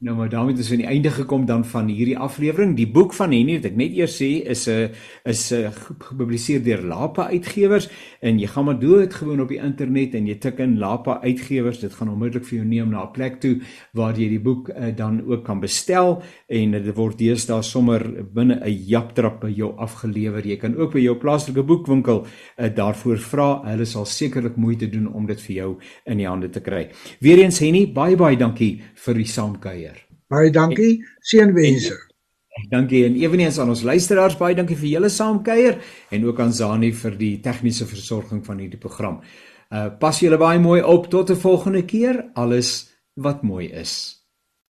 Nou 0.01 0.17
maar 0.17 0.29
daarmee 0.29 0.53
het 0.55 0.61
ons 0.63 0.71
aan 0.71 0.79
die 0.79 0.87
einde 0.87 1.11
gekom 1.11 1.47
dan 1.47 1.65
van 1.67 1.89
hierdie 1.91 2.19
aflewering. 2.19 2.77
Die 2.79 2.87
boek 2.87 3.15
van 3.19 3.33
Henny 3.35 3.57
wat 3.57 3.65
ek 3.67 3.79
net 3.81 3.97
eers 3.99 4.13
sê 4.21 4.29
is 4.47 4.69
'n 4.71 4.93
is 5.25 5.51
'n 5.53 5.73
gepubliseer 5.75 6.63
deur 6.63 6.83
Lapa 6.87 7.27
Uitgewers 7.27 7.89
en 8.21 8.39
jy 8.39 8.47
gaan 8.47 8.65
maar 8.65 8.79
dood 8.79 9.15
gewoon 9.15 9.41
op 9.41 9.49
die 9.49 9.59
internet 9.59 10.15
en 10.15 10.27
jy 10.27 10.39
tik 10.39 10.59
in 10.59 10.79
Lapa 10.79 11.21
Uitgewers, 11.23 11.81
dit 11.81 11.93
gaan 11.93 12.09
onmiddellik 12.09 12.47
vir 12.47 12.59
jou 12.59 12.67
neem 12.67 12.91
na 12.91 13.03
'n 13.03 13.13
plek 13.13 13.41
toe 13.41 13.61
waar 13.93 14.15
jy 14.15 14.29
die 14.29 14.41
boek 14.41 14.69
uh, 14.69 14.97
dan 14.97 15.23
ook 15.27 15.45
kan 15.45 15.61
bestel 15.61 16.23
en 16.47 16.71
dit 16.71 16.95
word 16.95 17.19
deesdae 17.19 17.63
sommer 17.63 18.25
binne 18.35 18.61
'n 18.65 18.85
japtrap 18.87 19.41
by 19.41 19.51
jou 19.51 19.75
afgelewer. 19.77 20.47
Jy 20.47 20.57
kan 20.57 20.77
ook 20.77 20.93
by 20.93 21.01
jou 21.01 21.17
plaaslike 21.17 21.63
boekwinkel 21.63 22.25
uh, 22.59 22.69
daarvoor 22.75 23.19
vra. 23.19 23.63
Hulle 23.65 23.85
sal 23.85 24.05
sekerlik 24.05 24.57
moeite 24.57 24.89
doen 24.89 25.13
om 25.13 25.27
dit 25.27 25.41
vir 25.41 25.57
jou 25.57 25.79
in 26.07 26.19
die 26.19 26.27
hande 26.27 26.51
te 26.51 26.61
kry. 26.61 26.89
Weereens 27.21 27.59
Henny, 27.59 27.93
baie 27.93 28.17
baie 28.17 28.37
dankie 28.37 28.81
vir 29.05 29.15
die 29.15 29.29
saamkuier. 29.29 29.97
Baie 30.29 30.51
dankie. 30.53 30.99
Seënwense. 31.25 31.97
Dankie 32.73 33.05
en 33.07 33.15
eweneens 33.21 33.59
aan 33.63 33.71
ons 33.71 33.85
luisteraars 33.87 34.37
baie 34.39 34.57
dankie 34.59 34.77
vir 34.77 34.89
julle 34.97 35.11
saamkuier 35.15 35.79
en 36.11 36.25
ook 36.27 36.41
aan 36.43 36.53
Zani 36.53 36.91
vir 36.93 37.15
die 37.21 37.37
tegniese 37.41 37.87
versorging 37.87 38.43
van 38.47 38.59
hierdie 38.59 38.81
program. 38.83 39.21
Uh 39.71 39.89
pas 40.01 40.19
julle 40.21 40.39
baie 40.41 40.59
mooi 40.59 40.83
op 40.83 41.11
tot 41.11 41.31
'n 41.31 41.37
volgende 41.37 41.85
keer. 41.85 42.31
Alles 42.35 42.91
wat 43.15 43.43
mooi 43.43 43.67
is. 43.71 44.18